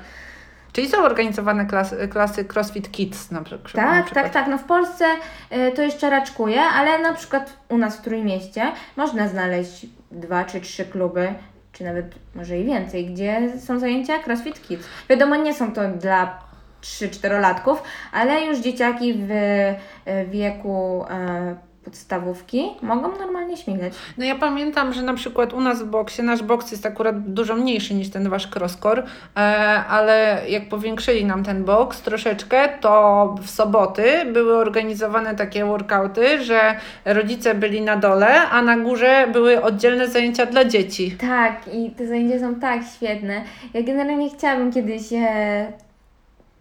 Czyli 0.74 0.90
są 0.90 1.04
organizowane 1.04 1.66
klasy, 1.66 2.08
klasy 2.08 2.46
CrossFit 2.46 2.92
Kids 2.92 3.32
na 3.32 3.42
przykład. 3.42 3.76
na 3.76 3.82
Tak, 3.84 4.06
przykład. 4.06 4.24
tak, 4.24 4.34
tak. 4.34 4.48
No 4.48 4.58
w 4.58 4.64
Polsce 4.64 5.06
y, 5.52 5.72
to 5.76 5.82
jeszcze 5.82 6.10
raczkuje, 6.10 6.62
ale 6.62 7.00
na 7.02 7.14
przykład 7.14 7.54
u 7.70 7.78
nas 7.78 7.98
w 7.98 8.02
Trójmieście 8.02 8.72
można 8.98 9.28
znaleźć 9.28 9.86
dwa 10.12 10.46
czy 10.46 10.62
trzy 10.62 10.86
kluby, 10.86 11.34
czy 11.72 11.84
nawet 11.84 12.06
może 12.36 12.60
i 12.60 12.66
więcej, 12.66 13.06
gdzie 13.06 13.60
są 13.60 13.80
zajęcia 13.80 14.20
CrossFit 14.20 14.62
Kids. 14.62 14.88
Wiadomo, 15.10 15.36
nie 15.36 15.54
są 15.54 15.74
to 15.74 15.88
dla 15.88 16.40
3-4-latków, 16.82 17.76
ale 18.12 18.42
już 18.42 18.60
dzieciaki 18.60 19.14
w 19.18 19.30
wieku 20.32 21.04
y, 21.04 21.71
podstawówki 21.92 22.70
mogą 22.82 23.18
normalnie 23.20 23.58
śmigać. 23.58 23.94
No 24.18 24.26
ja 24.26 24.36
pamiętam, 24.36 24.94
że 24.94 25.02
na 25.02 25.14
przykład 25.14 25.54
u 25.54 25.62
nas 25.62 25.84
w 25.84 25.86
boksie, 25.86 26.24
nasz 26.24 26.44
boks 26.44 26.72
jest 26.72 26.86
akurat 26.86 27.34
dużo 27.34 27.56
mniejszy 27.56 27.94
niż 27.94 28.10
ten 28.10 28.30
wasz 28.30 28.48
crosscore, 28.56 29.04
ale 29.90 30.42
jak 30.48 30.70
powiększyli 30.70 31.26
nam 31.26 31.44
ten 31.44 31.64
boks 31.64 32.02
troszeczkę, 32.02 32.70
to 32.82 33.36
w 33.42 33.50
soboty 33.50 34.04
były 34.34 34.58
organizowane 34.58 35.36
takie 35.36 35.66
workouty, 35.66 36.44
że 36.44 36.76
rodzice 37.06 37.56
byli 37.56 37.82
na 37.82 37.98
dole, 37.98 38.42
a 38.50 38.62
na 38.62 38.78
górze 38.78 39.28
były 39.34 39.62
oddzielne 39.62 40.08
zajęcia 40.08 40.46
dla 40.46 40.66
dzieci. 40.66 41.12
Tak, 41.12 41.54
i 41.74 41.92
te 41.92 42.08
zajęcia 42.08 42.40
są 42.40 42.56
tak 42.56 42.82
świetne. 42.96 43.42
Ja 43.74 43.84
generalnie 43.84 44.30
chciałabym 44.30 44.72
kiedyś 44.72 45.14
e, 45.14 45.91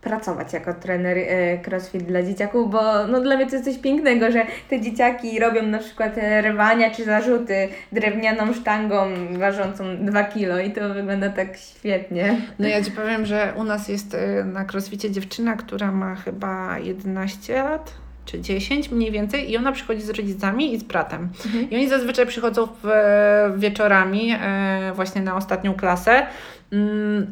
pracować 0.01 0.53
jako 0.53 0.75
trener 0.75 1.19
e, 1.19 1.59
crossfit 1.69 2.03
dla 2.03 2.23
dzieciaków, 2.23 2.71
bo 2.71 3.07
no, 3.07 3.21
dla 3.21 3.37
mnie 3.37 3.47
to 3.47 3.53
jest 3.53 3.65
coś 3.65 3.79
pięknego, 3.79 4.33
że 4.33 4.47
te 4.69 4.81
dzieciaki 4.81 5.39
robią 5.41 5.63
na 5.63 5.79
przykład 5.79 6.19
e, 6.19 6.43
rwania 6.43 6.91
czy 6.91 7.05
zarzuty 7.05 7.69
drewnianą 7.93 8.55
sztangą 8.55 9.07
ważącą 9.39 9.85
2 10.01 10.25
kilo 10.25 10.59
i 10.59 10.73
to 10.73 10.95
wygląda 10.95 11.29
tak 11.29 11.57
świetnie. 11.57 12.37
No 12.59 12.69
ja 12.69 12.85
Ci 12.85 12.91
powiem, 12.91 13.27
że 13.27 13.53
u 13.57 13.65
nas 13.65 13.89
jest 13.89 14.15
e, 14.15 14.45
na 14.45 14.65
crossficie 14.73 15.11
dziewczyna, 15.11 15.57
która 15.57 15.93
ma 15.93 16.15
chyba 16.15 16.79
11 16.79 17.63
lat 17.63 17.95
czy 18.25 18.41
10 18.41 18.91
mniej 18.91 19.11
więcej 19.11 19.51
i 19.51 19.57
ona 19.57 19.73
przychodzi 19.73 20.03
z 20.03 20.11
rodzicami 20.11 20.75
i 20.75 20.79
z 20.79 20.83
bratem. 20.83 21.29
I 21.71 21.77
oni 21.77 21.89
zazwyczaj 21.89 22.27
przychodzą 22.27 22.69
w, 22.83 22.89
wieczorami 23.57 24.37
e, 24.41 24.93
właśnie 24.95 25.23
na 25.23 25.37
ostatnią 25.37 25.75
klasę 25.75 26.27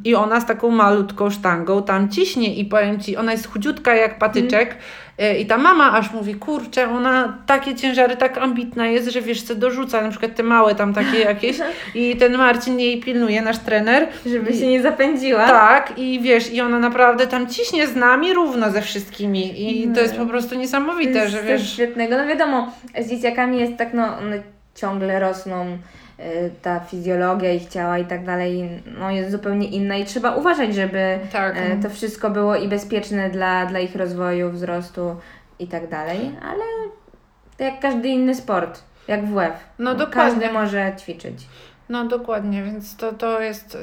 i 0.05 0.15
ona 0.15 0.41
z 0.41 0.47
taką 0.47 0.71
malutką 0.71 1.31
sztangą 1.31 1.83
tam 1.83 2.09
ciśnie 2.09 2.55
i 2.55 2.65
powiem 2.65 3.01
Ci, 3.01 3.17
ona 3.17 3.33
jest 3.33 3.47
chudziutka 3.53 3.95
jak 3.95 4.19
patyczek 4.19 4.77
e, 5.19 5.39
i 5.39 5.47
ta 5.47 5.59
mama 5.59 5.93
aż 5.93 6.13
mówi, 6.13 6.35
kurczę, 6.35 6.91
ona 6.91 7.39
takie 7.47 7.75
ciężary, 7.75 8.17
tak 8.17 8.39
ambitna 8.39 8.87
jest, 8.87 9.09
że 9.09 9.23
wiesz 9.23 9.43
co, 9.43 9.55
dorzuca 9.55 10.01
na 10.03 10.11
przykład 10.11 10.35
te 10.35 10.43
małe 10.43 10.75
tam 10.75 10.95
takie 10.95 11.19
jakieś 11.19 11.57
i 11.95 12.17
ten 12.17 12.37
Marcin 12.37 12.81
jej 12.81 13.01
pilnuje, 13.01 13.43
nasz 13.43 13.59
trener. 13.59 14.09
Żeby 14.27 14.51
I- 14.51 14.59
się 14.61 14.67
nie 14.67 14.83
zapędziła. 14.83 15.47
tak, 15.47 15.93
i 15.99 16.21
wiesz, 16.21 16.53
i 16.53 16.61
ona 16.61 16.79
naprawdę 16.79 17.27
tam 17.27 17.47
ciśnie 17.47 17.87
z 17.87 17.97
nami 17.97 18.33
równo 18.35 18.71
ze 18.71 18.83
wszystkimi. 18.83 19.73
I 19.83 19.89
to 19.89 20.01
jest 20.01 20.17
po 20.17 20.27
prostu 20.27 20.51
To 20.51 20.57
niesamowite, 20.57 21.19
jest 21.19 21.33
że 21.33 21.43
wiesz. 21.43 21.73
świetnego. 21.73 22.17
No 22.17 22.27
wiadomo, 22.27 22.73
z 23.01 23.11
dzieciakami 23.11 23.61
jest 23.61 23.77
tak, 23.77 23.95
no 23.95 24.19
one 24.19 24.43
ciągle 24.75 25.21
rosną, 25.21 25.79
ta 26.63 26.81
fizjologia 26.81 27.53
ich 27.53 27.69
ciała 27.69 27.99
i 27.99 28.05
tak 28.05 28.25
dalej, 28.25 28.83
no 28.99 29.11
jest 29.11 29.31
zupełnie 29.31 29.69
inna 29.69 29.97
i 29.97 30.05
trzeba 30.05 30.35
uważać, 30.37 30.75
żeby 30.75 31.19
Tak. 31.33 31.55
e, 31.57 31.77
to 31.83 31.91
wszystko 31.91 32.31
było 32.31 32.57
i 32.57 32.69
bezpieczne 32.69 33.31
dla, 33.31 33.67
dla 33.67 33.79
ich 33.81 33.97
rozwoju, 33.97 34.51
wzrostu 34.51 35.17
i 35.59 35.67
tak 35.69 35.89
dalej, 35.89 36.31
ale 36.43 36.65
jak 37.59 37.81
każdy 37.81 38.09
inny 38.09 38.35
sport, 38.35 38.83
jak 39.09 39.27
WF. 39.27 39.69
No 39.79 39.91
Każdy 39.91 40.07
dokładnie. 40.07 40.53
może 40.53 40.93
ćwiczyć. 41.01 41.47
No 41.89 42.05
dokładnie, 42.05 42.63
więc 42.63 42.97
to, 42.97 43.13
to, 43.13 43.41
jest, 43.41 43.75
y, 43.75 43.79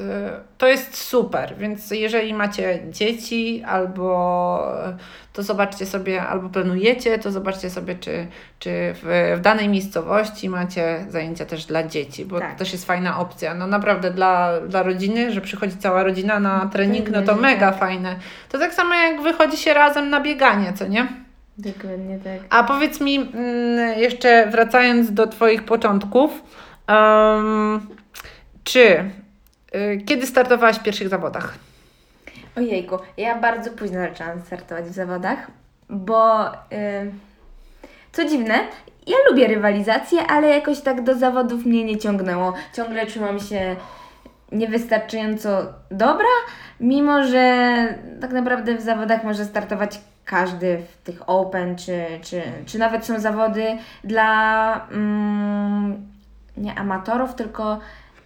to 0.58 0.68
jest 0.68 0.96
super. 0.96 1.54
Więc 1.58 1.90
jeżeli 1.90 2.34
macie 2.34 2.80
dzieci 2.90 3.62
albo 3.66 4.78
y, 4.88 4.96
to 5.32 5.42
zobaczcie 5.42 5.86
sobie, 5.86 6.22
albo 6.22 6.48
planujecie, 6.48 7.18
to 7.18 7.30
zobaczcie 7.30 7.70
sobie, 7.70 7.94
czy, 7.94 8.26
czy 8.58 8.70
w, 8.94 9.34
w 9.38 9.40
danej 9.40 9.68
miejscowości 9.68 10.48
macie 10.48 11.06
zajęcia 11.08 11.46
też 11.46 11.64
dla 11.64 11.82
dzieci, 11.82 12.24
bo 12.24 12.38
Tak. 12.40 12.52
to 12.52 12.58
też 12.58 12.72
jest 12.72 12.86
fajna 12.86 13.18
opcja. 13.18 13.54
No 13.54 13.66
naprawdę 13.66 14.10
dla, 14.10 14.60
dla 14.60 14.82
rodziny, 14.82 15.32
że 15.32 15.40
przychodzi 15.40 15.76
cała 15.76 16.02
rodzina 16.02 16.40
na 16.40 16.66
trening, 16.72 17.10
no 17.10 17.22
to 17.22 17.34
mega 17.34 17.70
tak. 17.70 17.80
fajne. 17.80 18.16
To 18.48 18.58
tak 18.58 18.74
samo 18.74 18.94
jak 18.94 19.22
wychodzi 19.22 19.56
się 19.56 19.74
razem 19.74 20.10
na 20.10 20.20
bieganie, 20.20 20.72
co 20.72 20.86
nie? 20.86 21.06
Dokładnie 21.58 22.18
tak. 22.18 22.40
A 22.50 22.64
powiedz 22.64 23.00
mi, 23.00 23.16
mm, 23.16 23.98
jeszcze 23.98 24.46
wracając 24.50 25.12
do 25.12 25.26
Twoich 25.26 25.64
początków, 25.64 26.42
em, 26.86 27.86
czy 28.64 29.10
y, 29.74 30.02
kiedy 30.06 30.26
startowałaś 30.26 30.76
w 30.76 30.82
pierwszych 30.82 31.08
zawodach? 31.08 31.54
Ojejku, 32.56 32.98
ja 33.16 33.38
bardzo 33.38 33.70
późno 33.70 34.00
zaczęłam 34.00 34.40
startować 34.40 34.84
w 34.84 34.92
zawodach, 34.92 35.50
bo 35.90 36.52
y, 36.52 36.52
co 38.12 38.24
dziwne, 38.24 38.54
ja 39.06 39.16
lubię 39.30 39.46
rywalizację, 39.46 40.26
ale 40.26 40.48
jakoś 40.48 40.80
tak 40.80 41.04
do 41.04 41.14
zawodów 41.14 41.64
mnie 41.66 41.84
nie 41.84 41.98
ciągnęło. 41.98 42.52
Ciągle 42.72 43.06
czułam 43.06 43.40
się 43.40 43.76
niewystarczająco 44.52 45.72
dobra, 45.90 46.34
mimo 46.80 47.24
że 47.24 47.64
tak 48.20 48.32
naprawdę 48.32 48.76
w 48.76 48.80
zawodach 48.80 49.24
może 49.24 49.44
startować 49.44 50.00
każdy 50.24 50.78
w 50.78 51.04
tych 51.06 51.22
open, 51.26 51.76
czy, 51.76 52.04
czy, 52.22 52.42
czy 52.66 52.78
nawet 52.78 53.04
są 53.04 53.20
zawody 53.20 53.66
dla 54.04 54.88
mm, 54.90 56.15
nie 56.56 56.74
amatorów, 56.74 57.34
tylko 57.34 57.78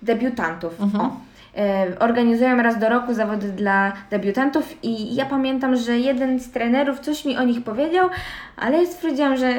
debiutantów. 0.02 0.80
Mhm. 0.80 1.10
E, 1.56 1.98
Organizują 1.98 2.62
raz 2.62 2.78
do 2.78 2.88
roku 2.88 3.14
zawody 3.14 3.52
dla 3.52 3.92
debiutantów 4.10 4.84
i 4.84 5.14
ja 5.14 5.26
pamiętam, 5.26 5.76
że 5.76 5.98
jeden 5.98 6.40
z 6.40 6.50
trenerów 6.50 7.00
coś 7.00 7.24
mi 7.24 7.36
o 7.36 7.42
nich 7.42 7.64
powiedział, 7.64 8.08
ale 8.56 8.82
ja 8.82 8.86
stwierdziłam, 8.86 9.36
że 9.36 9.54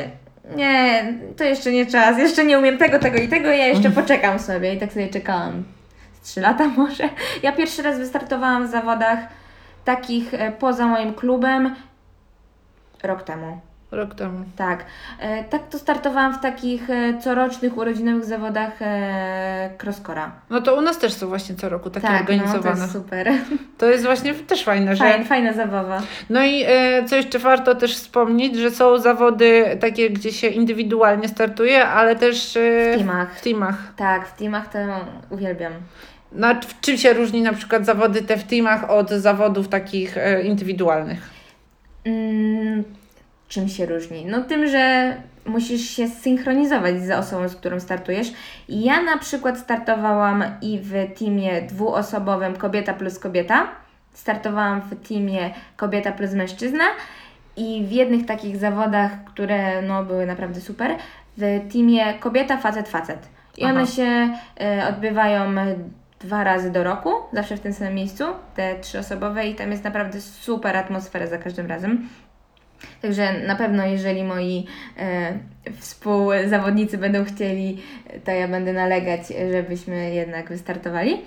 nie, 0.55 1.03
to 1.38 1.43
jeszcze 1.43 1.72
nie 1.72 1.86
czas, 1.86 2.17
jeszcze 2.17 2.45
nie 2.45 2.59
umiem 2.59 2.78
tego, 2.78 2.99
tego 2.99 3.17
i 3.17 3.28
tego, 3.28 3.49
ja 3.49 3.67
jeszcze 3.67 3.89
poczekam 3.89 4.39
sobie 4.39 4.74
i 4.76 4.80
tak 4.80 4.93
sobie 4.93 5.09
czekałam. 5.09 5.63
Z 6.22 6.30
Trzy 6.30 6.41
lata 6.41 6.67
może. 6.78 7.09
Ja 7.43 7.51
pierwszy 7.51 7.82
raz 7.82 7.97
wystartowałam 7.97 8.67
w 8.67 8.72
zawodach 8.72 9.19
takich 9.86 10.34
e, 10.34 10.51
poza 10.51 10.88
moim 10.88 11.13
klubem 11.13 11.76
rok 13.03 13.24
temu. 13.24 13.61
Rok 13.92 14.16
temu. 14.16 14.46
Tak. 14.56 14.86
E, 15.20 15.44
tak 15.44 15.68
to 15.70 15.80
startowałam 15.80 16.34
w 16.34 16.39
takich 16.42 16.89
e, 16.89 17.20
corocznych 17.24 17.78
urodzinowych 17.78 18.26
zawodach 18.26 18.82
e, 18.82 19.70
crosskora. 19.78 20.32
No 20.50 20.62
to 20.62 20.76
u 20.76 20.82
nas 20.82 20.98
też 20.98 21.14
są 21.14 21.28
właśnie 21.28 21.56
co 21.56 21.70
roku 21.70 21.89
takie 21.89 22.08
Tak, 22.08 22.20
no, 22.22 22.26
to 22.28 22.32
organizowane. 22.34 22.82
jest 22.82 22.94
super. 22.94 23.32
to 23.78 23.86
jest 23.89 24.04
właśnie 24.06 24.34
też 24.34 24.64
fajne, 24.64 24.96
że... 24.96 25.04
Fajna, 25.04 25.26
fajna 25.26 25.54
zabawa. 25.54 26.02
No 26.30 26.44
i 26.44 26.64
e, 26.68 27.06
co 27.06 27.16
jeszcze 27.16 27.39
warto 27.39 27.76
też 27.76 27.96
wspomnieć, 27.96 28.56
że 28.56 28.72
są 28.72 28.98
zawody 28.98 29.78
takie, 29.80 30.10
gdzie 30.10 30.32
się 30.32 30.48
indywidualnie 30.48 31.28
startuje, 31.28 31.86
ale 31.88 32.16
też 32.16 32.58
e, 32.58 32.94
W 32.94 32.98
teamach. 32.98 33.38
w 33.38 33.42
teamach. 33.42 33.94
Tak, 33.98 34.28
w 34.28 34.36
teamach 34.38 34.68
to 34.72 34.80
uwielbiam. 35.30 35.74
Na, 36.32 36.62
w 36.62 36.82
czym 36.82 36.98
się 36.98 37.14
różni 37.14 37.42
na 37.42 37.54
przykład 37.54 37.86
zawody 37.86 38.22
te 38.22 38.38
w 38.38 38.44
teamach 38.44 38.89
od 38.89 39.10
zawodów 39.10 39.68
takich 39.68 40.18
e, 40.18 40.42
indywidualnych? 40.42 41.30
Mm, 42.06 42.84
czym 43.52 43.70
się 43.70 43.86
różni? 43.86 44.26
No 44.26 44.41
tym, 44.41 44.68
że 44.68 45.16
musisz 45.45 45.82
się 45.82 46.08
synchronizować 46.08 47.02
z 47.02 47.12
osobą, 47.12 47.49
z 47.49 47.56
którą 47.56 47.80
startujesz. 47.80 48.34
Ja 48.70 49.02
na 49.02 49.18
przykład 49.18 49.58
startowałam 49.60 50.43
i 50.62 50.80
w 50.80 50.93
teamie 51.20 51.62
dwuosobowym 51.62 52.56
kobieta 52.56 52.93
plus 52.93 53.20
kobieta. 53.20 53.68
Startowałam 54.14 54.82
w 54.82 55.08
teamie 55.08 55.54
kobieta 55.78 56.12
plus 56.12 56.34
mężczyzna. 56.34 56.84
I 57.58 57.86
w 57.88 57.91
jednych 57.91 58.26
takich 58.26 58.58
zawodach, 58.58 59.12
które 59.24 59.82
no, 59.82 60.04
były 60.04 60.26
naprawdę 60.26 60.62
super, 60.62 60.95
w 61.38 61.60
teamie 61.74 62.14
kobieta, 62.14 62.58
facet, 62.58 62.89
facet. 62.89 63.30
I 63.58 63.64
Aha. 63.64 63.74
one 63.74 63.88
się 63.88 64.34
e, 64.62 64.88
odbywają 64.89 65.56
dwa 66.20 66.43
razy 66.43 66.72
do 66.72 66.84
roku, 66.84 67.10
zawsze 67.34 67.58
w 67.58 67.60
tym 67.60 67.74
samym 67.74 67.95
miejscu, 67.95 68.24
te 68.56 68.80
trzyosobowe 68.80 69.47
i 69.47 69.56
tam 69.56 69.72
jest 69.72 69.84
naprawdę 69.84 70.22
super 70.22 70.78
atmosfera 70.78 71.28
za 71.28 71.38
każdym 71.38 71.68
razem. 71.68 72.10
Także 73.02 73.40
na 73.48 73.56
pewno, 73.56 73.86
jeżeli 73.86 74.24
moi 74.24 74.66
e, 74.98 75.34
współzawodnicy 75.80 76.98
będą 76.98 77.26
chcieli, 77.26 77.82
to 78.26 78.32
ja 78.32 78.48
będę 78.48 78.74
nalegać, 78.74 79.22
żebyśmy 79.52 80.14
jednak 80.14 80.50
wystartowali. 80.50 81.22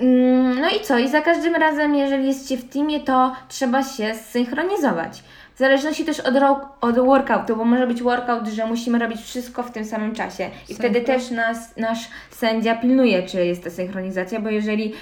Mm, 0.00 0.60
No 0.60 0.68
i 0.70 0.80
co? 0.80 0.98
I 0.98 1.08
za 1.08 1.20
każdym 1.20 1.54
razem, 1.54 1.94
jeżeli 1.94 2.26
jesteście 2.26 2.56
w 2.56 2.68
teamie, 2.68 3.00
to 3.00 3.32
trzeba 3.48 3.82
się 3.82 4.14
zsynchronizować. 4.14 5.22
W 5.54 5.58
zależności 5.58 6.04
też 6.04 6.20
od, 6.20 6.34
od 6.80 6.96
workoutu, 6.98 7.56
bo 7.56 7.64
może 7.64 7.86
być 7.86 8.02
workout, 8.02 8.48
że 8.48 8.66
musimy 8.66 8.98
robić 8.98 9.20
wszystko 9.20 9.62
w 9.62 9.70
tym 9.70 9.84
samym 9.84 10.14
czasie. 10.14 10.50
I 10.68 10.74
wtedy 10.74 10.94
Synchro. 10.94 11.14
też 11.14 11.30
nas, 11.30 11.76
nasz 11.76 12.08
sędzia 12.30 12.74
pilnuje, 12.74 13.22
czy 13.22 13.46
jest 13.46 13.64
ta 13.64 13.70
synchronizacja, 13.70 14.40
bo 14.40 14.48
jeżeli 14.48 14.92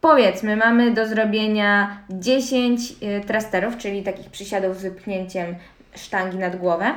Powiedzmy, 0.00 0.56
mamy 0.56 0.90
do 0.90 1.06
zrobienia 1.06 1.98
10 2.10 2.80
y, 2.90 3.20
trasterów, 3.26 3.76
czyli 3.76 4.02
takich 4.02 4.30
przysiadów 4.30 4.78
z 4.78 4.82
wypchnięciem 4.82 5.54
sztangi 5.94 6.38
nad 6.38 6.56
głowę. 6.56 6.94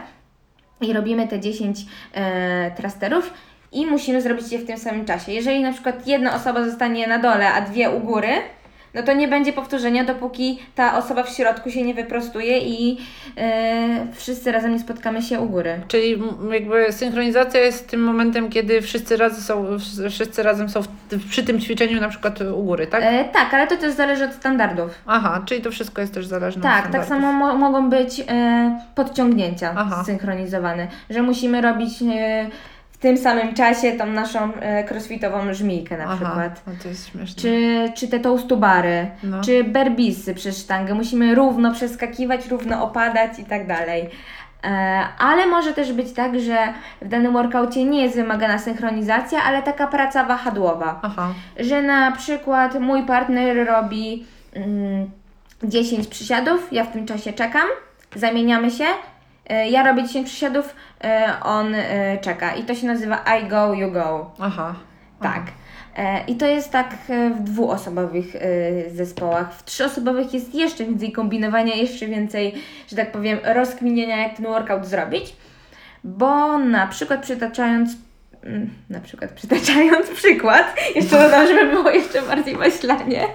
I 0.82 0.94
robimy 0.94 1.28
te 1.28 1.40
10 1.40 1.86
e, 2.14 2.72
trasterów 2.72 3.34
i 3.72 3.86
musimy 3.86 4.22
zrobić 4.22 4.52
je 4.52 4.60
w 4.60 4.68
tym 4.68 4.78
samym 4.78 5.06
czasie. 5.06 5.32
Jeżeli 5.32 5.62
na 5.62 5.74
przykład 5.74 6.08
jedna 6.08 6.36
osoba 6.36 6.64
zostanie 6.64 7.08
na 7.08 7.20
dole, 7.20 7.54
a 7.54 7.62
dwie 7.62 7.90
u 7.90 8.00
góry, 8.00 8.30
no 8.94 9.04
to 9.04 9.14
nie 9.14 9.28
będzie 9.28 9.54
powtórzenia, 9.54 10.04
dopóki 10.04 10.60
ta 10.76 10.98
osoba 10.98 11.24
w 11.24 11.30
środku 11.30 11.72
się 11.72 11.84
nie 11.84 11.94
wyprostuje 11.94 12.60
i 12.60 12.98
e, 13.38 14.08
wszyscy 14.14 14.52
razem 14.52 14.72
nie 14.74 14.80
spotkamy 14.80 15.22
się 15.22 15.40
u 15.40 15.46
góry. 15.46 15.82
Czyli 15.88 16.24
jakby 16.52 16.92
synchronizacja 16.94 17.60
jest 17.62 17.90
tym 17.90 18.04
momentem, 18.04 18.50
kiedy 18.50 18.82
wszyscy 18.82 19.18
razem 19.18 19.42
są, 19.42 19.66
wszyscy 20.10 20.44
razem 20.44 20.70
są 20.70 20.82
w, 20.82 20.88
przy 21.30 21.44
tym 21.44 21.60
ćwiczeniu 21.60 22.02
na 22.02 22.10
przykład 22.10 22.42
u 22.42 22.64
góry, 22.64 22.88
tak? 22.88 23.04
E, 23.04 23.26
tak, 23.26 23.54
ale 23.54 23.68
to 23.68 23.78
też 23.78 23.94
zależy 23.94 24.26
od 24.26 24.34
standardów. 24.34 24.92
Aha, 25.08 25.42
czyli 25.46 25.62
to 25.62 25.72
wszystko 25.72 26.02
jest 26.02 26.14
też 26.14 26.26
zależne 26.26 26.62
Tak, 26.64 26.86
od 26.86 26.92
tak 26.92 27.04
standardów. 27.06 27.08
samo 27.30 27.34
mo- 27.34 27.56
mogą 27.58 27.90
być 27.90 28.20
e, 28.20 28.80
podciągnięcia 28.96 29.74
Aha. 29.78 30.04
zsynchronizowane, 30.04 30.88
że 31.10 31.22
musimy 31.22 31.62
robić 31.62 31.94
e, 32.16 32.50
tym 33.02 33.18
samym 33.18 33.54
czasie 33.54 33.92
tą 33.92 34.06
naszą 34.06 34.54
e, 34.54 34.84
crossfitową 34.84 35.54
żmijkę 35.54 35.98
na 35.98 36.04
Aha, 36.04 36.16
przykład. 36.16 36.62
no 36.68 36.74
to 36.84 36.88
jest 36.90 37.08
śmieszne. 37.08 37.42
Czy, 37.42 37.92
czy 37.96 38.08
te 38.08 38.20
toastubary, 38.20 39.08
No. 39.24 39.42
czy 39.42 39.64
berbisy 39.64 40.34
przez 40.36 40.58
sztangę. 40.64 40.94
Musimy 40.94 41.36
równo 41.36 41.74
przeskakiwać, 41.74 42.48
równo 42.48 42.84
opadać 42.84 43.40
i 43.40 43.46
tak 43.46 43.68
dalej. 43.68 44.10
E, 44.64 44.70
ale 45.20 45.48
może 45.48 45.74
też 45.74 45.94
być 45.94 46.14
tak, 46.14 46.40
że 46.40 46.58
w 47.02 47.08
danym 47.08 47.34
workoucie 47.34 47.84
nie 47.86 48.04
jest 48.04 48.16
wymagana 48.16 48.60
synchronizacja, 48.60 49.40
ale 49.44 49.62
taka 49.64 49.88
praca 49.88 50.24
wahadłowa 50.24 51.00
Aha, 51.04 51.34
że 51.60 51.82
na 51.82 52.12
przykład 52.12 52.80
mój 52.80 53.04
partner 53.06 53.68
robi 53.68 54.26
mm, 54.54 55.12
10 55.64 56.08
przysiadów, 56.08 56.68
ja 56.72 56.84
w 56.84 56.92
tym 56.94 57.06
czasie 57.06 57.34
czekam, 57.34 57.68
zamieniamy 58.16 58.72
się, 58.72 58.86
ja 59.70 59.84
robię 59.84 60.04
10 60.04 60.28
przysiadów, 60.28 60.76
e, 61.04 61.34
on 61.44 61.76
e, 61.76 62.18
czeka 62.22 62.56
i 62.56 62.64
to 62.64 62.76
się 62.76 62.88
nazywa 62.88 63.24
I 63.42 63.48
go, 63.48 63.74
you 63.74 63.92
go. 63.92 64.32
aha. 64.40 64.76
Tak. 65.22 65.42
E, 65.98 66.24
I 66.28 66.36
to 66.36 66.46
jest 66.46 66.72
tak 66.72 66.96
e, 67.10 67.30
w 67.30 67.44
dwuosobowych 67.44 68.36
e, 68.36 68.40
zespołach. 68.90 69.54
W 69.54 69.64
trzyosobowych 69.64 70.34
jest 70.34 70.56
jeszcze 70.56 70.86
więcej 70.86 71.12
kombinowania, 71.12 71.76
jeszcze 71.76 72.06
więcej, 72.08 72.54
że 72.90 72.96
tak 72.96 73.12
powiem, 73.12 73.40
rozkminienia, 73.44 74.18
jak 74.18 74.36
ten 74.38 74.46
workout 74.46 74.86
zrobić, 74.86 75.36
bo 76.04 76.58
na 76.58 76.88
przykład 76.88 77.22
przytaczając 77.22 77.90
mm, 78.44 78.70
na 78.90 79.00
przykład 79.00 79.32
przytaczając 79.32 80.08
przykład, 80.22 80.76
jeszcze 80.96 81.18
dodam, 81.20 81.48
żeby 81.48 81.66
było 81.72 81.90
jeszcze 81.90 82.22
bardziej 82.22 82.56
maślanie. 82.56 83.28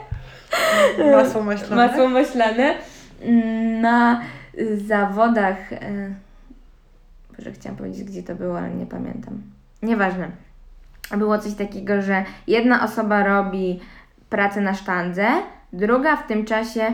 Masło 1.13 1.43
maślane. 1.43 1.77
Masło 1.89 2.09
maślane. 2.09 2.75
Mm, 3.23 3.81
Na 3.81 4.21
zawodach. 4.87 5.73
e, 5.73 6.15
Boże, 7.39 7.53
chciałam 7.53 7.77
powiedzieć, 7.77 8.05
gdzie 8.05 8.23
to 8.23 8.35
było, 8.35 8.59
ale 8.59 8.71
nie 8.71 8.87
pamiętam. 8.87 9.43
Nieważne. 9.83 10.31
Było 11.17 11.39
coś 11.39 11.55
takiego, 11.55 12.03
że 12.03 12.25
jedna 12.47 12.85
osoba 12.85 13.23
robi 13.23 13.81
pracę 14.31 14.61
na 14.61 14.75
sztandze, 14.75 15.29
druga 15.73 16.17
w 16.17 16.27
tym 16.27 16.45
czasie 16.45 16.93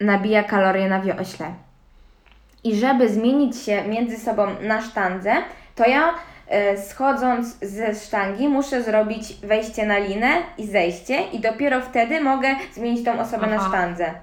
nabija 0.00 0.42
kalorie 0.42 0.88
na 0.88 1.00
wiośle. 1.00 1.46
I 2.64 2.76
żeby 2.76 3.08
zmienić 3.08 3.56
się 3.56 3.88
między 3.88 4.18
sobą 4.18 4.46
na 4.62 4.82
sztandze, 4.82 5.32
to 5.74 5.88
ja 5.88 6.14
e, 6.48 6.82
schodząc 6.82 7.58
ze 7.58 7.94
sztangi 7.94 8.48
muszę 8.48 8.82
zrobić 8.82 9.34
wejście 9.42 9.86
na 9.86 9.98
linę 9.98 10.28
i 10.58 10.66
zejście 10.66 11.22
i 11.32 11.40
dopiero 11.40 11.80
wtedy 11.80 12.20
mogę 12.20 12.48
zmienić 12.72 13.04
tą 13.04 13.20
osobę 13.20 13.46
na 13.46 13.56
Aha. 13.56 13.68
sztandze. 13.68 14.14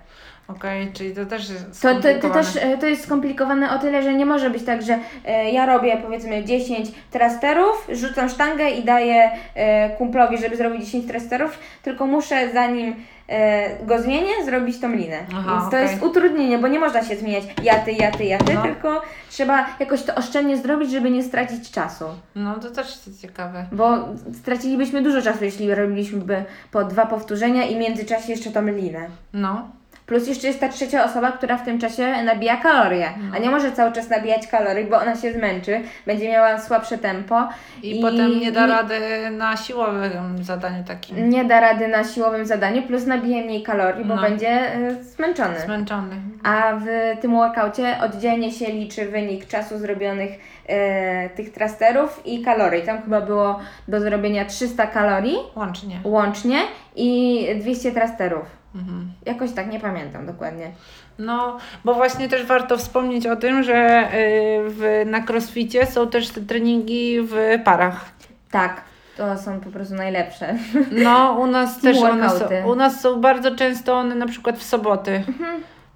Okej, 0.55 0.91
czyli 0.93 1.15
to 1.15 1.25
też 1.25 1.49
jest 1.49 1.81
To, 1.81 1.87
to, 1.89 1.95
to 1.95 2.01
skomplikowane. 2.01 2.43
też 2.43 2.79
to 2.79 2.87
jest 2.87 3.03
skomplikowane 3.03 3.75
o 3.75 3.79
tyle, 3.79 4.03
że 4.03 4.13
nie 4.13 4.25
może 4.25 4.49
być 4.49 4.63
tak, 4.63 4.81
że 4.81 4.99
e, 5.25 5.51
ja 5.51 5.65
robię 5.65 5.97
powiedzmy 5.97 6.43
10 6.45 6.91
trasterów, 7.11 7.87
rzucam 7.91 8.29
sztangę 8.29 8.69
i 8.69 8.83
daję 8.83 9.31
e, 9.55 9.89
kumplowi, 9.89 10.37
żeby 10.37 10.57
zrobić 10.57 10.85
10 10.85 11.07
trasterów, 11.07 11.59
tylko 11.83 12.05
muszę 12.07 12.49
zanim 12.53 12.95
e, 13.29 13.85
go 13.85 14.01
zmienię, 14.01 14.31
zrobić 14.45 14.79
tą 14.79 14.91
linę. 14.95 15.17
Aha, 15.35 15.51
Więc 15.51 15.61
to 15.71 15.77
okej. 15.77 15.81
jest 15.81 16.03
utrudnienie, 16.03 16.57
bo 16.57 16.67
nie 16.67 16.79
można 16.79 17.03
się 17.03 17.15
zmieniać 17.15 17.43
ja 17.63 17.75
ty, 17.75 17.91
ja 17.91 18.11
ty, 18.11 18.25
ja 18.25 18.37
ty, 18.37 18.53
No. 18.53 18.61
tylko 18.61 19.01
trzeba 19.29 19.65
jakoś 19.79 20.03
to 20.03 20.15
oszczędnie 20.15 20.57
zrobić, 20.57 20.91
żeby 20.91 21.11
nie 21.11 21.23
stracić 21.23 21.71
czasu. 21.71 22.05
No 22.35 22.55
to 22.59 22.71
też 22.71 22.87
jest 22.87 23.21
ciekawe. 23.21 23.65
Bo 23.71 23.97
stracilibyśmy 24.41 25.01
dużo 25.01 25.21
czasu, 25.21 25.43
jeśli 25.45 25.75
robiliśmy 25.75 26.45
po 26.71 26.83
dwa 26.83 27.05
powtórzenia 27.05 27.63
i 27.65 27.75
w 27.75 27.77
międzyczasie 27.79 28.31
jeszcze 28.31 28.51
tą 28.51 28.65
linę. 28.65 29.07
No. 29.33 29.67
Plus 30.11 30.27
jeszcze 30.27 30.47
jest 30.47 30.59
ta 30.59 30.69
trzecia 30.69 31.03
osoba, 31.05 31.31
która 31.31 31.57
w 31.57 31.65
tym 31.65 31.79
czasie 31.79 32.23
nabija 32.23 32.57
kalorie, 32.57 33.09
a 33.35 33.39
nie 33.39 33.49
może 33.49 33.71
cały 33.71 33.91
czas 33.91 34.09
nabijać 34.09 34.47
kalorii, 34.47 34.85
bo 34.85 34.97
ona 34.97 35.15
się 35.15 35.33
zmęczy, 35.33 35.81
będzie 36.05 36.29
miała 36.29 36.59
słabsze 36.59 36.97
tempo 36.97 37.49
I, 37.83 38.01
potem 38.01 38.39
nie 38.39 38.51
da 38.51 38.65
i 38.65 38.69
rady 38.69 38.99
na 39.31 39.57
siłowym 39.57 40.43
zadaniu 40.43 40.83
takim. 40.87 41.29
nie 41.29 41.45
da 41.45 41.59
rady 41.59 41.87
na 41.87 42.03
siłowym 42.03 42.45
zadaniu, 42.45 42.81
plus 42.81 43.05
nabije 43.05 43.45
mniej 43.45 43.63
kalorii, 43.63 44.05
bo 44.05 44.15
No. 44.15 44.21
będzie 44.21 44.75
y, 44.75 45.03
zmęczony. 45.03 45.59
Zmęczony. 45.59 46.15
A 46.43 46.73
w 46.75 46.85
tym 47.21 47.31
workoucie 47.31 47.95
oddzielnie 48.03 48.51
się 48.51 48.65
liczy 48.71 49.05
wynik 49.05 49.47
czasu 49.47 49.77
zrobionych 49.77 50.31
e, 50.67 51.29
tych 51.29 51.51
trasterów 51.51 52.21
i 52.25 52.41
kalorii. 52.41 52.83
Tam 52.83 53.01
chyba 53.01 53.21
było 53.21 53.59
do 53.87 53.99
zrobienia 54.01 54.45
300 54.45 54.87
kalorii 54.87 55.35
Łącznie. 55.55 55.99
łącznie 56.03 56.57
i 56.95 57.45
200 57.59 57.91
trasterów. 57.91 58.60
Mhm. 58.75 59.11
Jakoś 59.25 59.51
tak, 59.51 59.71
nie 59.71 59.79
pamiętam 59.79 60.25
dokładnie. 60.25 60.71
No, 61.19 61.57
bo 61.85 61.93
właśnie 61.93 62.29
też 62.29 62.45
warto 62.45 62.77
wspomnieć 62.77 63.27
o 63.27 63.35
tym, 63.35 63.63
że 63.63 64.09
y, 64.13 64.69
w, 64.69 65.03
na 65.05 65.25
crossficie 65.27 65.85
są 65.85 66.07
też 66.07 66.29
te 66.29 66.41
treningi 66.41 67.21
w 67.21 67.35
parach. 67.63 68.05
Tak, 68.51 68.81
to 69.17 69.37
są 69.37 69.59
po 69.59 69.69
prostu 69.71 69.95
najlepsze. 69.95 70.55
No, 71.03 71.37
u 71.39 71.47
nas 71.47 71.81
też 71.81 71.97
one 71.97 72.29
są, 72.29 72.45
u 72.65 72.75
nas 72.75 73.01
są 73.01 73.21
bardzo 73.21 73.55
często 73.55 73.93
one 73.97 74.15
na 74.15 74.27
przykład 74.27 74.57
w 74.57 74.63
soboty. 74.63 75.23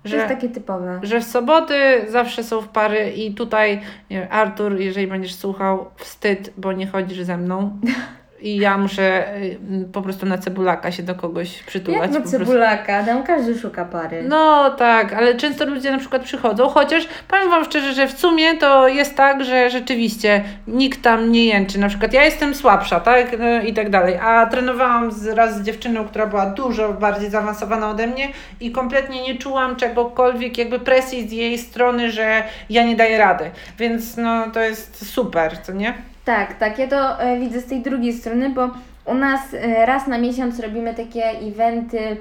To 0.03 0.09
Że, 0.09 0.15
jest 0.15 0.27
takie 0.27 0.49
typowe. 0.49 0.99
że 1.03 1.19
w 1.19 1.23
soboty 1.23 2.05
zawsze 2.09 2.43
są 2.43 2.61
w 2.61 2.67
pary 2.67 3.11
i 3.11 3.33
tutaj 3.33 3.81
nie 4.09 4.29
Artur, 4.29 4.79
jeżeli 4.79 5.07
będziesz 5.07 5.35
słuchał, 5.35 5.85
wstyd, 5.95 6.53
bo 6.57 6.73
nie 6.73 6.87
chodzisz 6.87 7.21
ze 7.21 7.37
mną. 7.37 7.79
I 8.41 8.57
ja 8.57 8.77
muszę 8.77 9.37
y, 9.37 9.57
po 9.93 10.01
prostu 10.01 10.25
na 10.25 10.37
cebulaka 10.37 10.91
się 10.91 11.03
do 11.03 11.15
kogoś 11.15 11.63
przytulać. 11.63 12.01
Jak 12.01 12.11
prostu. 12.11 12.37
cebulaka, 12.37 13.03
tam 13.03 13.23
każdy 13.23 13.59
szuka 13.59 13.85
pary. 13.85 14.23
No 14.27 14.69
tak, 14.69 15.13
ale 15.13 15.35
często 15.35 15.65
ludzie 15.65 15.91
na 15.91 15.97
przykład 15.97 16.23
przychodzą, 16.23 16.69
chociaż 16.69 17.07
powiem 17.27 17.49
Wam 17.49 17.65
szczerze, 17.65 17.93
że 17.93 18.07
w 18.07 18.19
sumie 18.19 18.57
to 18.57 18.87
jest 18.87 19.15
tak, 19.15 19.43
że 19.43 19.69
rzeczywiście 19.69 20.43
nikt 20.67 21.01
tam 21.01 21.31
nie 21.31 21.45
jęczy. 21.45 21.79
Na 21.79 21.89
przykład 21.89 22.13
ja 22.13 22.23
jestem 22.23 22.55
słabsza, 22.55 22.99
tak? 22.99 23.39
No, 23.39 23.61
I 23.61 23.73
tak 23.73 23.89
dalej. 23.89 24.17
A 24.21 24.45
trenowałam 24.45 25.11
z, 25.11 25.27
raz 25.27 25.57
z 25.57 25.63
dziewczyną, 25.63 26.05
która 26.05 26.27
była 26.27 26.45
dużo 26.45 26.93
bardziej 26.93 27.29
zaawansowana 27.29 27.89
ode 27.89 28.07
mnie 28.07 28.29
i 28.59 28.71
kompletnie 28.71 29.21
nie 29.21 29.37
czułam 29.37 29.75
czegokolwiek, 29.75 30.57
jakby 30.57 30.79
presji 30.79 31.29
z 31.29 31.31
jej 31.31 31.57
strony, 31.57 32.11
że 32.11 32.43
ja 32.69 32.83
nie 32.83 32.95
daję 32.95 33.17
rady. 33.17 33.51
Więc 33.79 34.17
no 34.17 34.51
to 34.53 34.59
jest 34.59 35.13
super, 35.13 35.61
co 35.61 35.71
nie? 35.71 35.93
Tak, 36.25 36.57
tak, 36.57 36.79
ja 36.79 36.87
to 36.87 37.21
e, 37.21 37.39
widzę 37.39 37.61
z 37.61 37.65
tej 37.65 37.81
drugiej 37.81 38.13
strony, 38.13 38.49
bo 38.49 38.69
u 39.05 39.13
nas 39.13 39.53
e, 39.53 39.85
raz 39.85 40.07
na 40.07 40.17
miesiąc 40.17 40.59
robimy 40.59 40.93
takie 40.93 41.23
eventy 41.23 42.17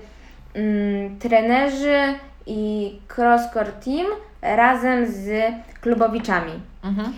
mm, 0.54 1.18
trenerzy 1.18 1.98
i 2.46 2.92
crosscore 3.16 3.72
team 3.72 4.06
razem 4.42 5.06
z 5.06 5.52
klubowiczami. 5.80 6.52
Mhm. 6.84 7.12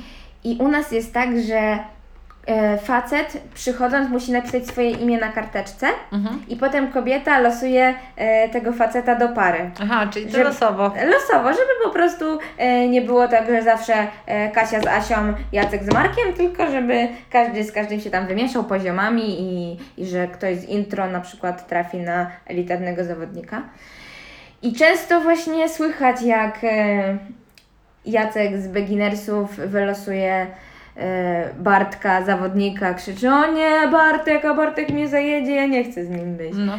I 0.45 0.57
u 0.61 0.69
nas 0.69 0.93
jest 0.93 1.15
tak, 1.15 1.41
że 1.41 1.79
facet 2.83 3.43
przychodząc 3.55 4.11
musi 4.11 4.33
napisać 4.33 4.67
swoje 4.67 4.91
imię 4.91 5.19
na 5.19 5.29
karteczce 5.33 5.87
Mhm. 6.13 6.43
i 6.49 6.57
potem 6.57 6.93
kobieta 6.93 7.39
losuje 7.41 7.95
e, 8.17 8.49
tego 8.49 8.73
faceta 8.73 9.15
do 9.15 9.29
pary. 9.29 9.71
Aha, 9.83 10.07
czyli 10.13 10.27
to 10.27 10.33
Żeby- 10.33 10.45
losowo. 10.45 10.83
Losowo, 11.07 11.49
żeby 11.53 11.71
po 11.85 11.91
prostu 11.91 12.39
e, 12.59 12.89
nie 12.89 13.03
było 13.03 13.29
tak, 13.29 13.47
że 13.47 13.63
zawsze 13.63 13.95
e, 14.27 14.51
Kasia 14.51 14.81
z 14.81 14.87
Asią, 14.87 15.15
Jacek 15.53 15.85
z 15.85 15.93
Markiem, 15.95 16.33
tylko 16.37 16.71
żeby 16.71 17.09
każdy 17.33 17.65
z 17.65 17.73
każdym 17.73 18.01
się 18.01 18.11
tam 18.11 18.27
wymieszał 18.27 18.65
poziomami 18.65 19.41
i, 19.41 19.79
i 19.99 20.07
że 20.07 20.29
ktoś 20.29 20.57
z 20.57 20.65
intro 20.65 21.07
na 21.11 21.21
przykład 21.21 21.67
trafi 21.69 21.97
na 21.97 22.31
elitarnego 22.47 23.05
zawodnika. 23.05 23.63
I 24.63 24.73
często 24.73 25.21
właśnie 25.21 25.69
słychać, 25.69 26.23
jak 26.23 26.59
e, 26.65 27.17
Jacek 28.07 28.59
z 28.59 28.69
Beginnersów 28.69 29.57
wylosuje 29.57 30.33
e, 30.33 30.47
Bartka, 31.59 32.23
zawodnika, 32.23 32.95
krzyczy 32.95 33.31
o 33.31 33.53
nie, 33.53 33.89
Bartek, 33.93 34.45
a 34.45 34.55
Bartek 34.55 34.91
mnie 34.91 35.09
zajedzie, 35.09 35.55
ja 35.55 35.67
nie 35.67 35.85
chcę 35.85 36.05
z 36.05 36.11
nim 36.11 36.37
być. 36.37 36.53
No. 36.55 36.79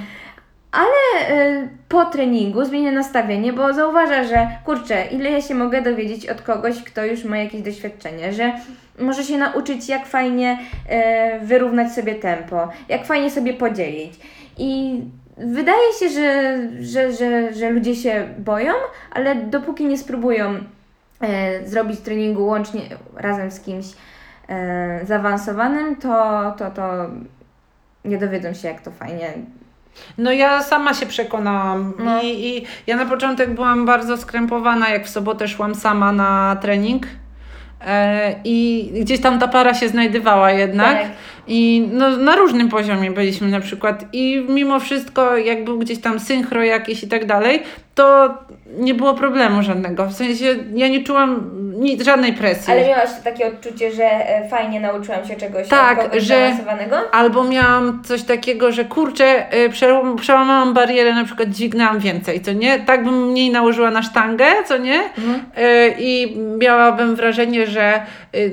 E, 1.30 1.68
po 1.90 2.06
treningu 2.06 2.66
zmienię 2.66 2.92
nastawienie, 2.92 3.54
bo 3.54 3.74
zauważa, 3.74 4.24
że 4.24 4.48
kurczę, 4.66 5.06
ile 5.12 5.32
ja 5.32 5.42
się 5.42 5.56
mogę 5.56 5.82
dowiedzieć 5.82 6.30
od 6.30 6.42
kogoś, 6.42 6.84
kto 6.84 7.06
już 7.06 7.24
ma 7.24 7.38
jakieś 7.38 7.62
doświadczenie, 7.62 8.34
że 8.34 8.54
może 9.00 9.24
się 9.24 9.38
nauczyć, 9.38 9.90
jak 9.90 10.06
fajnie 10.06 10.60
e, 10.90 11.40
wyrównać 11.40 11.92
sobie 11.92 12.16
tempo, 12.16 12.70
jak 12.90 13.06
fajnie 13.06 13.32
sobie 13.32 13.54
podzielić. 13.54 14.14
I 14.58 15.02
wydaje 15.38 15.94
się, 16.00 16.10
że, 16.10 16.58
że, 16.82 17.14
że, 17.14 17.54
że 17.54 17.70
ludzie 17.70 17.96
się 17.96 18.28
boją, 18.38 18.74
ale 19.12 19.36
dopóki 19.36 19.86
nie 19.86 19.98
spróbują 19.98 20.50
e, 20.50 20.60
zrobić 21.66 22.00
treningu 22.00 22.46
łącznie 22.46 22.82
razem 23.16 23.52
z 23.52 23.60
kimś 23.60 23.86
e, 24.50 25.06
zaawansowanym, 25.06 25.96
to, 25.96 26.54
to, 26.58 26.72
to 26.72 27.10
nie 28.06 28.18
dowiedzą 28.18 28.54
się, 28.54 28.68
jak 28.68 28.82
to 28.82 28.92
fajnie 28.92 29.34
No 30.18 30.32
ja 30.32 30.64
sama 30.64 30.94
się 30.94 31.06
przekonałam 31.06 31.94
No. 32.00 32.22
I, 32.22 32.28
i 32.28 32.66
ja 32.88 32.96
na 32.96 33.06
początek 33.06 33.50
byłam 33.54 33.86
bardzo 33.86 34.18
skrępowana, 34.18 34.90
jak 34.90 35.06
w 35.06 35.10
sobotę 35.10 35.48
szłam 35.48 35.76
sama 35.76 36.12
na 36.12 36.58
trening 36.62 37.08
e, 37.88 38.36
i 38.44 38.90
gdzieś 39.02 39.22
tam 39.22 39.40
ta 39.40 39.48
para 39.48 39.74
się 39.74 39.90
znajdowała 39.90 40.52
jednak. 40.52 41.02
Tak. 41.02 41.12
I 41.48 41.88
no, 41.92 42.18
na 42.18 42.36
różnym 42.36 42.70
poziomie 42.70 43.12
byliśmy 43.12 43.48
na 43.48 43.60
przykład 43.60 44.06
i 44.14 44.46
mimo 44.50 44.80
wszystko 44.80 45.38
jak 45.38 45.64
był 45.64 45.80
gdzieś 45.80 46.00
tam 46.00 46.20
synchro 46.20 46.64
jakiś 46.64 47.04
i 47.04 47.08
tak 47.08 47.26
dalej, 47.26 47.64
to 47.96 48.38
nie 48.80 48.94
było 48.94 49.14
problemu 49.14 49.64
żadnego. 49.64 50.06
W 50.06 50.14
sensie 50.14 50.56
ja 50.76 50.88
nie 50.88 51.04
czułam 51.04 51.50
nic, 51.78 52.04
żadnej 52.04 52.34
presji. 52.34 52.74
Ale 52.74 52.88
miałaś 52.88 53.10
takie 53.24 53.48
odczucie, 53.48 53.92
że 53.92 54.04
e, 54.04 54.50
fajnie 54.50 54.80
nauczyłam 54.80 55.26
się 55.26 55.36
czegoś 55.36 55.68
Tak, 55.68 56.00
od 56.00 56.06
kogoś 56.06 56.24
że-? 56.24 56.52
Albo 57.12 57.44
miałam 57.44 58.02
coś 58.06 58.24
takiego, 58.24 58.72
że 58.72 58.86
kurczę, 58.86 59.46
prze- 59.72 60.16
przełamałam 60.18 60.74
barierę, 60.74 61.14
na 61.14 61.26
przykład 61.26 61.50
dźwignęłam 61.50 62.00
więcej, 62.00 62.42
co 62.42 62.54
nie? 62.54 62.80
Tak 62.80 63.04
bym 63.04 63.28
mniej 63.32 63.52
nałożyła 63.52 63.92
na 63.92 64.04
sztangę, 64.04 64.46
co 64.66 64.78
nie? 64.78 65.00
Mhm. 65.18 65.40
I 66.00 66.38
miałabym 66.58 67.16
wrażenie, 67.16 67.68
że 67.68 68.02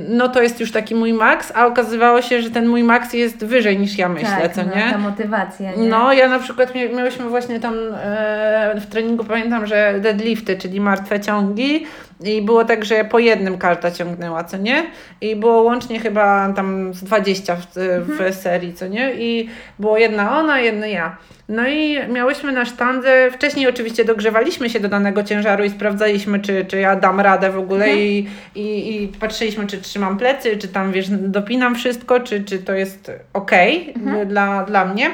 no 0.08 0.28
to 0.28 0.42
jest 0.42 0.60
już 0.60 0.72
taki 0.72 0.94
mój 0.94 1.12
maks, 1.12 1.52
a 1.54 1.66
okazywało 1.66 2.22
się, 2.22 2.42
że 2.42 2.50
ten 2.50 2.66
mój 2.68 2.84
maks 2.84 3.12
jest 3.12 3.44
wyżej 3.44 3.78
niż 3.78 3.98
ja 3.98 4.08
myślę, 4.08 4.28
tak, 4.42 4.52
co 4.54 4.62
no, 4.62 4.74
nie? 4.76 4.90
ta 4.92 4.98
motywacja, 4.98 5.70
nie? 5.76 5.88
No, 5.88 6.12
ja 6.12 6.28
na 6.28 6.38
przykład 6.38 6.74
mia- 6.74 6.96
miałyśmy 6.96 7.28
właśnie 7.28 7.60
tam 7.60 7.74
e, 8.02 8.74
w 8.80 8.86
treningu, 8.86 9.24
pamiętam, 9.24 9.66
że 9.66 9.94
deadlifty, 10.00 10.56
czyli 10.58 10.80
martwe 10.80 11.20
ciągi 11.20 11.86
i 12.24 12.42
było 12.42 12.64
tak, 12.64 12.84
że 12.84 13.04
po 13.04 13.18
jednym 13.18 13.58
każda 13.58 13.90
ciągnęła, 13.90 14.44
co 14.44 14.56
nie? 14.56 14.82
I 15.20 15.36
było 15.36 15.62
łącznie 15.62 16.00
chyba 16.00 16.52
tam 16.56 16.94
z 16.94 17.04
20 17.04 17.56
w, 17.56 17.60
w 18.06 18.34
serii, 18.34 18.74
co 18.74 18.86
nie? 18.86 19.14
I 19.14 19.48
było 19.78 19.98
jedna 19.98 20.38
ona, 20.38 20.60
jedna 20.60 20.86
ja. 20.86 21.16
No 21.48 21.68
i 21.68 21.98
miałyśmy 22.08 22.52
na 22.52 22.64
sztandze, 22.64 23.30
wcześniej 23.32 23.68
oczywiście 23.68 24.04
dogrzewaliśmy 24.04 24.70
się 24.70 24.80
do 24.80 24.88
danego 24.88 25.22
ciężaru 25.22 25.64
i 25.64 25.70
sprawdzaliśmy, 25.70 26.40
czy, 26.40 26.64
czy 26.64 26.78
ja 26.78 26.96
dam 26.96 27.20
radę 27.20 27.50
w 27.50 27.58
ogóle 27.58 27.84
Mhm. 27.84 27.98
i, 28.02 28.28
i, 28.54 29.02
i 29.02 29.08
patrzyliśmy, 29.08 29.66
czy 29.66 29.80
trzymam 29.80 30.18
plecy, 30.18 30.56
czy 30.56 30.68
tam, 30.68 30.92
wiesz, 30.92 31.08
dopinam 31.10 31.74
wszystko, 31.74 32.20
czy, 32.20 32.44
czy 32.44 32.58
to 32.58 32.72
jest 32.72 33.10
okej 33.32 33.94
dla, 34.26 34.64
dla 34.64 34.84
mnie. 34.84 35.10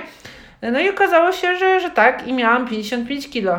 No 0.72 0.80
i 0.80 0.90
okazało 0.90 1.32
się, 1.32 1.56
że, 1.56 1.80
że 1.80 1.90
tak 1.90 2.28
i 2.28 2.32
miałam 2.32 2.68
55 2.68 3.30
kilo. 3.30 3.58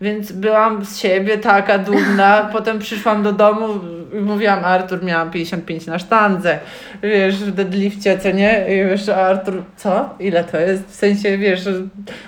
Więc 0.00 0.32
byłam 0.32 0.84
z 0.84 0.98
siebie 0.98 1.38
taka 1.38 1.78
dumna. 1.78 2.48
Potem 2.52 2.78
przyszłam 2.78 3.22
do 3.22 3.32
domu 3.32 3.66
i 4.12 4.16
mówiłam, 4.16 4.64
Artur, 4.64 5.04
miałam 5.04 5.30
55 5.30 5.86
na 5.86 5.98
sztandze. 5.98 6.58
Wiesz, 7.02 7.36
w 7.36 7.50
deadlifcie, 7.50 8.18
co 8.18 8.30
nie? 8.30 8.64
I 8.68 8.88
wiesz, 8.88 9.08
Artur, 9.08 9.62
co? 9.76 10.14
Ile 10.20 10.44
to 10.44 10.60
jest? 10.60 10.86
W 10.86 10.94
sensie, 10.94 11.38
wiesz, 11.38 11.68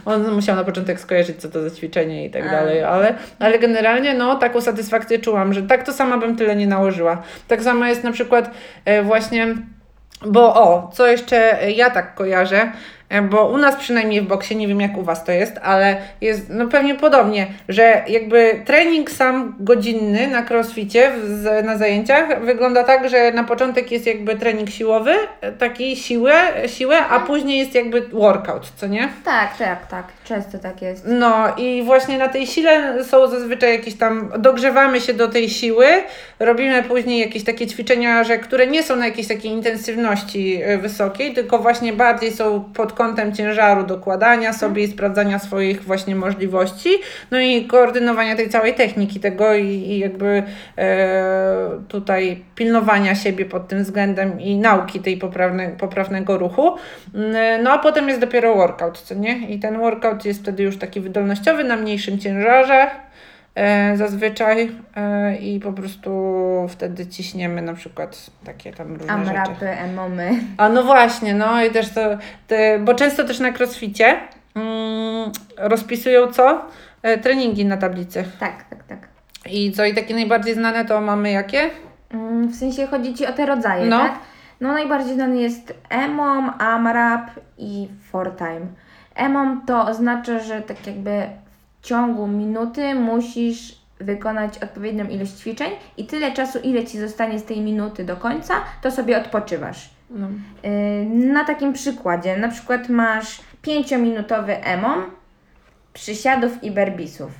on 0.04 0.34
musiał 0.34 0.56
na 0.56 0.64
początek 0.64 1.00
skojarzyć, 1.00 1.36
co 1.36 1.48
to 1.48 1.62
za 1.62 1.76
ćwiczenie 1.76 2.26
i 2.26 2.30
tak 2.30 2.46
A. 2.46 2.50
dalej, 2.50 2.82
ale, 2.82 3.14
ale 3.38 3.58
generalnie, 3.58 4.14
no, 4.14 4.34
taką 4.34 4.60
satysfakcję 4.60 5.18
czułam, 5.18 5.54
że 5.54 5.62
tak 5.62 5.82
to 5.86 5.92
sama 5.92 6.18
bym 6.18 6.36
tyle 6.36 6.56
nie 6.56 6.66
nałożyła. 6.66 7.22
Tak 7.48 7.62
samo 7.62 7.86
jest 7.86 8.04
na 8.04 8.12
przykład 8.12 8.50
e, 8.84 9.02
właśnie 9.02 9.54
bo 10.26 10.54
o, 10.54 10.90
co 10.92 11.06
jeszcze 11.06 11.58
ja 11.76 11.90
tak 11.90 12.14
kojarzę, 12.14 12.72
bo 13.30 13.48
u 13.48 13.59
nas 13.59 13.76
przynajmniej 13.76 14.20
w 14.20 14.26
boksie, 14.26 14.56
nie 14.56 14.68
wiem 14.68 14.80
jak 14.80 14.96
u 14.98 15.02
Was 15.02 15.24
to 15.24 15.32
jest, 15.32 15.59
ale 15.62 15.96
jest 16.20 16.46
no 16.48 16.66
pewnie 16.66 16.94
podobnie, 16.94 17.46
że 17.68 18.04
jakby 18.09 18.62
trening 18.64 19.11
sam 19.11 19.56
godzinny 19.61 20.28
na 20.28 20.42
crossficie 20.50 21.12
w, 21.24 21.64
na 21.64 21.78
zajęciach 21.78 22.44
wygląda 22.44 22.84
tak, 22.84 23.09
że 23.09 23.32
na 23.32 23.44
początek 23.44 23.92
jest 23.92 24.06
jakby 24.06 24.36
trening 24.36 24.70
siłowy, 24.70 25.14
e, 25.40 25.52
taki 25.52 25.96
siłę, 25.96 26.34
siłę, 26.66 27.06
a 27.06 27.20
później 27.20 27.59
jest 27.59 27.74
jakby 27.74 28.00
workout, 28.00 28.72
co 28.76 28.86
nie? 28.86 29.09
Tak, 29.24 29.56
tak, 29.56 29.86
tak. 29.86 30.04
Często 30.24 30.59
tak 30.59 30.82
jest. 30.82 31.04
No 31.09 31.56
i 31.56 31.82
właśnie 31.82 32.18
na 32.18 32.28
tej 32.28 32.46
sile 32.46 33.04
są 33.04 33.28
zazwyczaj 33.28 33.72
jakieś 33.72 33.94
tam, 33.94 34.32
dogrzewamy 34.38 35.00
się 35.00 35.14
do 35.14 35.28
tej 35.28 35.50
siły, 35.50 35.86
robimy 36.39 36.82
później 36.82 37.20
jakieś 37.20 37.45
takie 37.45 37.66
ćwiczenia, 37.66 38.24
że 38.24 38.39
które 38.39 38.66
nie 38.66 38.82
są 38.82 38.97
na 38.97 39.07
jakiejś 39.07 39.28
takiej 39.28 39.53
intensywności 39.53 40.62
y, 40.64 40.78
wysokiej, 40.78 41.34
tylko 41.34 41.59
właśnie 41.59 41.93
bardziej 41.93 42.32
są 42.32 42.64
pod 42.74 42.93
kątem 42.93 43.32
ciężaru 43.32 43.82
dokładania 43.82 44.53
sobie 44.53 44.82
i 44.82 44.89
sprawdzania 44.89 45.39
swoich 45.39 45.84
właśnie 45.84 46.16
możliwości, 46.16 46.91
no 47.30 47.41
i 47.41 47.64
koordynowania 47.64 48.36
tej 48.36 48.49
całej 48.49 48.74
techniki 48.74 49.20
tego 49.20 49.55
i, 49.55 49.66
i 49.66 49.99
jakby 49.99 50.43
e, 50.78 51.70
tutaj 51.89 52.43
pilnowania 52.55 53.14
siebie 53.14 53.45
pod 53.45 53.68
tym 53.68 53.82
względem 53.82 54.41
i 54.41 54.57
nauki 54.57 55.01
tej 55.01 55.16
poprawne, 55.16 55.68
poprawnego 55.68 56.39
ruchu. 56.39 56.74
Mm, 57.14 57.62
No 57.62 57.72
a 57.72 57.78
potem 57.78 58.09
jest 58.09 58.20
dopiero 58.20 58.55
workout, 58.55 59.01
co 59.01 59.14
nie? 59.14 59.49
I 59.49 59.59
ten 59.59 59.78
workout 59.78 60.24
jest 60.24 60.41
wtedy 60.41 60.62
już 60.62 60.78
taki 60.78 61.01
wydolnościowy 61.01 61.64
na 61.64 61.76
mniejszym 61.76 62.18
ciężarze 62.18 62.74
e, 62.74 63.07
zazwyczaj 63.94 64.72
e, 64.96 65.36
i 65.36 65.61
po 65.61 65.72
prostu 65.72 66.11
wtedy 66.68 67.07
ciśniemy 67.07 67.62
na 67.62 67.74
przykład 67.74 68.30
takie 68.44 68.72
tam 68.72 68.92
różne 68.96 69.24
rzeczy. 69.24 69.38
Amrapy, 69.40 69.68
emomy. 69.68 70.30
A 70.57 70.68
no 70.68 70.82
właśnie, 70.82 71.34
no 71.34 71.64
i 71.64 71.70
też 71.70 71.88
to, 71.90 72.01
te, 72.46 72.78
bo 72.78 72.94
często 72.94 73.24
też 73.24 73.40
na 73.40 73.53
crossficie 73.53 74.16
mm, 74.55 75.32
rozpisują 75.57 76.32
co? 76.32 76.64
E, 77.03 77.18
treningi 77.18 77.64
na 77.64 77.76
tablicy. 77.76 78.24
Tak, 78.40 78.64
tak, 78.70 78.82
tak. 78.84 79.09
I 79.51 79.72
co, 79.72 79.84
i 79.84 79.94
takie 79.94 80.14
najbardziej 80.14 80.55
znane 80.55 80.84
to 80.84 81.01
mamy 81.01 81.30
jakie? 81.30 81.70
Mm, 82.11 82.49
W 82.49 82.57
sensie 82.57 82.86
chodzi 82.86 83.14
Ci 83.14 83.26
o 83.26 83.32
te 83.32 83.46
rodzaje, 83.46 83.86
No. 83.86 83.99
tak? 83.99 84.12
No 84.61 84.72
najbardziej 84.72 85.14
znany 85.14 85.40
jest 85.40 85.74
EMOM, 85.90 86.51
AMRAP 86.59 87.30
i 87.59 87.88
FORTIME. 88.11 88.66
EMOM 89.14 89.62
to 89.66 89.86
oznacza, 89.86 90.38
że 90.38 90.62
tak 90.62 90.86
jakby 90.86 91.22
ciągu 91.82 92.26
minuty 92.26 92.94
musisz 92.94 93.78
wykonać 94.00 94.58
odpowiednią 94.58 95.08
ilość 95.08 95.32
ćwiczeń 95.32 95.70
i 95.96 96.06
tyle 96.06 96.32
czasu, 96.32 96.58
ile 96.58 96.84
Ci 96.84 96.98
zostanie 96.98 97.38
z 97.38 97.44
tej 97.44 97.60
minuty 97.60 98.04
do 98.04 98.16
końca, 98.16 98.54
to 98.82 98.90
sobie 98.90 99.18
odpoczywasz. 99.18 99.90
No. 100.10 100.28
Yy, 100.62 101.04
Na 101.32 101.44
takim 101.44 101.72
przykładzie, 101.72 102.36
na 102.36 102.48
przykład 102.48 102.88
masz 102.88 103.40
5-minutowy 103.62 104.56
EMOM, 104.62 105.02
przysiadów 105.92 106.64
i 106.64 106.70
berbisów. 106.70 107.30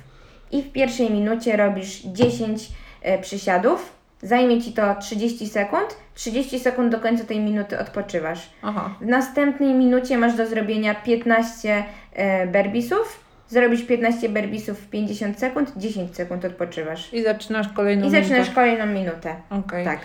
I 0.51 0.63
w 0.63 0.71
pierwszej 0.71 1.11
minucie 1.11 1.57
robisz 1.57 2.01
10 2.05 2.69
e, 3.01 3.21
przysiadów, 3.21 3.93
zajmie 4.21 4.61
Ci 4.61 4.73
to 4.73 4.95
30 4.95 5.49
sekund, 5.49 5.97
30 6.13 6.59
sekund 6.59 6.91
do 6.91 6.99
końca 6.99 7.23
tej 7.23 7.39
minuty 7.39 7.79
odpoczywasz. 7.79 8.49
Aha. 8.61 8.89
W 9.01 9.05
następnej 9.05 9.73
minucie 9.73 10.17
masz 10.17 10.35
do 10.35 10.47
zrobienia 10.47 10.95
15 10.95 11.83
e, 12.13 12.47
berbisów, 12.47 13.19
zrobisz 13.49 13.83
15 13.83 14.29
berbisów 14.29 14.79
w 14.79 14.89
50 14.89 15.39
sekund, 15.39 15.73
10 15.77 16.15
sekund 16.15 16.45
odpoczywasz. 16.45 17.13
I 17.13 17.23
zaczynasz 17.23 17.69
kolejną 17.73 18.07
I 18.07 18.09
zaczynasz 18.09 18.31
minutę. 18.31 18.55
kolejną 18.55 18.85
minutę. 18.85 19.35
Okej. 19.49 19.85
Tak. 19.85 19.99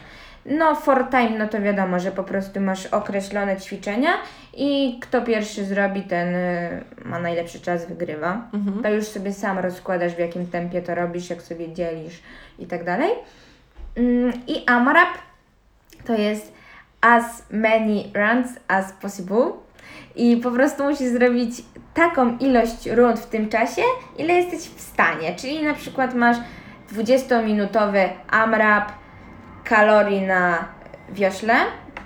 No, 0.46 0.74
for 0.74 1.10
time, 1.10 1.38
no 1.38 1.48
to 1.48 1.62
wiadomo, 1.62 2.00
że 2.00 2.10
po 2.12 2.24
prostu 2.24 2.60
masz 2.60 2.86
określone 2.86 3.56
ćwiczenia 3.56 4.10
i 4.56 4.98
kto 5.02 5.22
pierwszy 5.22 5.64
zrobi, 5.64 6.02
ten 6.02 6.34
y, 6.34 6.84
ma 7.04 7.18
najlepszy 7.18 7.60
czas, 7.60 7.86
wygrywa. 7.88 8.48
Mhm. 8.54 8.82
To 8.82 8.90
już 8.90 9.04
sobie 9.04 9.32
sam 9.32 9.58
rozkładasz, 9.58 10.14
w 10.14 10.18
jakim 10.18 10.46
tempie 10.46 10.82
to 10.82 10.94
robisz, 10.94 11.30
jak 11.30 11.42
sobie 11.42 11.72
dzielisz 11.72 12.22
i 12.58 12.66
tak 12.66 12.84
dalej. 12.84 13.10
Mm, 13.96 14.32
I 14.46 14.62
AMRAP 14.66 15.08
to 16.04 16.14
jest 16.14 16.52
as 17.00 17.42
many 17.50 18.04
runs 18.14 18.48
as 18.68 18.92
possible. 18.92 19.52
I 20.16 20.36
po 20.36 20.50
prostu 20.50 20.84
musisz 20.84 21.08
zrobić 21.08 21.50
taką 21.94 22.38
ilość 22.38 22.86
rund 22.86 23.20
w 23.20 23.26
tym 23.26 23.48
czasie, 23.48 23.82
ile 24.18 24.34
jesteś 24.34 24.60
w 24.60 24.80
stanie. 24.80 25.36
Czyli 25.36 25.64
na 25.64 25.74
przykład 25.74 26.14
masz 26.14 26.36
20-minutowy 26.92 28.08
AMRAP 28.30 28.92
kalorii 29.64 30.22
na 30.22 30.68
wiośle, 31.10 31.54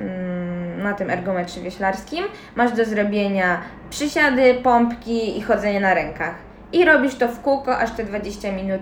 mm, 0.00 0.82
na 0.82 0.94
tym 0.94 1.10
ergometrze 1.10 1.60
wioślarskim. 1.60 2.24
Masz 2.56 2.72
do 2.72 2.84
zrobienia 2.84 3.60
przysiady, 3.90 4.54
pompki 4.54 5.38
i 5.38 5.42
chodzenie 5.42 5.80
na 5.80 5.94
rękach. 5.94 6.34
I 6.72 6.84
robisz 6.84 7.14
to 7.14 7.28
w 7.28 7.40
kółko, 7.40 7.78
aż 7.78 7.90
te 7.90 8.04
20 8.04 8.52
minut 8.52 8.80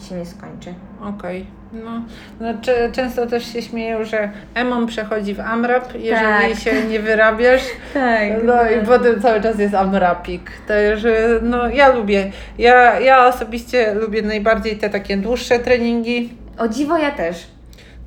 y, 0.00 0.04
się 0.08 0.14
nie 0.14 0.26
skończy. 0.26 0.74
Okej. 1.02 1.46
No, 1.72 2.02
no 2.40 2.48
często 2.92 3.26
też 3.26 3.52
się 3.52 3.62
śmieją, 3.62 4.04
że 4.04 4.30
EMOM 4.54 4.86
przechodzi 4.86 5.34
w 5.34 5.40
AMRAP, 5.40 5.94
jeżeli 5.94 6.54
Tak. 6.54 6.58
się 6.58 6.84
nie 6.84 7.00
wyrabiasz. 7.00 7.62
Tak. 7.94 8.22
No 8.44 8.70
i 8.70 8.86
potem 8.86 9.20
cały 9.20 9.40
czas 9.40 9.58
jest 9.58 9.74
AMRAPik. 9.74 10.50
Także 10.68 11.28
no 11.42 11.68
ja 11.68 11.88
lubię. 11.92 12.32
Ja, 12.58 13.00
ja 13.00 13.26
osobiście 13.26 13.94
lubię 13.94 14.22
najbardziej 14.22 14.76
te 14.76 14.90
takie 14.90 15.16
dłuższe 15.16 15.58
treningi. 15.58 16.30
O 16.58 16.68
dziwo 16.68 16.98
ja 16.98 17.10
też. 17.10 17.46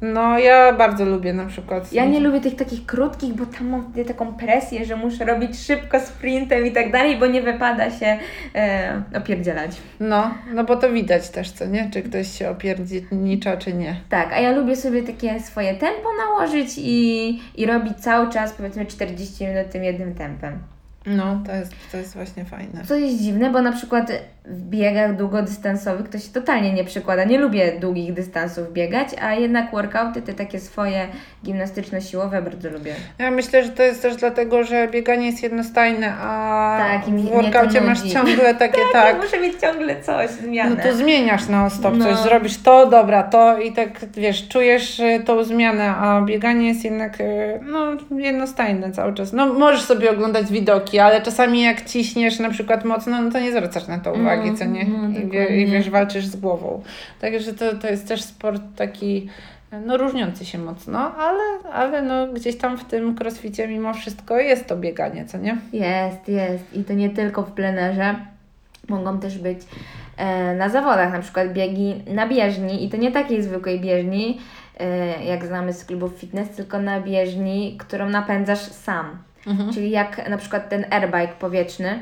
No, 0.01 0.39
ja 0.39 0.73
bardzo 0.73 1.05
lubię 1.05 1.33
na 1.33 1.45
przykład. 1.45 1.93
Ja 1.93 2.05
nie 2.05 2.19
lubię 2.19 2.41
tych 2.41 2.55
takich 2.55 2.85
krótkich, 2.85 3.33
bo 3.33 3.45
tam 3.45 3.69
mam 3.69 3.91
wtedy 3.91 4.13
taką 4.13 4.33
presję, 4.33 4.85
że 4.85 4.95
muszę 4.95 5.25
robić 5.25 5.59
szybko 5.59 5.99
sprintem 5.99 6.65
i 6.65 6.71
tak 6.71 6.91
dalej, 6.91 7.17
bo 7.17 7.27
nie 7.27 7.41
wypada 7.41 7.91
się 7.91 8.17
e, 8.55 9.01
opierdzielać. 9.17 9.71
No, 9.99 10.33
no 10.53 10.63
bo 10.63 10.75
to 10.75 10.91
widać 10.91 11.29
też, 11.29 11.51
co 11.51 11.65
nie? 11.65 11.89
Czy 11.93 12.01
ktoś 12.01 12.27
się 12.27 12.49
opierdzielnicza, 12.49 13.57
czy 13.57 13.73
nie. 13.73 13.95
Tak, 14.09 14.33
a 14.33 14.39
ja 14.39 14.51
lubię 14.51 14.75
sobie 14.75 15.03
takie 15.03 15.39
swoje 15.39 15.75
tempo 15.75 16.09
nałożyć 16.17 16.69
i, 16.77 17.41
i 17.55 17.65
robić 17.65 17.97
cały 17.97 18.29
czas 18.29 18.53
powiedzmy 18.53 18.85
40 18.85 19.45
minut 19.45 19.69
tym 19.71 19.83
jednym 19.83 20.15
tempem. 20.15 20.59
No, 21.05 21.39
to 21.45 21.51
jest, 21.55 21.73
to 21.91 21.97
jest 21.97 22.13
właśnie 22.15 22.45
fajne. 22.45 22.83
Co 22.87 22.95
jest 22.95 23.17
dziwne, 23.23 23.49
bo 23.49 23.61
na 23.61 23.71
przykład 23.71 24.11
w 24.45 24.61
biegach 24.61 25.15
długodystansowych 25.15 26.09
to 26.09 26.19
się 26.19 26.29
totalnie 26.33 26.73
nie 26.73 26.83
przykłada. 26.83 27.23
Nie 27.23 27.37
lubię 27.37 27.79
długich 27.79 28.13
dystansów 28.13 28.73
biegać, 28.73 29.07
a 29.21 29.33
jednak 29.33 29.71
workouty, 29.71 30.21
te 30.21 30.33
takie 30.33 30.59
swoje 30.59 31.07
gimnastyczno-siłowe 31.45 32.41
bardzo 32.41 32.69
lubię. 32.69 32.95
Ja 33.19 33.31
myślę, 33.31 33.63
że 33.63 33.69
to 33.69 33.83
jest 33.83 34.01
też 34.01 34.15
dlatego, 34.15 34.63
że 34.63 34.87
bieganie 34.87 35.25
jest 35.25 35.43
jednostajne, 35.43 36.13
a 36.21 36.77
Tak, 36.79 37.13
w 37.15 37.29
workaucie 37.29 37.81
masz 37.81 38.01
ciągle 38.01 38.55
takie 38.65 38.79
Ja 38.79 38.85
tak. 38.93 39.17
muszę 39.23 39.39
mieć 39.39 39.59
ciągle 39.61 40.01
coś, 40.01 40.29
No 40.41 40.47
zmianę. 40.47 40.83
to 40.83 40.93
zmieniasz 40.93 41.47
na 41.47 41.69
stop 41.69 41.93
No. 41.97 42.05
coś, 42.05 42.17
zrobisz 42.17 42.57
to, 42.57 42.85
dobra, 42.87 43.23
to 43.23 43.57
i 43.57 43.71
tak 43.71 43.89
wiesz, 44.17 44.47
czujesz 44.47 44.99
y, 44.99 45.21
tą 45.25 45.43
zmianę, 45.43 45.89
a 45.95 46.21
bieganie 46.21 46.67
jest 46.67 46.83
jednak 46.83 47.21
y, 47.21 47.59
no, 47.61 47.85
jednostajne 48.17 48.91
cały 48.91 49.13
czas. 49.13 49.33
No 49.33 49.53
możesz 49.53 49.81
sobie 49.81 50.11
oglądać 50.11 50.51
widoki, 50.51 50.88
ale 50.97 51.21
czasami 51.21 51.61
jak 51.61 51.85
ciśniesz 51.85 52.39
na 52.39 52.49
przykład 52.49 52.85
mocno, 52.85 53.21
no 53.21 53.31
to 53.31 53.39
nie 53.39 53.51
zwracasz 53.51 53.87
na 53.87 53.99
to 53.99 54.13
uwagi, 54.13 54.43
Mm, 54.43 54.57
co 54.57 54.65
nie? 54.65 54.81
mm, 54.81 55.23
I, 55.23 55.29
wie. 55.31 55.61
I 55.61 55.65
wiesz, 55.65 55.89
walczysz 55.89 56.25
z 56.25 56.35
głową. 56.35 56.83
Także 57.21 57.53
to, 57.53 57.75
to 57.75 57.87
jest 57.87 58.07
też 58.07 58.21
sport 58.23 58.61
taki 58.75 59.29
no 59.85 59.97
różniący 59.97 60.45
się 60.45 60.57
mocno, 60.57 61.15
ale, 61.15 61.41
ale 61.73 62.01
no 62.01 62.27
gdzieś 62.27 62.57
tam 62.57 62.77
w 62.77 62.83
tym 62.85 63.15
crossficie 63.21 63.67
mimo 63.67 63.93
wszystko 63.93 64.39
jest 64.39 64.67
to 64.67 64.77
bieganie, 64.77 65.25
co 65.25 65.37
nie? 65.37 65.57
Jest, 65.73 66.27
jest. 66.27 66.73
I 66.73 66.83
to 66.83 66.93
nie 66.93 67.09
tylko 67.09 67.43
w 67.43 67.51
plenerze. 67.51 68.15
Mogą 68.87 69.19
też 69.19 69.37
być 69.37 69.57
e, 70.17 70.55
na 70.55 70.69
zawodach, 70.69 71.13
na 71.13 71.19
przykład 71.19 71.53
biegi 71.53 71.95
na 72.07 72.27
bieżni 72.27 72.85
i 72.85 72.89
to 72.89 72.97
nie 72.97 73.11
takiej 73.11 73.43
zwykłej 73.43 73.79
bieżni, 73.79 74.39
e, 74.79 75.23
jak 75.25 75.45
znamy 75.45 75.73
z 75.73 75.85
klubów 75.85 76.13
fitness, 76.17 76.49
tylko 76.49 76.79
na 76.79 77.01
bieżni, 77.01 77.75
którą 77.79 78.09
napędzasz 78.09 78.59
sam. 78.59 79.05
Czyli 79.73 79.89
jak 79.89 80.29
na 80.29 80.37
przykład 80.37 80.69
ten 80.69 80.85
airbike 80.89 81.33
powietrzny. 81.39 81.99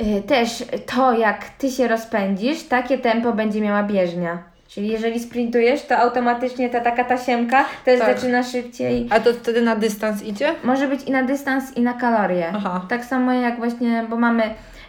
Y, 0.00 0.22
Też 0.22 0.64
to, 0.94 1.12
jak 1.12 1.44
ty 1.48 1.70
się 1.70 1.88
rozpędzisz, 1.88 2.62
takie 2.62 2.98
tempo 2.98 3.32
będzie 3.32 3.60
miała 3.60 3.82
bieżnia. 3.82 4.42
Czyli 4.68 4.88
jeżeli 4.88 5.20
sprintujesz, 5.20 5.82
to 5.86 5.96
automatycznie 5.98 6.70
ta 6.70 6.80
taka 6.80 7.04
tasiemka 7.04 7.64
też 7.84 8.00
Tak. 8.00 8.16
zaczyna 8.18 8.42
szybciej. 8.42 9.06
A 9.10 9.20
to 9.20 9.32
wtedy 9.32 9.62
na 9.62 9.76
dystans 9.76 10.22
idzie? 10.22 10.54
Może 10.64 10.88
być 10.88 11.02
i 11.02 11.10
na 11.10 11.22
dystans, 11.22 11.76
i 11.76 11.80
na 11.80 11.92
kalorie. 11.92 12.52
Aha. 12.54 12.86
Tak 12.88 13.04
samo 13.04 13.32
jak 13.32 13.56
właśnie, 13.58 14.04
bo 14.10 14.16
mamy 14.16 14.42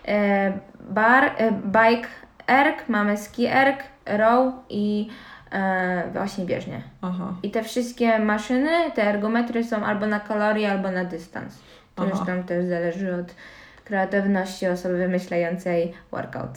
e, 0.08 0.54
bar, 0.90 1.24
e, 1.38 1.52
bike 1.52 2.08
erg, 2.48 2.90
mamy 2.90 3.18
ski 3.18 3.46
erg, 3.46 3.84
row 4.06 4.54
i 4.70 5.10
e, 5.52 6.04
właśnie 6.14 6.46
bieżnię. 6.46 6.82
Aha. 7.02 7.34
I 7.44 7.52
te 7.52 7.64
wszystkie 7.64 8.20
maszyny, 8.20 8.92
te 8.96 9.04
ergometry 9.04 9.64
są 9.64 9.86
albo 9.86 10.06
na 10.06 10.20
kalorie, 10.20 10.72
albo 10.72 10.92
na 10.92 11.06
dystans. 11.06 11.58
To 11.96 12.04
Aha. 12.04 12.12
już 12.18 12.26
tam 12.28 12.44
też 12.44 12.66
zależy 12.66 13.16
od 13.16 13.36
kreatywności 13.84 14.68
osoby 14.68 14.98
wymyślającej 14.98 15.94
workout. 16.12 16.52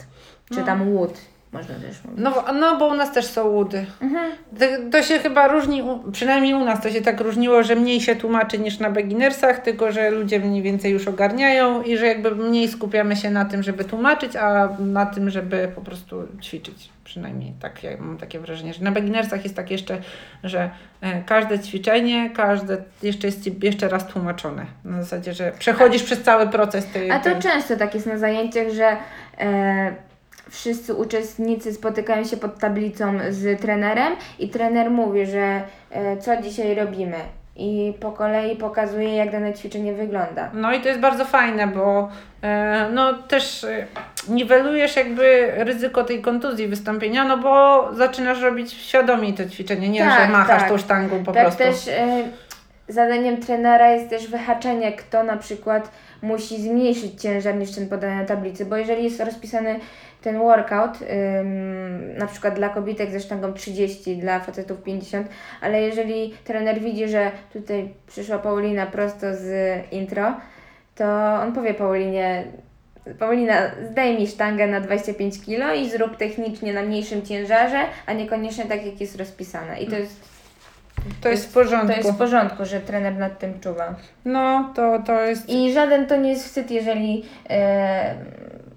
Czy 0.53 0.59
No. 0.59 0.65
tam 0.65 0.93
wood, 0.93 1.21
można 1.51 1.75
też 1.75 2.03
mówić. 2.03 2.23
No, 2.23 2.31
bo- 2.31 2.53
no 2.53 2.77
bo 2.77 2.87
u 2.87 2.93
nas 2.93 3.11
też 3.11 3.25
są 3.25 3.47
łudy. 3.47 3.85
Mhm. 4.01 4.31
To, 4.59 4.65
to 4.91 5.03
się 5.03 5.19
chyba 5.19 5.47
różni, 5.47 5.83
przynajmniej 6.11 6.53
u 6.53 6.65
nas 6.65 6.81
to 6.81 6.89
się 6.89 7.01
tak 7.01 7.21
różniło, 7.21 7.63
że 7.63 7.75
mniej 7.75 8.01
się 8.01 8.15
tłumaczy 8.15 8.59
niż 8.59 8.79
na 8.79 8.89
beginnersach, 8.89 9.59
tylko 9.59 9.91
że 9.91 10.09
ludzie 10.09 10.39
mniej 10.39 10.61
więcej 10.61 10.91
już 10.91 11.07
ogarniają 11.07 11.81
i 11.81 11.97
że 11.97 12.05
jakby 12.07 12.35
mniej 12.35 12.67
skupiamy 12.67 13.15
się 13.15 13.29
na 13.29 13.45
tym, 13.45 13.63
żeby 13.63 13.83
tłumaczyć, 13.83 14.35
a 14.35 14.69
na 14.79 15.05
tym, 15.05 15.29
żeby 15.29 15.71
po 15.75 15.81
prostu 15.81 16.27
ćwiczyć. 16.41 16.89
Przynajmniej 17.03 17.53
tak, 17.61 17.83
ja 17.83 17.91
mam 17.99 18.17
takie 18.17 18.39
wrażenie, 18.39 18.73
że 18.73 18.83
na 18.83 18.91
beginnersach 18.91 19.43
jest 19.43 19.55
tak 19.55 19.71
jeszcze, 19.71 19.97
że 20.43 20.69
e, 21.01 21.21
każde 21.21 21.59
ćwiczenie, 21.59 22.29
każde 22.29 22.77
jeszcze 23.03 23.27
jest 23.27 23.63
jeszcze 23.63 23.89
raz 23.89 24.07
tłumaczone. 24.07 24.65
Na 24.85 25.03
zasadzie, 25.03 25.33
że 25.33 25.51
przechodzisz 25.59 26.03
przez 26.03 26.21
cały 26.21 26.47
proces 26.47 26.85
tej... 26.85 27.11
A 27.11 27.19
to 27.19 27.29
często 27.41 27.77
tak 27.77 27.93
jest 27.93 28.07
na 28.07 28.17
zajęciach, 28.17 28.69
że 28.69 28.97
e, 29.39 29.95
wszyscy 30.51 30.93
uczestnicy 30.93 31.73
spotykają 31.73 32.23
się 32.23 32.37
pod 32.37 32.59
tablicą 32.59 33.13
z 33.29 33.61
trenerem 33.61 34.15
i 34.39 34.49
trener 34.49 34.91
mówi, 34.91 35.25
że 35.25 35.61
e, 35.91 36.17
co 36.17 36.41
dzisiaj 36.41 36.75
robimy. 36.75 37.17
I 37.55 37.93
po 37.99 38.11
kolei 38.11 38.55
pokazuje, 38.55 39.15
jak 39.15 39.31
dane 39.31 39.53
ćwiczenie 39.53 39.93
wygląda. 39.93 40.49
No 40.53 40.73
i 40.73 40.81
to 40.81 40.87
jest 40.87 40.99
bardzo 40.99 41.25
fajne, 41.25 41.67
bo 41.67 42.09
e, 42.41 42.89
no 42.93 43.13
też 43.13 43.63
e, 43.63 43.87
niwelujesz 44.29 44.95
jakby 44.95 45.51
ryzyko 45.55 46.03
tej 46.03 46.21
kontuzji 46.21 46.67
wystąpienia, 46.67 47.23
no 47.23 47.37
bo 47.37 47.87
zaczynasz 47.93 48.41
robić 48.41 48.73
świadomie 48.73 49.33
to 49.33 49.45
ćwiczenie, 49.45 49.89
nie 49.89 49.99
Tak, 49.99 50.21
że 50.25 50.31
machasz 50.31 50.59
tak. 50.61 50.69
tą 50.69 50.77
sztangą 50.77 51.23
po 51.23 51.31
tak 51.31 51.43
prostu. 51.43 51.63
też 51.63 51.87
e, 51.87 52.23
zadaniem 52.93 53.37
trenera 53.37 53.91
jest 53.91 54.09
też 54.09 54.27
wyhaczenie, 54.27 54.91
kto 54.91 55.23
na 55.23 55.37
przykład 55.37 55.91
musi 56.21 56.61
zmniejszyć 56.61 57.21
ciężar 57.21 57.55
niż 57.55 57.75
ten 57.75 57.89
podany 57.89 58.15
na 58.15 58.25
tablicy, 58.25 58.65
bo 58.65 58.77
jeżeli 58.77 59.03
jest 59.03 59.19
rozpisany 59.19 59.79
ten 60.21 60.39
workout, 60.39 60.99
ym, 61.01 62.17
na 62.17 62.27
przykład 62.27 62.55
dla 62.55 62.69
kobietek 62.69 63.11
ze 63.11 63.19
sztangą 63.19 63.53
30, 63.53 64.17
dla 64.17 64.39
facetów 64.39 64.83
50, 64.83 65.27
ale 65.61 65.81
jeżeli 65.81 66.33
trener 66.43 66.79
widzi, 66.79 67.07
że 67.07 67.31
tutaj 67.53 67.93
przyszła 68.07 68.39
Paulina 68.39 68.85
prosto 68.85 69.35
z 69.35 69.79
intro, 69.91 70.33
to 70.95 71.33
on 71.41 71.53
powie 71.53 71.73
Paulinie, 71.73 72.43
Paulina, 73.19 73.71
zdejmij 73.91 74.27
sztangę 74.27 74.67
na 74.67 74.81
25 74.81 75.45
kg 75.45 75.75
i 75.75 75.89
zrób 75.89 76.17
technicznie 76.17 76.73
na 76.73 76.81
mniejszym 76.81 77.21
ciężarze, 77.21 77.79
a 78.05 78.13
niekoniecznie 78.13 78.65
tak, 78.65 78.85
jak 78.85 79.01
jest 79.01 79.15
rozpisane. 79.15 79.81
I 79.81 79.87
to 79.87 79.95
jest 79.95 80.30
to 81.21 81.29
jest 81.29 81.49
w 81.49 81.53
porządku. 81.53 81.87
to 81.87 81.93
jest 81.93 82.11
w 82.11 82.17
porządku, 82.17 82.65
że 82.65 82.81
trener 82.81 83.17
nad 83.17 83.39
tym 83.39 83.59
czuwa. 83.59 83.95
No, 84.25 84.71
to, 84.75 84.99
to 85.05 85.21
jest... 85.21 85.49
I 85.49 85.73
żaden 85.73 86.07
to 86.07 86.15
nie 86.15 86.29
jest 86.29 86.45
wstyd, 86.45 86.71
jeżeli 86.71 87.25
e, 87.49 88.15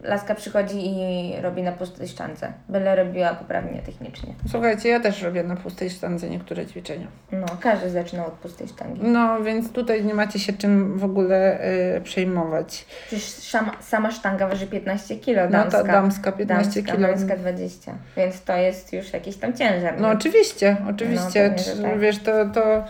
laska 0.05 0.35
przychodzi 0.35 0.77
i 0.87 1.33
robi 1.43 1.63
na 1.63 1.73
pustej 1.73 2.09
sztance. 2.09 2.53
Byle 2.69 2.97
robiła 2.97 3.35
poprawnie 3.35 3.83
technicznie. 3.83 4.35
Słuchajcie, 4.51 4.89
ja 4.89 5.01
też 5.01 5.23
robię 5.23 5.43
na 5.43 5.57
pustej 5.57 5.91
sztandze 5.91 6.31
niektóre 6.31 6.67
ćwiczenia. 6.67 7.07
No, 7.33 7.47
każdy 7.61 7.91
zaczyna 7.91 8.27
od 8.27 8.33
pustej 8.33 8.69
sztangi. 8.69 9.01
No, 9.03 9.43
więc 9.43 9.73
tutaj 9.73 10.05
nie 10.05 10.15
macie 10.15 10.39
się 10.39 10.53
czym 10.53 10.99
w 10.99 11.05
ogóle 11.05 11.61
y, 11.97 12.01
przejmować. 12.01 12.87
Przecież 13.07 13.25
szama, 13.43 13.73
sama 13.81 14.11
sztanga 14.11 14.49
waży 14.49 14.67
15 14.67 15.17
kg, 15.17 15.45
No 15.53 15.59
damska. 15.59 15.83
ta 15.83 15.93
damska 15.93 16.33
15 16.33 16.83
damska, 16.83 16.93
kg. 16.97 17.01
męska 17.11 17.37
20. 17.37 17.93
Więc 18.17 18.43
to 18.45 18.57
jest 18.57 18.93
już 18.93 19.13
jakiś 19.13 19.37
tam 19.37 19.53
ciężar. 19.53 20.01
No 20.01 20.09
nie? 20.09 20.15
oczywiście, 20.19 20.77
oczywiście. 20.91 21.41
pewnie, 21.51 21.59
że 21.65 21.77
Czy- 21.77 21.83
tak. 21.83 21.99
Wiesz, 21.99 22.19
to, 22.19 22.33
to 22.55 22.85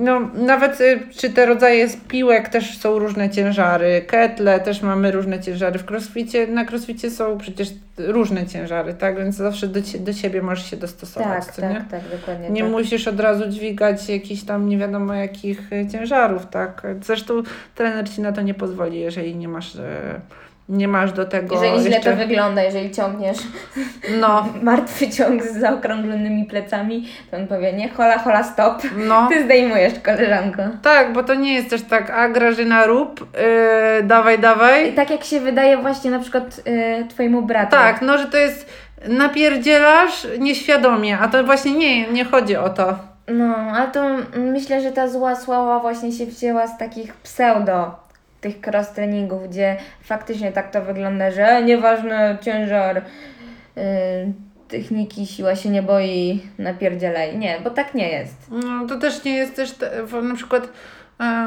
no, 0.00 0.20
nawet 0.34 0.80
y, 0.80 1.00
czy 1.16 1.30
te 1.30 1.46
rodzaje 1.46 1.88
piłek 2.08 2.48
też 2.48 2.78
są 2.78 2.98
różne 2.98 3.30
ciężary, 3.30 4.04
ketle 4.06 4.60
też 4.60 4.82
mamy 4.82 5.10
różne 5.10 5.40
ciężary. 5.40 5.78
W 5.78 5.90
crossficie, 5.90 6.46
na 6.46 6.64
crossficie 6.64 7.10
są 7.10 7.38
przecież 7.38 7.68
różne 7.98 8.46
ciężary, 8.46 8.94
tak? 8.94 9.16
Więc 9.16 9.36
zawsze 9.36 9.68
do, 9.68 9.80
do 10.00 10.12
siebie 10.12 10.42
możesz 10.42 10.70
się 10.70 10.76
dostosować, 10.76 11.46
tak, 11.46 11.54
co 11.54 11.62
tak, 11.62 11.70
nie? 11.70 11.84
tak, 11.90 12.00
dokładnie 12.20 12.50
Nie 12.50 12.62
tak. 12.62 12.70
musisz 12.70 13.08
od 13.08 13.20
razu 13.20 13.48
dźwigać 13.48 14.08
jakichś 14.08 14.42
tam 14.42 14.68
nie 14.68 14.78
wiadomo 14.78 15.14
jakich 15.14 15.70
ciężarów, 15.92 16.46
tak? 16.46 16.86
Zresztą 17.02 17.42
trener 17.74 18.10
ci 18.10 18.20
na 18.20 18.32
to 18.32 18.42
nie 18.42 18.54
pozwoli, 18.54 19.00
jeżeli 19.00 19.36
nie 19.36 19.48
masz, 19.48 19.74
y, 19.74 19.80
nie 20.70 20.88
masz 20.88 21.12
do 21.12 21.24
tego 21.24 21.54
Jeżeli 21.54 21.80
źle 21.80 21.90
jeszcze... 21.90 22.10
to 22.10 22.16
wygląda, 22.16 22.62
jeżeli 22.62 22.90
ciągniesz 22.90 23.38
No, 24.20 24.48
martwy 24.62 25.08
ciąg 25.10 25.42
z 25.42 25.56
zaokrąglonymi 25.60 26.44
plecami, 26.44 27.08
to 27.30 27.36
on 27.36 27.46
powie, 27.46 27.72
nie, 27.72 27.88
hola, 27.88 28.18
hola, 28.18 28.42
stop. 28.42 28.82
no. 28.96 29.28
Ty 29.28 29.44
zdejmujesz, 29.44 29.92
koleżanko. 30.04 30.62
Tak, 30.82 31.12
bo 31.12 31.22
to 31.22 31.34
nie 31.34 31.54
jest 31.54 31.70
też 31.70 31.82
tak, 31.82 32.10
a 32.10 32.28
Grażyna 32.28 32.86
rób, 32.86 33.20
yy, 33.98 34.02
dawaj, 34.02 34.36
I 34.36 34.38
dawaj. 34.38 34.92
tak 34.94 35.10
jak 35.10 35.24
się 35.24 35.40
wydaje 35.40 35.76
właśnie 35.78 36.10
na 36.10 36.18
przykład 36.18 36.60
y, 37.02 37.06
twojemu 37.08 37.42
bratu. 37.42 37.70
Tak, 37.70 38.02
no 38.02 38.18
że 38.18 38.26
to 38.26 38.36
jest 38.36 38.66
napierdzielasz 39.08 40.26
nieświadomie, 40.38 41.18
a 41.18 41.28
to 41.28 41.44
właśnie 41.44 41.72
nie, 41.72 42.06
nie 42.12 42.24
chodzi 42.24 42.56
o 42.56 42.68
to. 42.68 42.98
No, 43.28 43.54
ale 43.56 43.88
to 43.88 44.04
myślę, 44.36 44.80
że 44.80 44.92
ta 44.92 45.08
zła 45.08 45.36
sława 45.36 45.78
właśnie 45.78 46.12
się 46.12 46.26
wzięła 46.26 46.66
z 46.66 46.78
takich 46.78 47.14
pseudo 47.14 47.94
tych 48.40 48.54
cross 48.66 48.92
treningów, 48.92 49.48
gdzie 49.48 49.76
faktycznie 50.02 50.52
tak 50.52 50.70
to 50.70 50.82
wygląda, 50.82 51.30
że 51.30 51.62
nieważne 51.62 52.38
ciężar 52.40 52.96
y, 52.98 53.02
techniki, 54.68 55.26
siła 55.26 55.56
się 55.56 55.68
nie 55.70 55.82
boi, 55.82 56.42
napierdzielaj. 56.58 57.38
Nie, 57.38 57.56
bo 57.64 57.70
tak 57.70 57.94
nie 57.94 58.08
jest. 58.08 58.34
No, 58.50 58.86
to 58.88 58.96
też 58.98 59.24
nie 59.24 59.34
jest 59.36 59.56
też, 59.56 59.74
na 60.22 60.34
przykład, 60.34 60.68
e, 61.20 61.46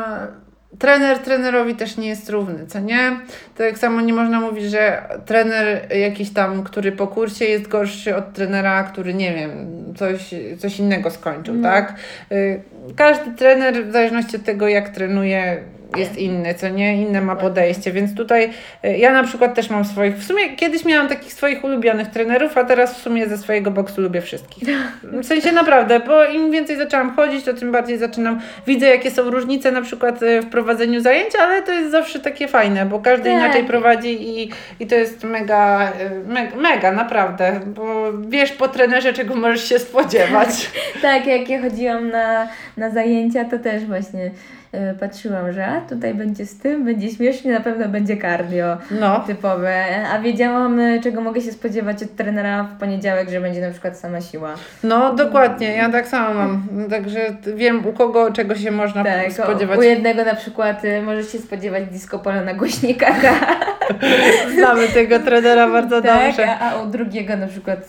trener 0.79 1.19
trenerowi 1.19 1.75
też 1.75 1.97
nie 1.97 2.07
jest 2.07 2.29
równy, 2.29 2.67
co 2.67 2.79
nie? 2.79 3.19
Tak 3.57 3.77
samo 3.77 4.01
nie 4.01 4.13
można 4.13 4.39
mówić, 4.41 4.63
że 4.63 5.03
trener 5.25 5.95
jakiś 5.97 6.33
tam, 6.33 6.63
który 6.63 6.91
po 6.91 7.07
kursie 7.07 7.45
jest 7.45 7.67
gorszy 7.67 8.15
od 8.15 8.33
trenera, 8.33 8.83
który 8.83 9.13
nie 9.13 9.33
wiem, 9.33 9.51
coś, 9.97 10.35
coś 10.59 10.79
innego 10.79 11.11
skończył, 11.11 11.55
No. 11.55 11.63
tak? 11.69 11.93
Y, 12.31 12.61
Każdy 12.95 13.31
trener 13.31 13.85
w 13.85 13.91
zależności 13.91 14.35
od 14.35 14.43
tego, 14.43 14.67
jak 14.67 14.89
trenuje, 14.89 15.63
jest 15.97 16.17
inny, 16.17 16.53
co 16.53 16.69
nie? 16.69 17.01
Inne 17.01 17.21
ma 17.21 17.35
podejście, 17.35 17.91
więc 17.91 18.15
tutaj 18.15 18.49
y, 18.85 18.97
ja 18.97 19.13
na 19.13 19.23
przykład 19.23 19.55
też 19.55 19.69
mam 19.69 19.85
swoich, 19.85 20.17
w 20.17 20.23
sumie 20.23 20.55
kiedyś 20.55 20.85
miałam 20.85 21.07
takich 21.07 21.33
swoich 21.33 21.63
ulubionych 21.63 22.07
trenerów, 22.07 22.57
a 22.57 22.63
teraz 22.63 22.99
w 22.99 23.01
sumie 23.01 23.27
ze 23.27 23.37
swojego 23.37 23.71
boksu 23.71 24.01
lubię 24.01 24.21
wszystkich. 24.21 24.63
W 25.03 25.25
sensie 25.25 25.51
naprawdę, 25.51 25.99
bo 25.99 26.25
im 26.25 26.51
więcej 26.51 26.77
zaczęłam 26.77 27.15
chodzić, 27.15 27.45
to 27.45 27.53
tym 27.53 27.71
bardziej 27.71 27.97
zaczynam, 27.97 28.39
widzę 28.67 28.87
jakie 28.87 29.11
są 29.11 29.29
różnice 29.29 29.71
na 29.71 29.81
przykład 29.81 30.23
y, 30.23 30.41
w 30.41 30.49
prowadzeniu 30.49 31.01
zajęć, 31.01 31.35
ale 31.35 31.61
to 31.61 31.71
jest 31.71 31.91
zawsze 31.91 32.19
takie 32.19 32.47
fajne, 32.47 32.85
bo 32.85 32.99
każdy 32.99 33.29
Tak. 33.29 33.33
inaczej 33.33 33.63
prowadzi 33.63 34.29
i, 34.29 34.51
i 34.79 34.87
to 34.87 34.95
jest 34.95 35.23
mega, 35.23 35.91
y, 36.25 36.27
mega, 36.27 36.55
mega, 36.55 36.91
naprawdę, 36.91 37.59
bo 37.65 38.13
wiesz 38.27 38.51
po 38.51 38.67
trenerze, 38.67 39.13
czego 39.13 39.35
możesz 39.35 39.69
się 39.69 39.79
spodziewać. 39.79 40.49
Tak, 41.01 41.27
jak 41.27 41.49
ja 41.49 41.61
chodziłam 41.61 42.09
na, 42.09 42.47
na 42.77 42.89
zajęcia, 42.89 43.45
to 43.45 43.59
też 43.59 43.85
właśnie 43.85 44.25
e, 44.25 44.62
patrzyłam, 44.99 45.51
że 45.53 45.67
a 45.67 45.82
tutaj 45.82 46.13
będzie 46.13 46.45
z 46.45 46.57
tym, 46.59 46.86
będzie 46.86 47.09
śmiesznie, 47.11 47.53
na 47.53 47.59
pewno 47.59 47.88
będzie 47.89 48.17
cardio 48.17 48.78
No. 48.91 49.19
typowe, 49.19 49.86
a 50.13 50.19
wiedziałam, 50.19 50.80
e, 50.80 50.99
czego 50.99 51.21
mogę 51.21 51.41
się 51.41 51.51
spodziewać 51.51 52.03
od 52.03 52.15
trenera 52.15 52.63
w 52.63 52.80
poniedziałek, 52.80 53.30
że 53.30 53.41
będzie 53.41 53.61
na 53.61 53.71
przykład 53.71 53.97
sama 53.97 54.21
siła. 54.21 54.55
No, 54.84 55.13
dokładnie, 55.15 55.67
ja 55.76 55.89
tak 55.89 56.07
samo 56.07 56.34
mam. 56.34 56.67
Także 56.89 57.19
wiem, 57.55 57.88
u 57.88 57.93
kogo 57.93 58.32
czego 58.32 58.55
się 58.55 58.71
można 58.71 59.03
Tak, 59.03 59.32
spodziewać. 59.32 59.80
u 59.80 59.82
jednego 59.82 60.24
na 60.26 60.36
przykład 60.36 60.86
e, 60.86 61.01
możesz 61.01 61.32
się 61.32 61.38
spodziewać 61.38 61.84
disco 61.86 62.19
polo 62.19 62.41
na 62.41 62.53
głośnikach, 62.53 63.15
Znamy 64.55 64.88
tego 64.88 65.19
trenera 65.19 65.67
bardzo 65.69 66.01
tak, 66.01 66.28
dobrze. 66.28 66.47
a, 66.59 66.71
a 66.71 66.82
u 66.82 66.86
drugiego 66.86 67.38
na 67.38 67.47
przykład 67.47 67.80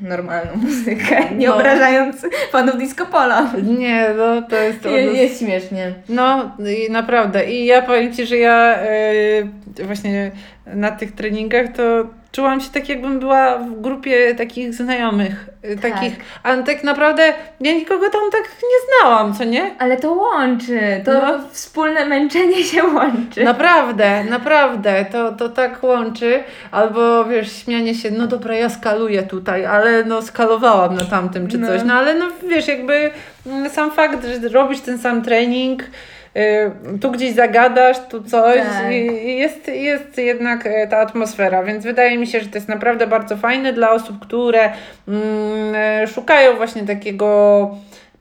normalną 0.00 0.50
muzykę, 0.56 1.16
nie 1.36 1.46
No. 1.48 1.54
obrażając 1.56 2.16
fanów 2.52 2.78
disco 2.78 3.06
polo. 3.06 3.34
Nie, 3.62 4.06
no 4.18 4.42
to 4.42 4.56
jest. 4.56 4.84
Je, 4.84 4.90
jest 5.02 5.38
śmiesznie. 5.38 5.92
No, 6.08 6.56
i 6.86 6.90
naprawdę. 6.90 7.50
I 7.50 7.66
ja 7.66 7.82
powiem 7.82 8.14
Ci, 8.14 8.26
że 8.26 8.36
ja 8.36 8.76
e, 8.76 9.84
właśnie 9.84 10.30
na 10.66 10.90
tych 10.90 11.12
treningach 11.12 11.72
to 11.72 11.82
czułam 12.36 12.60
się 12.60 12.70
tak, 12.70 12.88
jakbym 12.88 13.18
była 13.20 13.58
w 13.58 13.80
grupie 13.80 14.34
takich 14.34 14.74
znajomych. 14.74 15.46
e, 15.62 15.76
Tak. 15.76 15.92
Takich, 15.92 16.12
a 16.42 16.56
tak 16.56 16.84
naprawdę 16.84 17.34
ja 17.60 17.72
nikogo 17.72 18.10
tam 18.10 18.20
tak 18.32 18.42
nie 18.42 18.78
znałam, 19.02 19.34
co 19.34 19.44
nie? 19.44 19.70
Ale 19.78 19.96
to 19.96 20.12
łączy, 20.12 20.80
to 21.04 21.12
No. 21.12 21.38
wspólne 21.52 22.04
męczenie 22.06 22.64
się 22.64 22.84
łączy. 22.84 23.44
Naprawdę, 23.44 24.24
naprawdę, 24.24 25.06
to, 25.12 25.32
to 25.32 25.48
tak 25.48 25.82
łączy. 25.82 26.42
Albo 26.70 27.24
wiesz, 27.24 27.52
śmianie 27.64 27.94
się, 27.94 28.10
no 28.10 28.26
dobra, 28.26 28.54
ja 28.54 28.68
skaluję 28.68 29.22
tutaj, 29.22 29.66
ale 29.66 30.04
no 30.04 30.22
skalowałam 30.22 30.94
na 30.94 31.04
tamtym 31.04 31.48
czy 31.48 31.58
No. 31.58 31.68
coś. 31.68 31.80
No 31.84 31.94
ale 31.94 32.14
no 32.14 32.26
wiesz, 32.48 32.68
jakby 32.68 33.10
mm, 33.46 33.70
sam 33.70 33.90
fakt, 33.90 34.26
że 34.42 34.48
robisz 34.48 34.80
ten 34.80 34.98
sam 34.98 35.22
trening, 35.22 35.82
y, 35.82 35.86
tu 37.00 37.10
gdzieś 37.10 37.34
zagadasz, 37.34 37.96
tu 38.08 38.22
coś 38.22 38.58
Tak. 38.58 38.92
i 38.92 38.96
i 38.96 39.38
jest, 39.38 39.68
jest 39.68 40.18
jednak 40.18 40.66
e, 40.66 40.86
ta 40.86 40.98
atmosfera, 40.98 41.62
więc 41.62 41.84
wydaje 41.84 42.18
mi 42.18 42.26
się, 42.26 42.40
że 42.40 42.46
to 42.46 42.54
jest 42.54 42.68
naprawdę 42.68 43.06
bardzo 43.06 43.36
fajne 43.36 43.72
dla 43.72 43.90
osób, 43.90 44.18
które 44.20 44.72
mm, 45.08 45.74
e, 45.74 46.06
szukają 46.06 46.56
właśnie 46.56 46.82
takiego 46.82 47.70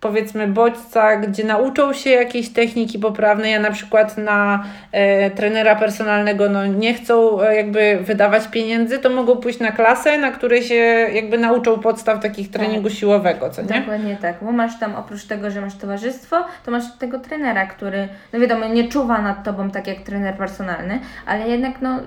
powiedzmy 0.05 0.47
bodźca, 0.47 1.15
gdzie 1.15 1.43
nauczą 1.43 1.93
się 1.93 2.09
jakiejś 2.09 2.49
techniki 2.49 2.99
poprawnej, 2.99 3.55
a 3.55 3.59
na 3.59 3.71
przykład 3.71 4.17
na 4.17 4.63
e, 4.91 5.31
trenera 5.31 5.75
personalnego 5.75 6.49
no, 6.49 6.65
nie 6.65 6.93
chcą 6.93 7.41
e, 7.41 7.55
jakby 7.55 7.99
wydawać 8.01 8.47
pieniędzy, 8.47 8.99
to 8.99 9.09
mogą 9.09 9.35
pójść 9.35 9.59
na 9.59 9.71
klasę, 9.71 10.17
na 10.17 10.31
której 10.31 10.63
się 10.63 10.75
jakby 11.13 11.37
nauczą 11.37 11.79
podstaw 11.79 12.19
takich 12.19 12.51
treningu 12.51 12.89
siłowego, 12.89 13.49
co 13.49 13.61
nie? 13.61 13.67
Dokładnie 13.67 14.17
tak, 14.21 14.35
bo 14.41 14.51
masz 14.51 14.79
tam 14.79 14.95
oprócz 14.95 15.25
tego, 15.25 15.51
że 15.51 15.61
masz 15.61 15.75
towarzystwo, 15.75 16.45
to 16.65 16.71
masz 16.71 16.83
tego 16.99 17.19
trenera, 17.19 17.65
który, 17.65 18.07
no 18.33 18.39
wiadomo, 18.39 18.67
nie 18.67 18.87
czuwa 18.87 19.21
nad 19.21 19.43
tobą 19.43 19.71
tak 19.71 19.87
jak 19.87 19.97
trener 19.97 20.37
personalny, 20.37 20.99
ale 21.25 21.47
jednak 21.47 21.81
no 21.81 21.99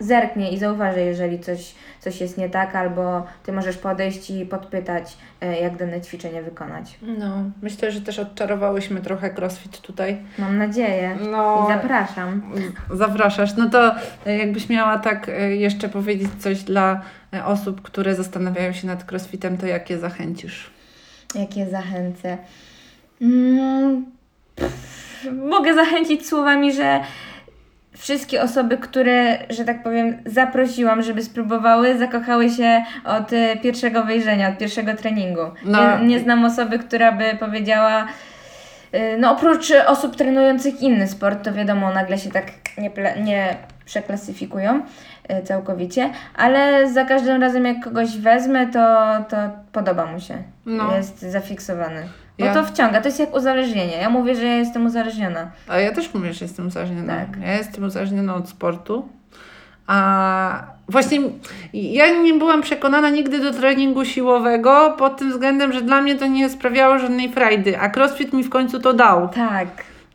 zerknie 0.00 0.52
i 0.52 0.58
zauważy, 0.58 1.00
jeżeli 1.00 1.40
coś, 1.40 1.74
coś 2.00 2.20
jest 2.20 2.38
nie 2.38 2.48
tak, 2.48 2.76
albo 2.76 3.26
ty 3.42 3.52
możesz 3.52 3.76
podejść 3.76 4.30
i 4.30 4.46
podpytać, 4.46 5.16
e, 5.40 5.60
jak 5.60 5.76
dane 5.76 6.00
ćwiczenie 6.00 6.42
wykonać. 6.42 6.98
No, 7.02 7.42
myślę, 7.62 7.92
że 7.92 8.00
też 8.00 8.18
odczarowałyśmy 8.18 9.00
trochę 9.00 9.30
crossfit 9.30 9.80
tutaj. 9.80 10.16
Mam 10.38 10.58
nadzieję. 10.58 11.16
No, 11.30 11.64
I 11.64 11.72
zapraszam. 11.72 12.42
zapraszasz. 12.90 13.56
No 13.56 13.70
to 13.70 13.94
e, 14.26 14.36
jakbyś 14.36 14.68
miała 14.68 14.98
tak 14.98 15.28
e, 15.28 15.56
jeszcze 15.56 15.88
powiedzieć 15.88 16.30
coś 16.38 16.62
dla 16.62 17.00
osób, 17.44 17.82
które 17.82 18.14
zastanawiają 18.14 18.72
się 18.72 18.86
nad 18.86 19.12
crossfitem, 19.12 19.58
to 19.58 19.66
jakie 19.66 19.98
zachęcisz? 19.98 20.70
Jakie 21.34 21.66
zachęcę? 21.66 22.38
Mm, 23.20 24.06
pff, 24.56 25.26
mogę 25.32 25.74
zachęcić 25.74 26.28
słowami, 26.28 26.72
że 26.72 27.00
wszystkie 27.96 28.42
osoby, 28.42 28.78
które, 28.78 29.38
że 29.50 29.64
tak 29.64 29.82
powiem, 29.82 30.16
zaprosiłam, 30.26 31.02
żeby 31.02 31.22
spróbowały, 31.22 31.98
zakochały 31.98 32.50
się 32.50 32.84
od 33.04 33.32
e, 33.32 33.56
pierwszego 33.56 34.04
wejrzenia, 34.04 34.48
od 34.48 34.58
pierwszego 34.58 34.94
treningu. 34.94 35.42
No. 35.64 35.98
Nie, 35.98 36.06
nie 36.06 36.20
znam 36.20 36.44
osoby, 36.44 36.78
która 36.78 37.12
by 37.12 37.36
powiedziała, 37.40 38.06
y, 38.94 39.16
no 39.18 39.32
oprócz 39.32 39.72
osób 39.86 40.16
trenujących 40.16 40.82
inny 40.82 41.08
sport, 41.08 41.44
to 41.44 41.52
wiadomo, 41.52 41.92
nagle 41.92 42.18
się 42.18 42.30
tak 42.30 42.44
nie, 42.78 42.90
nie 43.24 43.56
przeklasyfikują 43.84 44.82
y, 45.30 45.42
całkowicie, 45.42 46.10
ale 46.36 46.90
za 46.92 47.04
każdym 47.04 47.42
razem 47.42 47.66
jak 47.66 47.84
kogoś 47.84 48.18
wezmę, 48.18 48.66
to, 48.66 49.06
to 49.28 49.36
podoba 49.72 50.06
mu 50.06 50.20
się. 50.20 50.34
No. 50.66 50.96
Jest 50.96 51.20
zafiksowany. 51.20 52.08
Bo 52.38 52.44
Ja- 52.44 52.54
to 52.54 52.64
wciąga, 52.64 53.00
to 53.00 53.08
jest 53.08 53.20
jak 53.20 53.36
uzależnienie. 53.36 53.96
Ja 53.96 54.10
mówię, 54.10 54.34
że 54.34 54.44
ja 54.44 54.54
jestem 54.56 54.86
uzależniona. 54.86 55.50
A 55.68 55.78
ja 55.78 55.92
też 55.92 56.14
mówię, 56.14 56.32
że 56.32 56.44
jestem 56.44 56.66
uzależniona. 56.66 57.16
Tak. 57.16 57.28
Ja 57.42 57.52
jestem 57.54 57.84
uzależniona 57.84 58.34
od 58.34 58.48
sportu. 58.48 59.08
A 59.86 60.62
właśnie 60.88 61.18
ja 61.72 62.10
nie 62.22 62.34
byłam 62.34 62.62
przekonana 62.62 63.10
nigdy 63.10 63.38
do 63.40 63.52
treningu 63.52 64.04
siłowego 64.04 64.94
pod 64.98 65.16
tym 65.16 65.30
względem, 65.30 65.72
że 65.72 65.82
dla 65.82 66.00
mnie 66.02 66.14
to 66.14 66.26
nie 66.26 66.48
sprawiało 66.48 66.98
żadnej 66.98 67.32
frajdy, 67.32 67.78
a 67.80 67.88
crossfit 67.90 68.32
mi 68.32 68.44
w 68.44 68.50
końcu 68.50 68.80
to 68.80 68.92
dał. 68.92 69.28
Tak. 69.28 69.68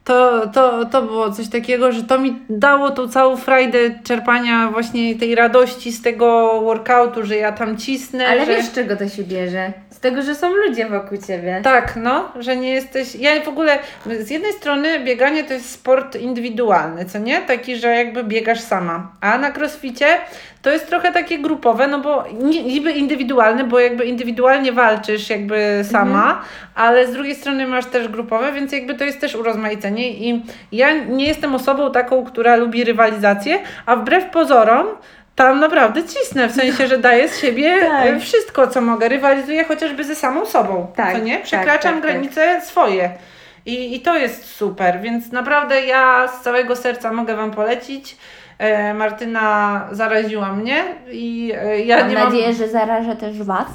To, 0.03 0.47
to, 0.47 0.85
to 0.85 1.01
było 1.01 1.31
coś 1.31 1.49
takiego, 1.49 1.91
że 1.91 2.03
to 2.03 2.19
mi 2.19 2.39
dało 2.49 2.89
tą 2.89 3.09
całą 3.09 3.37
frajdę 3.37 3.77
czerpania 4.03 4.69
właśnie 4.71 5.15
tej 5.15 5.35
radości 5.35 5.91
z 5.91 6.01
tego 6.01 6.61
workoutu, 6.61 7.25
że 7.25 7.35
ja 7.35 7.51
tam 7.51 7.77
cisnę. 7.77 8.27
Ale 8.27 8.45
że... 8.45 8.55
wiesz, 8.55 8.65
z 8.65 8.73
czego 8.73 8.95
to 8.95 9.09
się 9.09 9.23
bierze? 9.23 9.73
Z 9.89 9.99
tego, 9.99 10.21
że 10.21 10.35
są 10.35 10.53
ludzie 10.53 10.89
wokół 10.89 11.17
ciebie. 11.27 11.61
Tak, 11.63 11.95
no, 11.95 12.31
że 12.39 12.57
nie 12.57 12.69
jesteś. 12.69 13.15
Ja 13.15 13.41
w 13.41 13.47
ogóle 13.47 13.79
z 14.19 14.29
jednej 14.29 14.53
strony 14.53 14.99
bieganie 14.99 15.43
to 15.43 15.53
jest 15.53 15.71
sport 15.71 16.15
indywidualny, 16.15 17.05
co 17.05 17.19
nie? 17.19 17.41
Taki, 17.41 17.75
że 17.75 17.87
jakby 17.87 18.23
biegasz 18.23 18.59
sama. 18.61 19.11
A 19.21 19.37
na 19.37 19.51
crossficie 19.51 20.07
to 20.61 20.69
jest 20.69 20.87
trochę 20.87 21.11
takie 21.11 21.39
grupowe, 21.39 21.87
no 21.87 21.99
bo 21.99 22.23
ni- 22.41 22.63
niby 22.63 22.91
indywidualny, 22.91 23.63
bo 23.63 23.79
jakby 23.79 24.05
indywidualnie 24.05 24.71
walczysz 24.71 25.29
jakby 25.29 25.81
sama, 25.91 26.41
ale 26.75 27.07
z 27.07 27.11
drugiej 27.13 27.35
strony 27.35 27.67
masz 27.67 27.85
też 27.85 28.07
grupowe, 28.07 28.51
więc 28.51 28.71
jakby 28.71 28.95
to 28.95 29.03
jest 29.03 29.21
też 29.21 29.35
urozmaicenie. 29.35 30.09
I 30.11 30.43
ja 30.71 30.93
nie 30.93 31.25
jestem 31.25 31.55
osobą 31.55 31.91
taką, 31.91 32.25
która 32.25 32.55
lubi 32.55 32.83
rywalizację, 32.83 33.59
a 33.85 33.95
wbrew 33.95 34.25
pozorom. 34.25 34.87
Tam 35.35 35.59
naprawdę 35.59 36.03
cisnę, 36.03 36.47
w 36.47 36.51
sensie, 36.51 36.87
że 36.87 36.97
daję 36.97 37.29
z 37.29 37.39
siebie 37.39 37.75
Tak. 37.89 38.19
wszystko, 38.19 38.67
co 38.67 38.81
mogę. 38.81 39.09
Rywalizuję 39.09 39.63
chociażby 39.63 40.03
ze 40.03 40.15
samą 40.15 40.45
sobą. 40.45 40.87
Tak, 40.95 41.13
co 41.17 41.23
nie? 41.23 41.33
tak, 41.35 41.43
Przekraczam 41.43 41.93
tak, 41.93 41.93
tak. 41.93 42.11
granice 42.11 42.61
swoje. 42.61 43.09
I, 43.65 43.95
I 43.95 43.99
to 43.99 44.15
jest 44.17 44.45
super, 44.55 44.99
więc 45.01 45.31
naprawdę 45.31 45.85
ja 45.85 46.27
z 46.27 46.41
całego 46.43 46.75
serca 46.75 47.13
mogę 47.13 47.35
Wam 47.35 47.51
polecić. 47.51 48.17
E, 48.61 48.93
Martyna 48.93 49.87
zaraziła 49.91 50.53
mnie 50.53 50.83
i 51.11 51.53
e, 51.61 51.79
ja 51.79 51.97
Mam 51.99 52.09
nie 52.09 52.15
nadzieję, 52.15 52.47
mam, 52.47 52.55
że 52.55 52.67
zarażę 52.69 53.15
też 53.15 53.43
Was. 53.43 53.67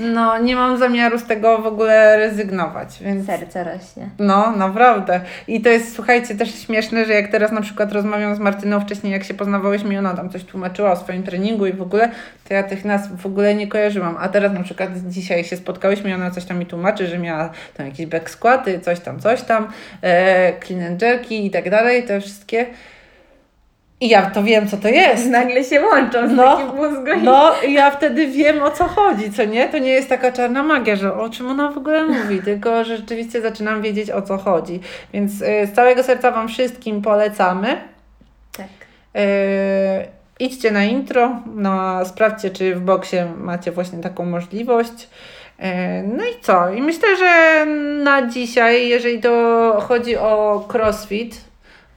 no, 0.00 0.38
nie 0.38 0.56
mam 0.56 0.78
zamiaru 0.78 1.18
z 1.18 1.24
tego 1.24 1.58
w 1.58 1.66
ogóle 1.66 2.16
rezygnować, 2.16 2.98
więc 3.00 3.26
Serce 3.26 3.64
rośnie. 3.64 4.08
no, 4.18 4.52
naprawdę. 4.56 5.20
I 5.48 5.60
to 5.60 5.68
jest, 5.68 5.94
słuchajcie, 5.94 6.34
też 6.34 6.54
śmieszne, 6.54 7.04
że 7.04 7.12
jak 7.12 7.28
teraz 7.30 7.52
na 7.52 7.60
przykład 7.60 7.92
rozmawiam 7.92 8.34
z 8.36 8.38
Martyną 8.38 8.80
wcześniej, 8.80 9.12
jak 9.12 9.24
się 9.24 9.34
poznawałyśmy 9.34 9.94
i 9.94 9.98
ona 9.98 10.14
tam 10.14 10.30
coś 10.30 10.44
tłumaczyła 10.44 10.92
o 10.92 10.96
swoim 10.96 11.22
treningu 11.22 11.66
i 11.66 11.72
w 11.72 11.82
ogóle, 11.82 12.10
to 12.48 12.54
ja 12.54 12.62
tych 12.62 12.84
nazw 12.84 13.10
w 13.22 13.26
ogóle 13.26 13.54
nie 13.54 13.66
kojarzyłam. 13.68 14.16
A 14.20 14.28
teraz 14.28 14.52
na 14.52 14.62
przykład 14.62 14.90
dzisiaj 15.08 15.44
się 15.44 15.56
spotkałyśmy 15.56 16.10
i 16.10 16.14
ona 16.14 16.30
coś 16.30 16.44
tam 16.44 16.58
mi 16.58 16.66
tłumaczy, 16.66 17.06
że 17.06 17.18
miała 17.18 17.50
tam 17.76 17.86
jakieś 17.86 18.06
back 18.06 18.30
squaty, 18.30 18.80
coś 18.80 19.00
tam, 19.00 19.20
coś 19.20 19.42
tam, 19.42 19.68
e, 20.02 20.52
clean 20.66 20.92
and 20.92 21.02
jerky 21.02 21.46
i 21.46 21.50
tak 21.50 21.70
dalej, 21.70 22.02
te 22.02 22.20
wszystkie. 22.20 22.66
I 24.00 24.08
ja 24.08 24.30
to 24.30 24.42
wiem, 24.42 24.68
co 24.68 24.76
to 24.76 24.88
jest. 24.88 25.26
Nagle 25.26 25.64
się 25.64 25.80
łączą 25.80 26.28
z 26.28 26.32
No, 26.32 26.56
takim 26.56 26.76
mózgiem. 26.76 27.24
No, 27.24 27.52
i 27.66 27.72
ja 27.72 27.90
wtedy 27.90 28.26
wiem 28.26 28.62
o 28.62 28.70
co 28.70 28.84
chodzi, 28.84 29.32
co 29.32 29.44
nie? 29.44 29.68
To 29.68 29.78
nie 29.78 29.90
jest 29.90 30.08
taka 30.08 30.32
czarna 30.32 30.62
magia, 30.62 30.96
że 30.96 31.14
o 31.14 31.30
czym 31.30 31.46
ona 31.46 31.70
w 31.70 31.78
ogóle 31.78 32.04
mówi, 32.04 32.42
tylko 32.44 32.84
że 32.84 32.96
rzeczywiście 32.96 33.40
zaczynam 33.40 33.82
wiedzieć 33.82 34.10
o 34.10 34.22
co 34.22 34.38
chodzi. 34.38 34.80
Więc 35.12 35.32
y, 35.32 35.66
z 35.66 35.72
całego 35.72 36.02
serca 36.02 36.30
Wam 36.30 36.48
wszystkim 36.48 37.02
polecamy. 37.02 37.76
Tak. 38.56 38.66
Yy, 39.14 39.22
idźcie 40.40 40.70
na 40.70 40.84
intro, 40.84 41.40
no, 41.54 42.04
sprawdźcie, 42.04 42.50
czy 42.50 42.74
w 42.74 42.80
boksie 42.80 43.16
macie 43.36 43.72
właśnie 43.72 43.98
taką 43.98 44.24
możliwość. 44.24 45.08
Yy, 45.58 45.66
no 46.16 46.24
i 46.24 46.40
co? 46.40 46.70
I 46.72 46.82
myślę, 46.82 47.16
że 47.16 47.66
na 48.04 48.26
dzisiaj, 48.26 48.88
jeżeli 48.88 49.20
to 49.20 49.30
chodzi 49.88 50.16
o 50.16 50.64
crossfit, 50.72 51.40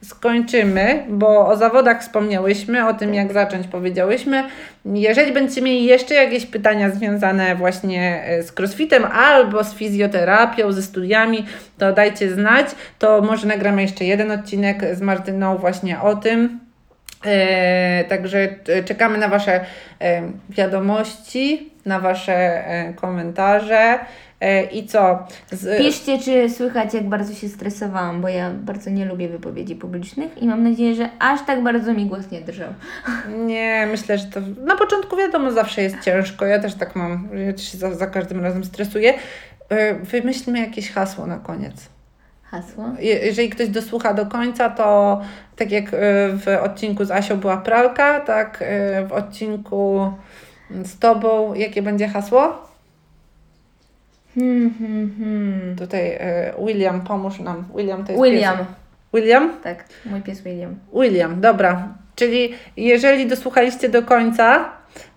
skończymy, 0.04 1.04
bo 1.08 1.46
o 1.46 1.56
zawodach 1.56 2.00
wspomniałyśmy, 2.00 2.88
o 2.88 2.94
tym 2.94 3.14
jak 3.14 3.32
zacząć 3.32 3.66
powiedziałyśmy. 3.66 4.44
Jeżeli 4.84 5.32
będziecie 5.32 5.62
mieli 5.62 5.84
jeszcze 5.84 6.14
jakieś 6.14 6.46
pytania 6.46 6.90
związane 6.90 7.54
właśnie 7.54 8.24
e, 8.24 8.42
z 8.42 8.52
crossfitem 8.52 9.04
albo 9.04 9.64
z 9.64 9.74
fizjoterapią, 9.74 10.72
ze 10.72 10.82
studiami, 10.82 11.46
to 11.78 11.92
dajcie 11.92 12.34
znać. 12.34 12.66
To 12.98 13.22
może 13.22 13.46
nagramy 13.46 13.82
jeszcze 13.82 14.04
jeden 14.04 14.30
odcinek 14.30 14.96
z 14.96 15.00
Martyną 15.00 15.58
właśnie 15.58 16.00
o 16.00 16.16
tym. 16.16 16.60
E, 17.24 18.04
także 18.04 18.48
e, 18.68 18.84
czekamy 18.84 19.18
na 19.18 19.28
Wasze 19.28 19.64
e, 20.00 20.22
wiadomości, 20.50 21.72
na 21.86 22.00
Wasze 22.00 22.34
e, 22.34 22.92
komentarze. 22.94 23.98
E, 24.40 24.62
I 24.64 24.86
co? 24.86 25.26
Z, 25.52 25.78
Piszcie, 25.78 26.18
czy 26.18 26.50
słychać, 26.50 26.94
jak 26.94 27.08
bardzo 27.08 27.34
się 27.34 27.48
stresowałam, 27.48 28.20
bo 28.20 28.28
ja 28.28 28.50
bardzo 28.50 28.90
nie 28.90 29.04
lubię 29.04 29.28
wypowiedzi 29.28 29.76
publicznych 29.76 30.42
i 30.42 30.46
mam 30.46 30.62
nadzieję, 30.62 30.94
że 30.94 31.08
aż 31.18 31.40
tak 31.46 31.62
bardzo 31.62 31.94
mi 31.94 32.06
głos 32.06 32.30
nie 32.30 32.40
drżał. 32.40 32.68
Nie, 33.36 33.88
myślę, 33.90 34.18
że 34.18 34.24
to 34.26 34.40
na 34.64 34.76
początku 34.76 35.16
wiadomo, 35.16 35.52
zawsze 35.52 35.82
jest 35.82 36.00
ciężko. 36.00 36.46
Ja 36.46 36.58
też 36.58 36.74
tak 36.74 36.96
mam, 36.96 37.28
ja 37.46 37.52
też 37.52 37.72
się 37.72 37.78
za, 37.78 37.94
za 37.94 38.06
każdym 38.06 38.42
razem 38.44 38.64
stresuję. 38.64 39.14
E, 39.68 39.94
Wymyślmy 39.94 40.58
jakieś 40.60 40.90
hasło 40.92 41.26
na 41.26 41.36
koniec. 41.38 41.88
Hasło? 42.42 42.84
Je- 42.98 43.18
Jeżeli 43.18 43.50
ktoś 43.50 43.68
dosłucha 43.68 44.14
do 44.14 44.26
końca, 44.26 44.70
to 44.70 45.20
tak 45.56 45.70
jak 45.70 45.84
e, 45.84 45.88
w 46.32 46.46
odcinku 46.62 47.04
z 47.04 47.10
Asią 47.10 47.36
była 47.36 47.56
pralka, 47.56 48.20
tak 48.20 48.64
w 49.08 49.12
odcinku 49.12 50.12
z 50.84 50.98
Tobą, 50.98 51.54
jakie 51.54 51.82
będzie 51.82 52.08
hasło? 52.08 52.67
Hmm, 54.34 54.74
hmm, 54.78 55.14
hmm. 55.18 55.76
Tutaj 55.76 56.10
e, 56.10 56.54
William, 56.66 57.00
pomóż 57.00 57.38
nam. 57.38 57.64
William 57.76 58.04
to 58.04 58.12
jest 58.12 58.24
William. 58.24 58.58
Pies. 58.58 58.66
William? 59.14 59.52
Tak, 59.62 59.84
mój 60.06 60.20
pies 60.22 60.40
William. 60.40 60.74
William, 60.94 61.40
dobra. 61.40 61.88
Czyli 62.14 62.54
jeżeli 62.76 63.26
dosłuchaliście 63.26 63.88
do 63.88 64.02
końca, 64.02 64.70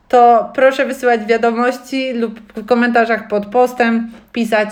to 0.07 0.51
proszę 0.53 0.85
wysyłać 0.85 1.25
wiadomości 1.25 2.13
lub 2.13 2.39
w 2.53 2.65
komentarzach 2.65 3.27
pod 3.27 3.45
postem 3.45 4.11
pisać 4.31 4.69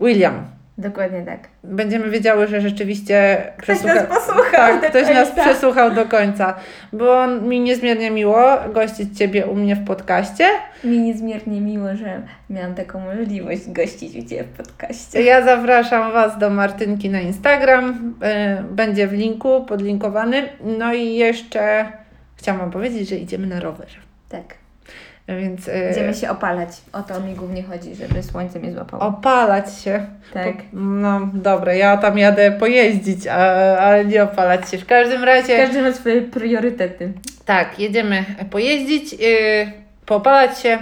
William. 0.00 0.44
Dokładnie 0.82 1.22
tak. 1.22 1.40
Będziemy 1.64 2.10
wiedziały, 2.10 2.46
że 2.46 2.60
rzeczywiście 2.60 3.36
Ktoś 3.56 3.82
nas 3.82 4.06
posłuchał 4.06 4.80
Tak, 4.80 4.90
ktoś 4.90 5.08
nas 5.14 5.28
końca. 5.28 5.42
przesłuchał 5.44 5.90
do 5.94 6.06
końca. 6.06 6.54
Było 6.92 7.26
mi 7.26 7.60
niezmiernie 7.60 8.10
miło 8.10 8.44
gościć 8.74 9.18
Ciebie 9.18 9.46
u 9.46 9.54
mnie 9.54 9.76
w 9.76 9.84
podcaście. 9.86 10.44
Mi 10.84 10.98
niezmiernie 10.98 11.60
miło, 11.60 11.96
że 11.96 12.22
miałam 12.50 12.74
taką 12.74 13.00
możliwość 13.00 13.70
gościć 13.70 14.16
u 14.16 14.28
Ciebie 14.28 14.44
w 14.44 14.56
podcaście. 14.56 15.22
Ja 15.22 15.42
zapraszam 15.42 16.12
Was 16.12 16.38
do 16.38 16.50
Martynki 16.50 17.10
na 17.10 17.20
Instagram. 17.20 18.14
e, 18.22 18.62
Będzie 18.70 19.06
w 19.06 19.12
linku, 19.12 19.64
podlinkowany. 19.64 20.42
No 20.78 20.94
i 20.94 21.14
jeszcze 21.14 21.86
chciałam 22.36 22.70
powiedzieć, 22.70 23.08
że 23.08 23.16
idziemy 23.16 23.46
na 23.46 23.60
rowerze. 23.60 23.98
Tak. 24.28 24.61
Więc 25.28 25.68
e, 25.68 25.84
Będziemy 25.84 26.14
się 26.14 26.30
opalać. 26.30 26.68
O 26.92 27.02
to 27.02 27.20
mi 27.20 27.34
głównie 27.34 27.62
chodzi, 27.62 27.94
żeby 27.94 28.22
słońce 28.22 28.58
mnie 28.58 28.72
złapało. 28.72 29.02
opalać 29.02 29.78
się. 29.78 30.06
tak. 30.34 30.56
Po, 30.56 30.62
no 30.72 31.20
dobra, 31.34 31.74
ja 31.74 31.96
tam 31.96 32.18
jadę 32.18 32.52
pojeździć, 32.52 33.26
a, 33.26 33.34
ale 33.78 34.04
nie 34.04 34.22
opalać 34.22 34.70
się. 34.70 34.78
W 34.78 34.86
każdym 34.86 35.24
razie, 35.24 35.56
Każdy 35.56 35.82
ma 35.82 35.92
swoje 35.92 36.22
priorytety. 36.22 37.12
tak, 37.44 37.78
jedziemy 37.78 38.24
pojeździć, 38.50 39.12
yy, 39.12 39.72
poopalać 40.06 40.58
się. 40.60 40.78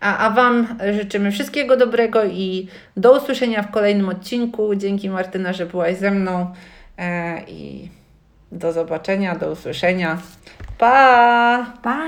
A, 0.00 0.18
a 0.18 0.30
Wam 0.30 0.78
życzymy 0.92 1.30
wszystkiego 1.32 1.76
dobrego 1.76 2.24
i 2.24 2.68
do 2.96 3.16
usłyszenia 3.16 3.62
w 3.62 3.70
kolejnym 3.70 4.08
odcinku. 4.08 4.74
Dzięki 4.74 5.10
Martyna, 5.10 5.52
że 5.52 5.66
byłaś 5.66 5.96
ze 5.96 6.10
mną 6.10 6.46
e, 6.98 7.40
i 7.48 7.88
do 8.52 8.72
zobaczenia, 8.72 9.34
do 9.34 9.50
usłyszenia. 9.50 10.18
Pa! 10.78 11.66
Pa! 11.82 11.98